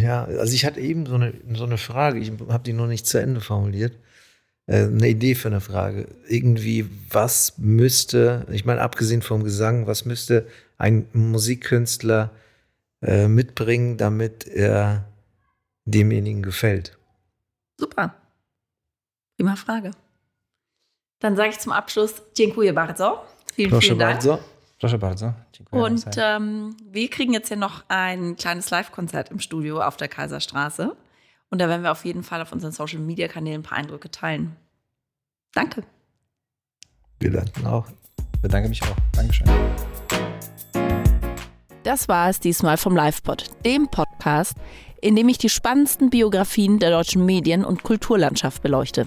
Ja, 0.00 0.24
also 0.24 0.52
ich 0.52 0.66
hatte 0.66 0.80
eben 0.80 1.06
so 1.06 1.14
eine, 1.14 1.32
so 1.54 1.64
eine 1.64 1.78
Frage, 1.78 2.18
ich 2.18 2.30
habe 2.48 2.64
die 2.64 2.72
noch 2.72 2.88
nicht 2.88 3.06
zu 3.06 3.18
Ende 3.18 3.40
formuliert. 3.40 3.96
Äh, 4.66 4.86
eine 4.86 5.08
Idee 5.08 5.36
für 5.36 5.48
eine 5.48 5.60
Frage. 5.60 6.08
Irgendwie, 6.28 6.90
was 7.10 7.56
müsste, 7.58 8.44
ich 8.50 8.64
meine, 8.64 8.82
abgesehen 8.82 9.22
vom 9.22 9.44
Gesang, 9.44 9.86
was 9.86 10.04
müsste 10.04 10.48
ein 10.78 11.06
Musikkünstler 11.12 12.32
äh, 13.00 13.28
mitbringen, 13.28 13.96
damit 13.96 14.46
er 14.48 15.04
demjenigen 15.84 16.42
gefällt? 16.42 16.98
Super. 17.78 18.14
Prima 19.36 19.54
Frage. 19.54 19.92
Dann 21.20 21.36
sage 21.36 21.50
ich 21.50 21.60
zum 21.60 21.72
Abschluss 21.72 22.22
Dziękuję 22.34 22.72
bardzo. 22.72 23.24
Vielen, 23.54 23.70
Proszę 23.70 23.86
vielen 23.86 23.98
Dank. 23.98 24.14
Bardzo. 24.14 24.55
Proszę 24.78 24.98
bardzo. 24.98 25.32
Dziękuję 25.52 25.82
Und 25.82 26.04
ähm, 26.18 26.76
wir 26.92 27.08
kriegen 27.08 27.32
jetzt 27.32 27.48
hier 27.48 27.56
noch 27.56 27.84
ein 27.88 28.36
kleines 28.36 28.70
Live-Konzert 28.70 29.30
im 29.30 29.40
Studio 29.40 29.80
auf 29.80 29.96
der 29.96 30.08
Kaiserstraße. 30.08 30.96
Und 31.50 31.60
da 31.60 31.68
werden 31.68 31.82
wir 31.82 31.92
auf 31.92 32.04
jeden 32.04 32.22
Fall 32.22 32.42
auf 32.42 32.52
unseren 32.52 32.72
Social-Media-Kanälen 32.72 33.60
ein 33.60 33.62
paar 33.62 33.78
Eindrücke 33.78 34.10
teilen. 34.10 34.56
Danke. 35.54 35.82
Wir 37.20 37.30
danken 37.30 37.66
auch. 37.66 37.86
Bedanke 38.42 38.68
mich 38.68 38.82
auch. 38.82 38.96
Dankeschön. 39.12 39.48
Das 41.84 42.08
war 42.08 42.28
es 42.28 42.40
diesmal 42.40 42.76
vom 42.76 42.96
LivePod, 42.96 43.64
dem 43.64 43.88
Podcast, 43.88 44.56
in 45.00 45.16
dem 45.16 45.28
ich 45.28 45.38
die 45.38 45.48
spannendsten 45.48 46.10
Biografien 46.10 46.78
der 46.78 46.90
deutschen 46.90 47.24
Medien- 47.24 47.64
und 47.64 47.84
Kulturlandschaft 47.84 48.62
beleuchte. 48.62 49.06